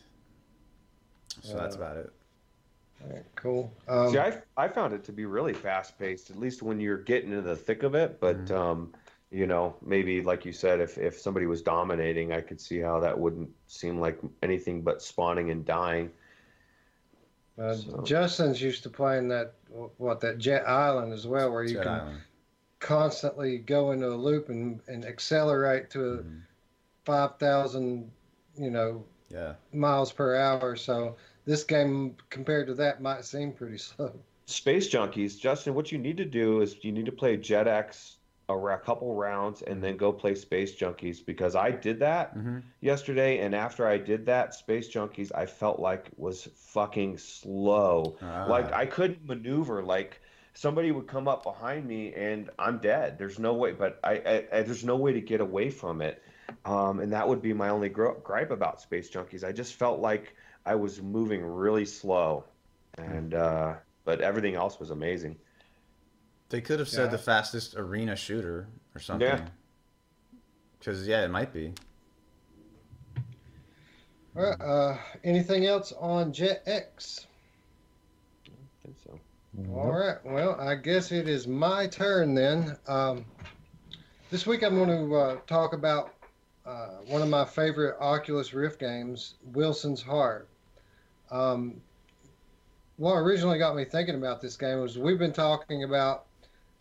[1.43, 2.13] So uh, that's about it
[3.35, 3.73] cool.
[3.89, 6.99] Um, See, I, I found it to be really fast paced, at least when you're
[6.99, 8.21] getting into the thick of it.
[8.21, 8.55] But, mm-hmm.
[8.55, 8.95] um,
[9.31, 13.01] you know, maybe like you said, if, if somebody was dominating, I could see how
[13.01, 16.11] that wouldn't seem like anything but spawning and dying.
[17.59, 18.03] Uh, so.
[18.03, 19.55] Justin's used to playing that,
[19.97, 22.21] what, that Jet Island as well, where you Jet can Island.
[22.81, 26.39] constantly go into a loop and, and accelerate to mm-hmm.
[27.05, 28.11] 5,000,
[28.59, 29.55] you know, yeah.
[29.73, 30.77] miles per hour.
[30.77, 31.17] So
[31.47, 34.13] this game compared to that might seem pretty slow.
[34.47, 38.17] Space Junkies, Justin, what you need to do is you need to play JetX
[38.49, 42.59] a, a couple rounds and then go play Space Junkies because I did that mm-hmm.
[42.81, 48.17] yesterday, and after I did that, Space Junkies, I felt like was fucking slow.
[48.23, 48.47] Ah.
[48.47, 49.83] Like I couldn't maneuver.
[49.83, 50.21] Like
[50.55, 53.19] somebody would come up behind me and I'm dead.
[53.19, 56.23] There's no way, but I, I, I there's no way to get away from it.
[56.65, 59.43] Um, and that would be my only gripe about Space Junkies.
[59.43, 60.37] I just felt like
[60.67, 62.45] I was moving really slow,
[62.99, 63.75] and uh,
[64.05, 65.37] but everything else was amazing.
[66.49, 67.11] They could have said yeah.
[67.13, 69.29] the fastest arena shooter or something.
[69.29, 69.47] Yeah.
[70.79, 71.73] Because yeah, it might be.
[74.37, 74.61] All right.
[74.61, 77.27] Uh, anything else on Jet X?
[78.47, 78.51] I
[78.85, 79.19] think so.
[79.73, 80.19] All right.
[80.25, 82.77] Well, I guess it is my turn then.
[82.87, 83.25] Um,
[84.31, 86.13] this week I'm going to uh, talk about
[86.67, 90.49] uh, one of my favorite Oculus Rift games, Wilson's Heart.
[91.31, 91.81] Um,
[92.97, 96.25] what originally got me thinking about this game was we've been talking about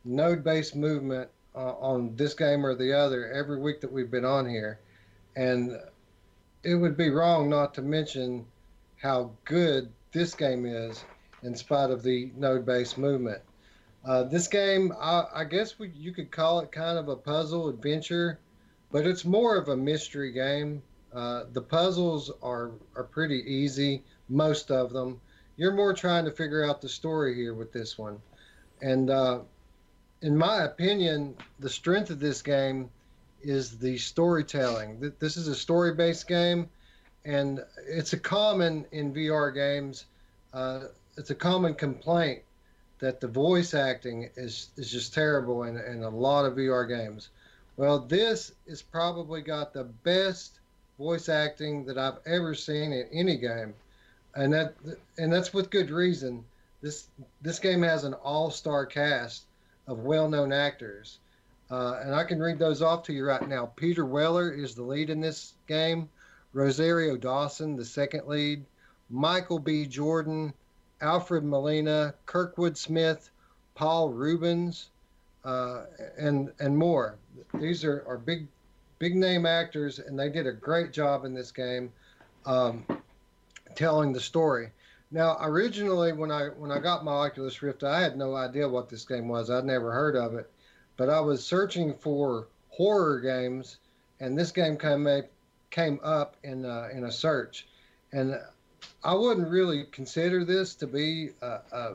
[0.06, 4.48] node-based movement uh, on this game or the other every week that we've been on
[4.48, 4.80] here,
[5.36, 5.78] and
[6.64, 8.46] it would be wrong not to mention
[9.02, 11.04] how good this game is
[11.44, 13.42] in spite of the node-based movement.
[14.06, 17.70] Uh, this game, I, I guess we, you could call it kind of a puzzle
[17.70, 18.40] adventure,
[18.92, 20.82] but it's more of a mystery game.
[21.14, 25.20] Uh, the puzzles are are pretty easy most of them.
[25.58, 28.20] You're more trying to figure out the story here with this one.
[28.82, 29.40] And uh,
[30.22, 32.90] in my opinion, the strength of this game
[33.42, 35.14] is the storytelling.
[35.20, 36.70] This is a story-based game,
[37.24, 40.06] and it's a common in VR games.
[40.54, 40.86] Uh,
[41.18, 42.42] it's a common complaint
[43.00, 47.30] that the voice acting is is just terrible in, in a lot of VR games.
[47.78, 50.60] Well, this is probably got the best
[50.98, 53.74] voice acting that I've ever seen in any game,
[54.36, 54.76] and that
[55.18, 56.44] and that's with good reason.
[56.82, 57.08] This
[57.42, 59.46] this game has an all-star cast
[59.88, 61.20] of well-known actors,
[61.72, 63.68] uh, and I can read those off to you right now.
[63.76, 66.10] Peter Weller is the lead in this game.
[66.54, 68.66] Rosario Dawson, the second lead.
[69.10, 69.86] Michael B.
[69.86, 70.54] Jordan,
[71.02, 73.30] Alfred Molina, Kurtwood Smith,
[73.76, 74.90] Paul Reubens,
[75.44, 75.84] uh,
[76.18, 77.18] and and more.
[77.54, 78.48] These are, are big
[78.98, 81.92] big name actors, and they did a great job in this game,
[82.46, 82.86] um,
[83.76, 84.72] telling the story.
[85.12, 88.90] Now, originally, when I when I got my Oculus Rift, I had no idea what
[88.90, 89.50] this game was.
[89.50, 90.50] I'd never heard of it,
[90.98, 93.78] but I was searching for horror games,
[94.20, 95.26] and this game came up,
[95.70, 97.68] came up in uh, in a search,
[98.12, 98.40] and
[99.04, 101.94] I wouldn't really consider this to be a, a,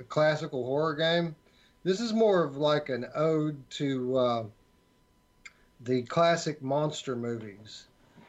[0.00, 1.36] a classical horror game.
[1.84, 4.44] This is more of like an ode to uh,
[5.80, 7.86] the classic monster movies.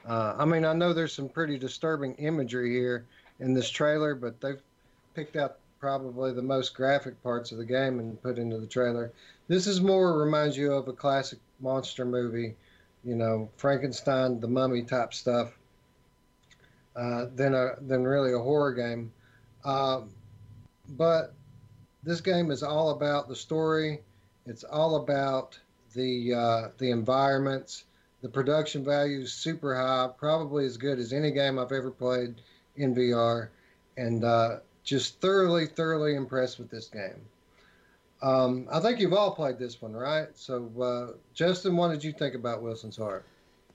[0.08, 3.06] Uh, I mean, I know there's some pretty disturbing imagery here
[3.40, 4.62] in this trailer, but they've
[5.14, 9.12] picked out probably the most graphic parts of the game and put into the trailer.
[9.48, 12.56] This is more reminds you of a classic monster movie,
[13.04, 15.58] you know, Frankenstein, the Mummy type stuff,
[16.96, 19.12] uh, than a than really a horror game.
[19.66, 20.10] Um,
[20.90, 21.34] but
[22.04, 24.00] this game is all about the story.
[24.46, 25.60] It's all about
[25.94, 27.84] the uh, the environments.
[28.22, 32.36] The production value is super high, probably as good as any game I've ever played
[32.76, 33.50] in VR,
[33.96, 37.22] and uh, just thoroughly, thoroughly impressed with this game.
[38.22, 40.30] Um, I think you've all played this one, right?
[40.34, 43.24] So, uh, Justin, what did you think about Wilson's Heart?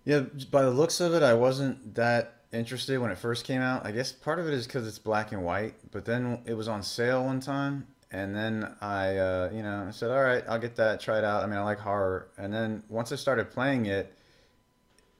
[0.04, 3.86] Yeah, by the looks of it, I wasn't that interested when it first came out.
[3.86, 6.66] I guess part of it is because it's black and white, but then it was
[6.66, 10.58] on sale one time, and then I, uh, you know, I said, all right, I'll
[10.58, 11.44] get that, try it out.
[11.44, 14.12] I mean, I like horror, and then once I started playing it,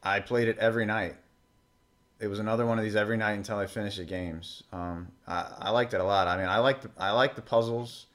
[0.02, 1.16] I played it every night.
[2.20, 4.62] It was another one of these every night until I finished the games.
[4.72, 6.28] Um, I, I liked it a lot.
[6.28, 8.06] I mean, I liked I liked the puzzles.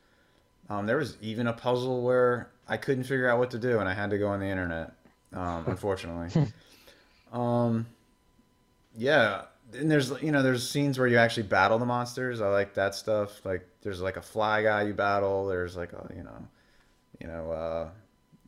[0.70, 3.88] Um, there was even a puzzle where I couldn't figure out what to do, and
[3.88, 4.94] I had to go on the internet.
[5.34, 6.52] Um, unfortunately.
[7.34, 7.86] um,
[8.96, 9.44] yeah,
[9.74, 12.42] and there's you know there's scenes where you actually battle the monsters.
[12.42, 13.46] I like that stuff.
[13.46, 15.48] Like there's like a fly guy you battle.
[15.48, 16.48] There's like a you know,
[17.20, 17.90] you know, uh,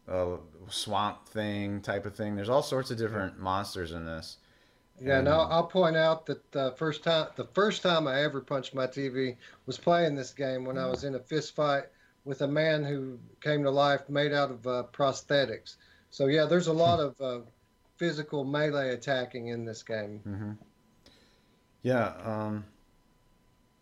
[0.08, 0.38] a
[0.72, 2.36] swamp thing type of thing.
[2.36, 4.38] There's all sorts of different monsters in this.
[5.02, 8.40] Yeah, And uh, I'll point out that the first time the first time I ever
[8.42, 11.86] punched my TV was playing this game when I was in a fist fight
[12.26, 15.78] with a man who came to life made out of uh, prosthetics.
[16.12, 17.42] So yeah, there's a lot of uh,
[17.98, 20.24] physical melee attacking in this game.
[20.24, 20.52] hmm
[21.82, 22.66] Yeah, um,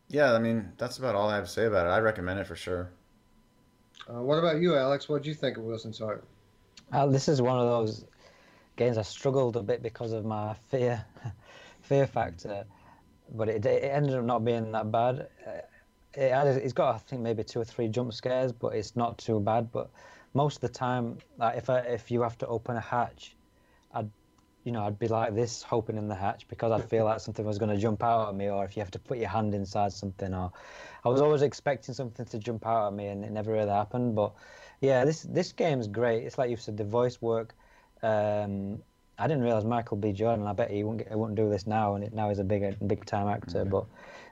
[0.10, 0.34] yeah.
[0.34, 1.90] I mean, that's about all I have to say about it.
[1.90, 2.90] I recommend it for sure.
[4.10, 5.08] Uh, what about you, Alex?
[5.10, 6.26] What do you think of Wilson's Heart?
[6.92, 8.06] Uh, this is one of those
[8.78, 11.06] games I struggled a bit because of my fear,
[11.82, 12.66] fear factor,
[13.36, 15.30] but it, it ended up not being that bad.
[15.46, 15.62] Uh,
[16.16, 19.18] It had, it's got I think maybe two or three jump scares, but it's not
[19.18, 19.72] too bad.
[19.72, 19.90] But
[20.34, 23.36] most of the time, like if I, if you have to open a hatch,
[23.94, 24.10] I'd
[24.68, 27.46] you know I'd be like this, hoping in the hatch because I'd feel like something
[27.46, 29.56] was going to jump out at me, or if you have to put your hand
[29.56, 30.52] inside something, or
[31.06, 34.14] I was always expecting something to jump out at me, and it never really happened.
[34.14, 34.34] But
[34.82, 36.26] yeah, this this game's great.
[36.26, 37.56] It's like you've said, the voice work.
[38.04, 38.80] Um,
[39.18, 40.12] I didn't realize Michael B.
[40.12, 40.46] Jordan.
[40.46, 42.44] I bet he wouldn't get, he wouldn't do this now, and it, now he's a
[42.44, 43.64] big big time actor.
[43.64, 43.86] But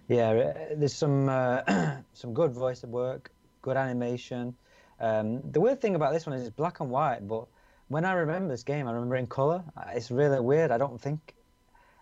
[0.10, 1.62] yeah, uh, there's some uh,
[2.14, 3.32] some good voice work,
[3.62, 4.54] good animation.
[5.00, 7.48] Um, the weird thing about this one is it's black and white, but
[7.88, 9.64] when I remember this game, I remember in color.
[9.94, 10.72] It's really weird.
[10.72, 11.36] I don't think,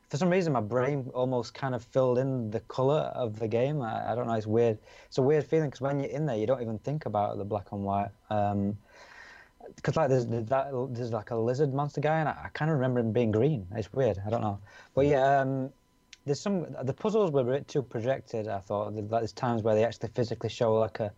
[0.09, 3.81] for some reason, my brain almost kind of filled in the color of the game.
[3.81, 4.33] I, I don't know.
[4.33, 4.77] It's weird.
[5.07, 7.45] It's a weird feeling because when you're in there, you don't even think about the
[7.45, 8.11] black and white.
[8.29, 8.77] Um,
[9.75, 12.69] because like there's there's that there's like a lizard monster guy, and I, I kind
[12.69, 13.65] of remember him being green.
[13.75, 14.21] It's weird.
[14.25, 14.59] I don't know,
[14.93, 15.71] but yeah, um,
[16.25, 18.47] there's some the puzzles were a bit too projected.
[18.47, 21.11] I thought like there's times where they actually physically show like a,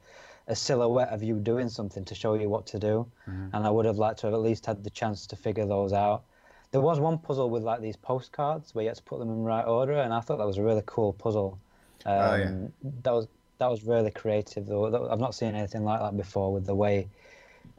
[0.48, 3.86] a silhouette of you doing something to show you what to do, and I would
[3.86, 6.24] have liked to have at least had the chance to figure those out.
[6.72, 9.38] There was one puzzle with like these postcards where you had to put them in
[9.38, 11.58] the right order, and I thought that was a really cool puzzle.
[12.06, 12.68] Um, Oh, yeah.
[13.04, 13.28] That was
[13.58, 15.10] that was really creative though.
[15.10, 17.08] I've not seen anything like that before with the way.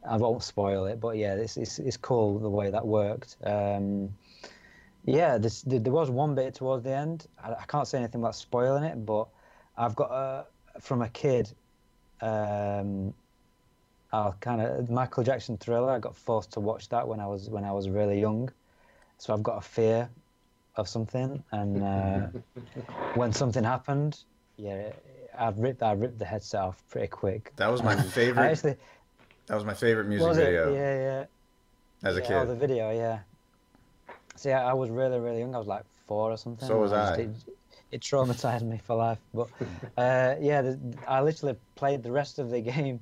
[0.08, 3.36] I won't spoil it, but yeah, it's it's, it's cool the way that worked.
[3.44, 4.10] Um,
[5.04, 7.26] yeah, this, there there was one bit towards the end.
[7.42, 9.28] I, I can't say anything about spoiling it, but
[9.76, 10.46] I've got a,
[10.80, 11.52] from a kid.
[12.20, 13.14] Um,
[14.12, 15.90] I'll kind of Michael Jackson Thriller.
[15.90, 18.50] I got forced to watch that when I was when I was really young,
[19.18, 20.08] so I've got a fear
[20.76, 22.28] of something, and uh,
[23.14, 24.20] when something happened,
[24.56, 24.90] yeah,
[25.36, 27.52] I ripped I ripped the headset off pretty quick.
[27.56, 28.42] That was my favorite.
[28.42, 28.76] I actually,
[29.46, 30.76] that was my favorite music video it?
[30.76, 31.24] Yeah,
[32.02, 32.08] yeah.
[32.08, 32.36] as a yeah, kid.
[32.36, 33.18] Oh, the video, yeah.
[34.36, 35.54] See, I, I was really, really young.
[35.54, 36.66] I was like four or something.
[36.66, 37.22] So was just- I.
[37.22, 37.30] It,
[37.90, 39.18] it traumatized me for life.
[39.32, 39.48] But
[39.96, 43.00] uh, yeah, the, I literally played the rest of the game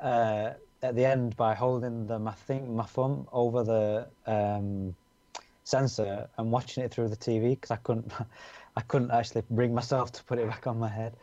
[0.00, 0.50] uh,
[0.82, 4.94] at the end by holding the my thing, my thumb over the um,
[5.64, 8.12] sensor and watching it through the TV because I couldn't,
[8.76, 11.16] I couldn't actually bring myself to put it back on my head.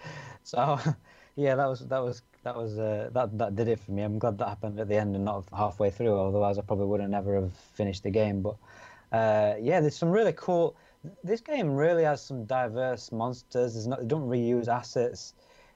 [0.43, 0.79] So
[1.35, 4.03] yeah, that was that was that was uh, that that did it for me.
[4.03, 6.19] I'm glad that happened at the end and not halfway through.
[6.19, 8.41] Otherwise, I probably would have never have finished the game.
[8.41, 8.55] But
[9.11, 10.77] uh, yeah, there's some really cool.
[11.23, 13.73] This game really has some diverse monsters.
[13.73, 15.33] There's not they don't reuse assets.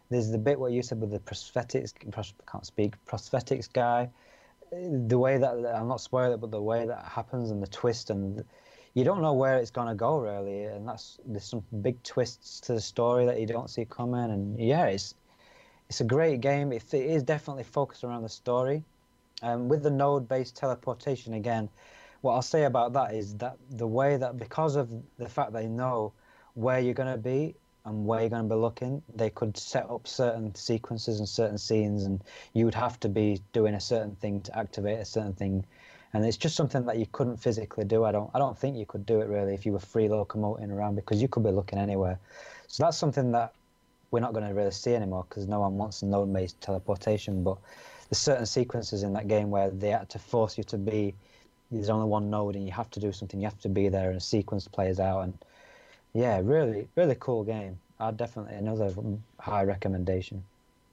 [0.10, 1.94] There's the bit what you said with the prosthetics.
[2.12, 4.10] pros- Can't speak prosthetics guy.
[4.72, 8.10] The way that I'm not spoiling it, but the way that happens and the twist
[8.10, 8.44] and
[8.94, 10.64] you don't know where it's gonna go really.
[10.64, 14.32] And that's there's some big twists to the story that you don't see coming.
[14.32, 15.16] And yeah, it's
[15.90, 16.72] it's a great game.
[16.72, 18.84] It, it is definitely focused around the story.
[19.44, 21.68] Um, with the node-based teleportation again,
[22.22, 25.68] what I'll say about that is that the way that because of the fact they
[25.68, 26.14] know
[26.54, 29.90] where you're going to be and where you're going to be looking, they could set
[29.90, 32.24] up certain sequences and certain scenes, and
[32.54, 35.66] you would have to be doing a certain thing to activate a certain thing.
[36.14, 38.04] And it's just something that you couldn't physically do.
[38.04, 38.30] I don't.
[38.34, 41.22] I don't think you could do it really if you were free locomoting around because
[41.22, 42.20] you could be looking anywhere.
[42.68, 43.54] So that's something that
[44.12, 47.44] we're not going to really see anymore because no one wants node-based teleportation.
[47.44, 47.58] But
[48.10, 51.16] there's certain sequences in that game where they had to force you to be.
[51.72, 53.40] There's only one node, and you have to do something.
[53.40, 55.22] You have to be there, and a sequence plays out.
[55.22, 55.38] And
[56.14, 57.80] yeah, really, really cool game.
[58.00, 58.92] I'd definitely another
[59.40, 60.44] high recommendation.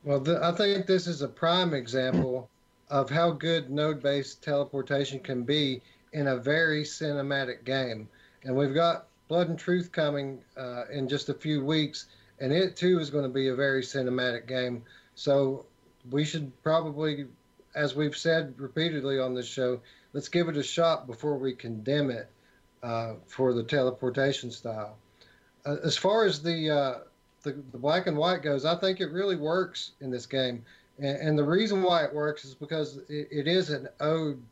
[0.04, 2.48] Well, I think this is a prime example
[2.90, 5.82] of how good node-based teleportation can be
[6.12, 8.08] in a very cinematic game.
[8.44, 12.06] And we've got Blood and Truth coming uh, in just a few weeks,
[12.40, 14.84] and it too is going to be a very cinematic game.
[15.16, 15.66] So
[16.10, 17.26] we should probably,
[17.74, 19.80] as we've said repeatedly on this show,
[20.18, 22.28] let's give it a shot before we condemn it
[22.82, 24.96] uh, for the teleportation style.
[25.64, 26.98] Uh, as far as the, uh,
[27.44, 30.64] the the black and white goes, I think it really works in this game,
[30.98, 34.42] and, and the reason why it works is because it, it is an ode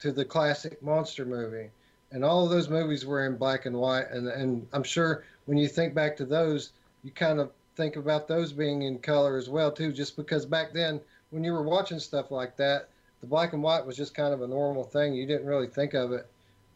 [0.00, 1.70] to the classic monster movie,
[2.12, 5.56] and all of those movies were in black and white, and and I'm sure when
[5.56, 6.72] you think back to those,
[7.04, 10.74] you kind of think about those being in color as well too, just because back
[10.74, 12.90] then when you were watching stuff like that,
[13.20, 15.14] the black and white was just kind of a normal thing.
[15.14, 16.26] You didn't really think of it,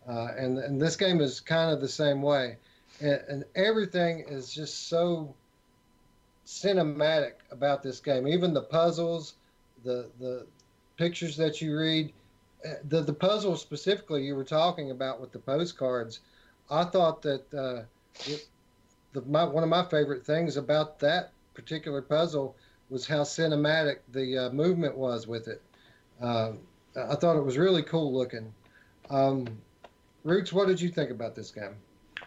[0.09, 2.57] uh, and and this game is kind of the same way,
[3.01, 5.35] and, and everything is just so
[6.47, 8.27] cinematic about this game.
[8.27, 9.35] Even the puzzles,
[9.85, 10.47] the the
[10.97, 12.13] pictures that you read,
[12.67, 16.21] uh, the the puzzle specifically you were talking about with the postcards.
[16.71, 17.83] I thought that uh,
[18.27, 18.47] it,
[19.13, 22.57] the my, one of my favorite things about that particular puzzle
[22.89, 25.63] was how cinematic the uh, movement was with it.
[26.21, 26.53] Uh,
[26.97, 28.53] I thought it was really cool looking.
[29.09, 29.47] Um,
[30.25, 31.77] Roots, what did you think about this game?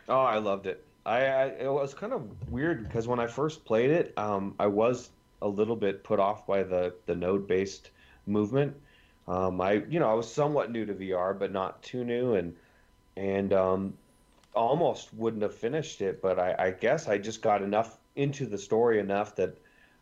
[0.09, 0.83] Oh, I loved it.
[1.05, 4.67] I, I it was kind of weird because when I first played it, um, I
[4.67, 5.09] was
[5.41, 7.91] a little bit put off by the the node based
[8.25, 8.75] movement.
[9.27, 12.55] Um, I you know I was somewhat new to VR, but not too new, and
[13.17, 13.93] and um,
[14.55, 16.21] almost wouldn't have finished it.
[16.21, 19.57] But I, I guess I just got enough into the story enough that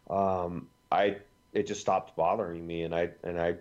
[0.09, 1.18] um, I
[1.53, 3.55] it just stopped bothering me, and I and I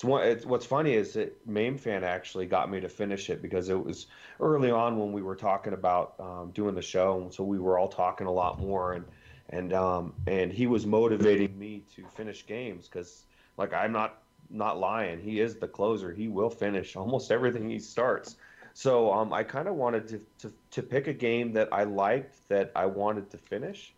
[0.00, 0.26] it's one.
[0.26, 3.84] It's, what's funny is that Mame Fan actually got me to finish it because it
[3.84, 4.06] was
[4.40, 7.78] early on when we were talking about um, doing the show, and so we were
[7.78, 9.04] all talking a lot more, and
[9.50, 13.24] and um, and he was motivating me to finish games because
[13.58, 15.20] like I'm not not lying.
[15.20, 16.14] He is the closer.
[16.14, 18.36] He will finish almost everything he starts.
[18.72, 22.48] So um, I kind of wanted to, to to pick a game that I liked
[22.48, 23.92] that I wanted to finish,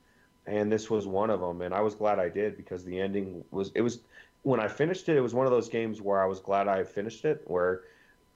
[0.48, 1.62] and this was one of them.
[1.62, 4.00] And I was glad I did because the ending was it was
[4.42, 5.16] when I finished it.
[5.16, 7.42] It was one of those games where I was glad I finished it.
[7.46, 7.82] Where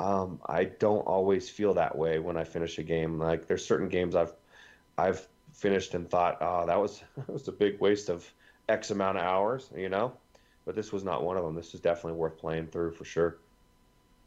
[0.01, 3.19] um, I don't always feel that way when I finish a game.
[3.19, 4.33] Like there's certain games I've
[4.99, 8.31] I've finished and thought, oh, that was that was a big waste of
[8.69, 10.13] X amount of hours, you know.
[10.65, 11.55] But this was not one of them.
[11.55, 13.37] This is definitely worth playing through for sure.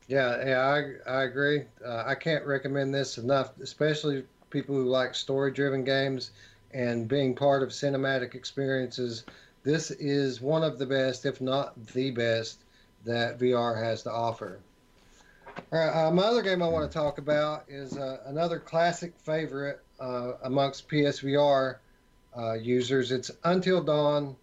[0.08, 0.62] Yeah, yeah,
[1.06, 1.66] I I agree.
[1.86, 6.32] Uh, I can't recommend this enough, especially people who like story-driven games
[6.72, 9.24] and being part of cinematic experiences.
[9.64, 12.64] This is one of the best, if not the best,
[13.06, 14.60] that VR has to offer.
[15.72, 19.14] All right, uh, my other game I want to talk about is uh, another classic
[19.20, 21.78] favorite uh, amongst PSVR
[22.38, 23.12] uh, users.
[23.12, 24.36] It's Until Dawn: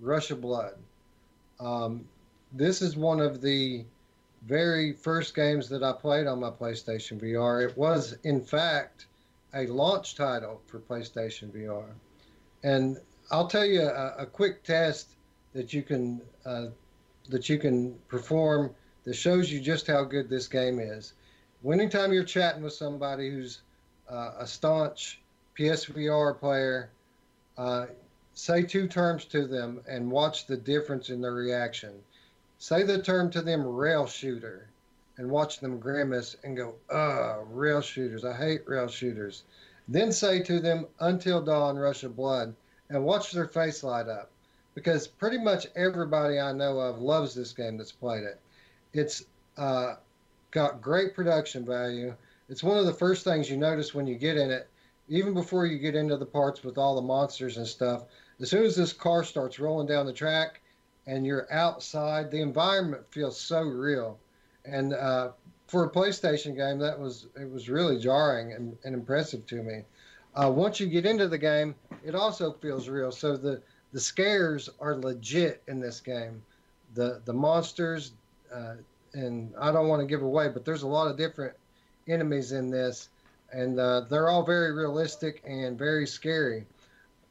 [0.00, 0.74] Rush of Blood.
[1.60, 2.06] Um,
[2.52, 3.84] this is one of the
[4.46, 7.68] very first games that I played on my PlayStation VR.
[7.68, 9.06] It was, in fact,
[9.54, 11.86] a launch title for PlayStation VR.
[12.62, 12.98] And
[13.30, 15.08] I'll tell you a, a quick test
[15.52, 16.66] that you can uh,
[17.28, 18.74] that you can perform
[19.04, 21.12] that shows you just how good this game is.
[21.62, 23.62] When Anytime you're chatting with somebody who's
[24.10, 25.20] uh, a staunch
[25.58, 26.90] PSVR player,
[27.56, 27.86] uh,
[28.34, 31.92] say two terms to them and watch the difference in their reaction.
[32.58, 34.68] Say the term to them rail shooter
[35.16, 38.24] and watch them grimace and go, uh, rail shooters.
[38.24, 39.42] I hate rail shooters.
[39.88, 42.54] Then say to them, Until Dawn, Rush of Blood,
[42.90, 44.30] and watch their face light up.
[44.74, 48.40] Because pretty much everybody I know of loves this game that's played it.
[48.92, 49.24] It's
[49.56, 49.96] uh,
[50.50, 52.14] got great production value.
[52.48, 54.68] It's one of the first things you notice when you get in it,
[55.08, 58.04] even before you get into the parts with all the monsters and stuff.
[58.40, 60.60] As soon as this car starts rolling down the track
[61.06, 64.18] and you're outside, the environment feels so real.
[64.64, 65.32] And uh,
[65.66, 69.82] for a PlayStation game, that was it was really jarring and, and impressive to me.
[70.38, 71.74] Uh, once you get into the game,
[72.04, 73.10] it also feels real.
[73.10, 73.60] So the
[73.92, 76.42] the scares are legit in this game.
[76.94, 78.12] The the monsters,
[78.54, 78.74] uh,
[79.14, 81.54] and I don't want to give away, but there's a lot of different
[82.06, 83.08] enemies in this,
[83.52, 86.66] and uh, they're all very realistic and very scary.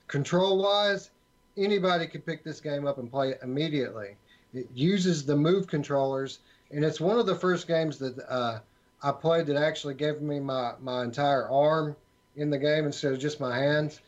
[0.07, 1.11] Control wise,
[1.55, 4.17] anybody could pick this game up and play it immediately.
[4.53, 6.39] It uses the move controllers,
[6.71, 8.59] and it's one of the first games that uh,
[9.01, 11.95] I played that actually gave me my, my entire arm
[12.37, 13.99] in the game instead of just my hands.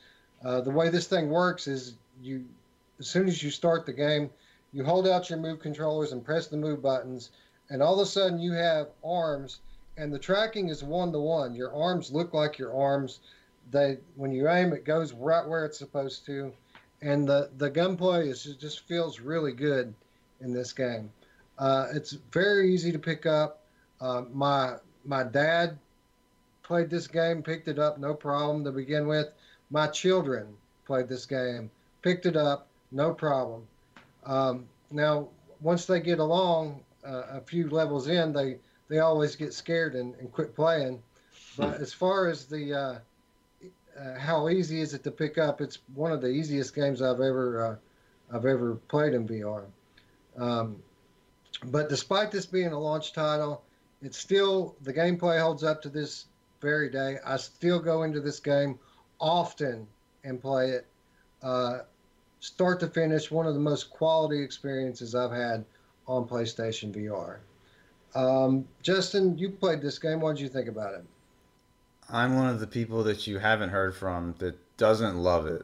[0.46, 2.46] Uh, the way this thing works is you,
[3.00, 4.30] as soon as you start the game,
[4.72, 7.32] you hold out your move controllers and press the move buttons,
[7.70, 9.60] and all of a sudden you have arms,
[9.98, 11.56] and the tracking is one to one.
[11.56, 13.20] Your arms look like your arms.
[13.72, 16.54] They, when you aim, it goes right where it's supposed to,
[17.02, 19.94] and the the gunplay is just, just feels really good
[20.42, 21.12] in this game.
[21.58, 23.62] Uh, it's very easy to pick up.
[24.00, 25.78] Uh, my my dad
[26.70, 29.30] played this game, picked it up, no problem to begin with.
[29.72, 30.56] My children
[30.86, 31.72] played this game,
[32.04, 33.68] picked it up, no problem.
[34.24, 35.30] Um, now,
[35.62, 40.14] once they get along uh, a few levels in, they they always get scared and,
[40.20, 41.02] and quit playing.
[41.58, 43.00] But as far as the uh,
[44.00, 47.20] uh, how easy is it to pick up, it's one of the easiest games I've
[47.20, 49.66] ever uh, I've ever played in VR.
[50.38, 50.84] Um,
[51.64, 53.64] but despite this being a launch title,
[54.04, 56.26] it's still the gameplay holds up to this
[56.62, 57.18] very day.
[57.26, 58.80] I still go into this game
[59.20, 59.88] often
[60.24, 60.86] and play it,
[61.42, 61.80] uh,
[62.40, 63.32] start to finish.
[63.32, 65.66] One of the most quality experiences I've had
[66.08, 67.38] on PlayStation VR.
[68.16, 70.20] Um, Justin, you played this game.
[70.20, 71.06] What did you think about it?
[72.10, 75.64] I'm one of the people that you haven't heard from that doesn't love it.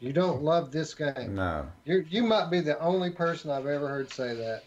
[0.00, 1.34] You don't love this game.
[1.34, 1.66] No.
[1.84, 4.62] You you might be the only person I've ever heard say that.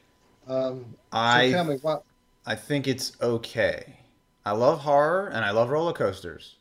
[0.47, 2.03] Um, so I tell me what.
[2.45, 4.00] I think it's okay.
[4.45, 6.55] I love horror and I love roller coasters.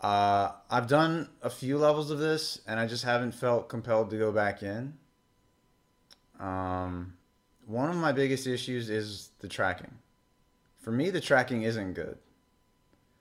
[0.00, 4.18] Uh, I've done a few levels of this and I just haven't felt compelled to
[4.18, 4.94] go back in.
[6.40, 7.14] Um,
[7.66, 9.92] one of my biggest issues is the tracking.
[10.80, 12.18] For me, the tracking isn't good.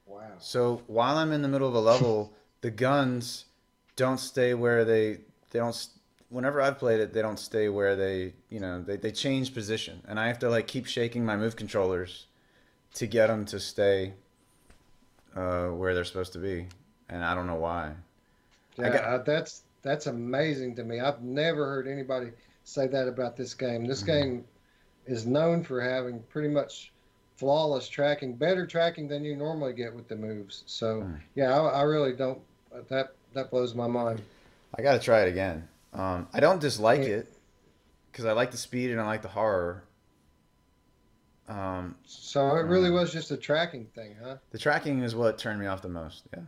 [0.05, 0.21] Wow.
[0.39, 3.45] So while I'm in the middle of a level, the guns
[3.95, 5.19] don't stay where they
[5.51, 5.87] they don't.
[6.29, 10.01] Whenever I've played it, they don't stay where they you know they, they change position,
[10.07, 12.27] and I have to like keep shaking my move controllers
[12.95, 14.13] to get them to stay
[15.35, 16.67] uh, where they're supposed to be,
[17.09, 17.93] and I don't know why.
[18.77, 20.99] Yeah, got- uh, that's that's amazing to me.
[21.01, 22.31] I've never heard anybody
[22.63, 23.85] say that about this game.
[23.85, 24.05] This Mhm.
[24.07, 24.45] game
[25.05, 26.93] is known for having pretty much
[27.35, 30.63] flawless tracking, better tracking than you normally get with the moves.
[30.67, 31.19] So Mm.
[31.35, 32.39] yeah, I, I really don't.
[32.89, 34.21] That that blows my mind.
[34.77, 35.67] I got to try it again.
[35.93, 37.17] Um, I don't dislike Yeah.
[37.17, 37.33] it
[38.11, 39.83] because I like the speed and I like the horror.
[41.47, 42.93] Um, So it really Mm.
[42.93, 44.37] was just a tracking thing, huh?
[44.51, 46.23] the tracking is what turned me off the most.
[46.33, 46.43] Yeah.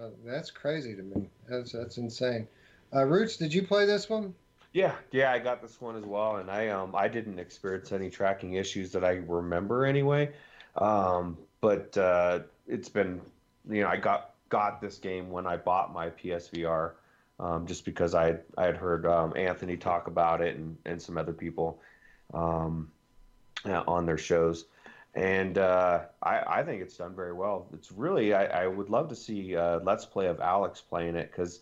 [0.00, 1.28] Uh, that's crazy to me.
[1.48, 2.48] That's that's insane.
[2.94, 4.34] Uh, Roots, did you play this one?
[4.72, 8.10] Yeah, yeah, I got this one as well, and I um I didn't experience any
[8.10, 10.32] tracking issues that I remember anyway.
[10.76, 13.20] Um, but uh, it's been,
[13.68, 16.92] you know, I got got this game when I bought my PSVR,
[17.38, 21.18] um, just because I I had heard um, Anthony talk about it and and some
[21.18, 21.80] other people,
[22.32, 22.90] um,
[23.64, 24.66] uh, on their shows.
[25.14, 27.66] And uh, I, I think it's done very well.
[27.74, 31.30] It's really I, I would love to see uh, Let's Play of Alex playing it
[31.30, 31.60] because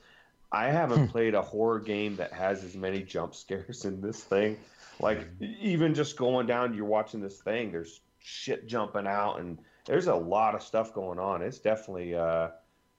[0.53, 4.59] I haven't played a horror game that has as many jump scares in this thing.
[5.01, 7.71] Like even just going down, you're watching this thing.
[7.71, 11.41] There's shit jumping out, and there's a lot of stuff going on.
[11.41, 12.49] It's definitely, uh,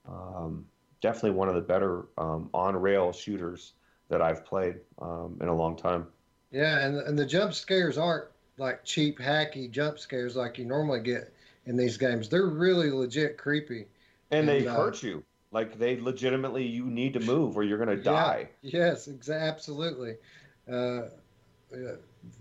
[0.08, 0.66] um,
[1.02, 3.74] definitely one of the better um, on rail shooters
[4.08, 6.08] that I've played um, in a long time.
[6.52, 8.26] Yeah, and and the jump scares aren't
[8.60, 11.34] like cheap hacky jump scares like you normally get
[11.66, 12.30] in these games.
[12.30, 13.88] They're really legit creepy.
[14.32, 15.24] And they uh, hurt you.
[15.52, 18.26] Like they legitimately, you need to move or you're gonna Yeah.
[18.26, 18.50] die.
[18.62, 20.18] Yes, exa- absolutely.
[20.72, 21.04] Uh,
[21.76, 21.96] yeah,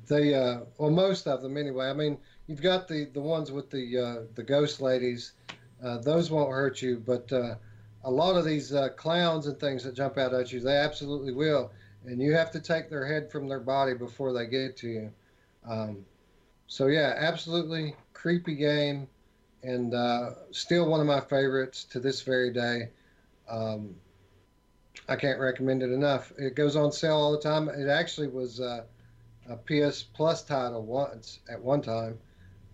[0.08, 1.86] they uh, well, most of them anyway.
[1.88, 5.32] I mean, you've got the the ones with the uh, the ghost ladies.
[5.82, 7.56] Uh, those won't hurt you, but uh,
[8.04, 11.32] a lot of these uh, clowns and things that jump out at you, they absolutely
[11.32, 11.70] will.
[12.04, 15.12] And you have to take their head from their body before they get to you.
[15.68, 16.04] Um,
[16.66, 19.08] so yeah, absolutely creepy game,
[19.62, 22.90] and uh, still one of my favorites to this very day.
[23.48, 23.94] Um,
[25.08, 26.32] I can't recommend it enough.
[26.38, 27.68] It goes on sale all the time.
[27.68, 28.84] It actually was uh,
[29.48, 32.18] a PS Plus title once at one time.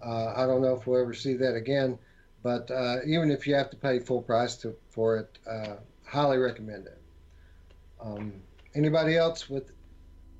[0.04, 1.98] Uh, I don't know if we'll ever see that again,
[2.42, 6.38] but uh, even if you have to pay full price to, for it, uh, highly
[6.38, 7.00] recommend it.
[8.00, 8.34] Um,
[8.74, 9.70] anybody else with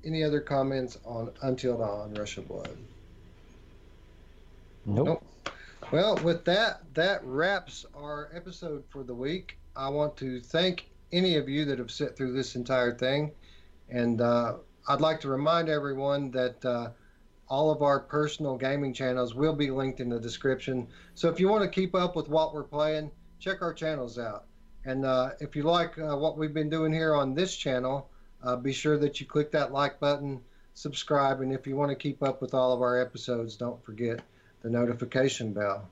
[0.05, 2.77] any other comments on Until Dawn: Rush of Blood?
[4.85, 5.07] Nope.
[5.07, 5.23] Nope.
[5.91, 9.57] Well, with that, that wraps our episode for the week.
[9.75, 13.31] I want to thank any of you that have sat through this entire thing.
[13.89, 14.55] And uh,
[14.87, 16.89] I'd like to remind everyone that uh,
[17.47, 20.87] all of our personal gaming channels will be linked in the description.
[21.13, 24.45] So if you want to keep up with what we're playing, check our channels out.
[24.85, 28.09] And uh, if you like uh, what we've been doing here on this channel,
[28.45, 30.39] uh, be sure that you click that like button,
[30.73, 34.21] subscribe, and if you want to keep up with all of our episodes, don't forget
[34.61, 35.89] the notification bell.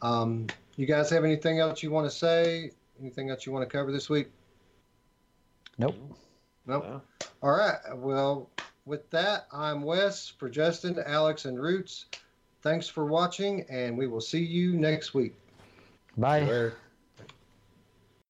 [0.00, 0.46] Um,
[0.76, 2.70] you guys have anything else you want to say?
[3.00, 4.28] Anything else you want to cover this week?
[5.76, 5.96] Nope.
[6.66, 6.84] Nope.
[6.86, 7.28] Yeah.
[7.42, 7.78] All right.
[7.96, 8.48] Well,
[8.84, 12.06] with that, I'm Wes for Justin, Alex, and Roots.
[12.62, 15.34] Thanks for watching, and we will see you next week.
[16.16, 16.42] Bye.
[16.42, 16.74] Where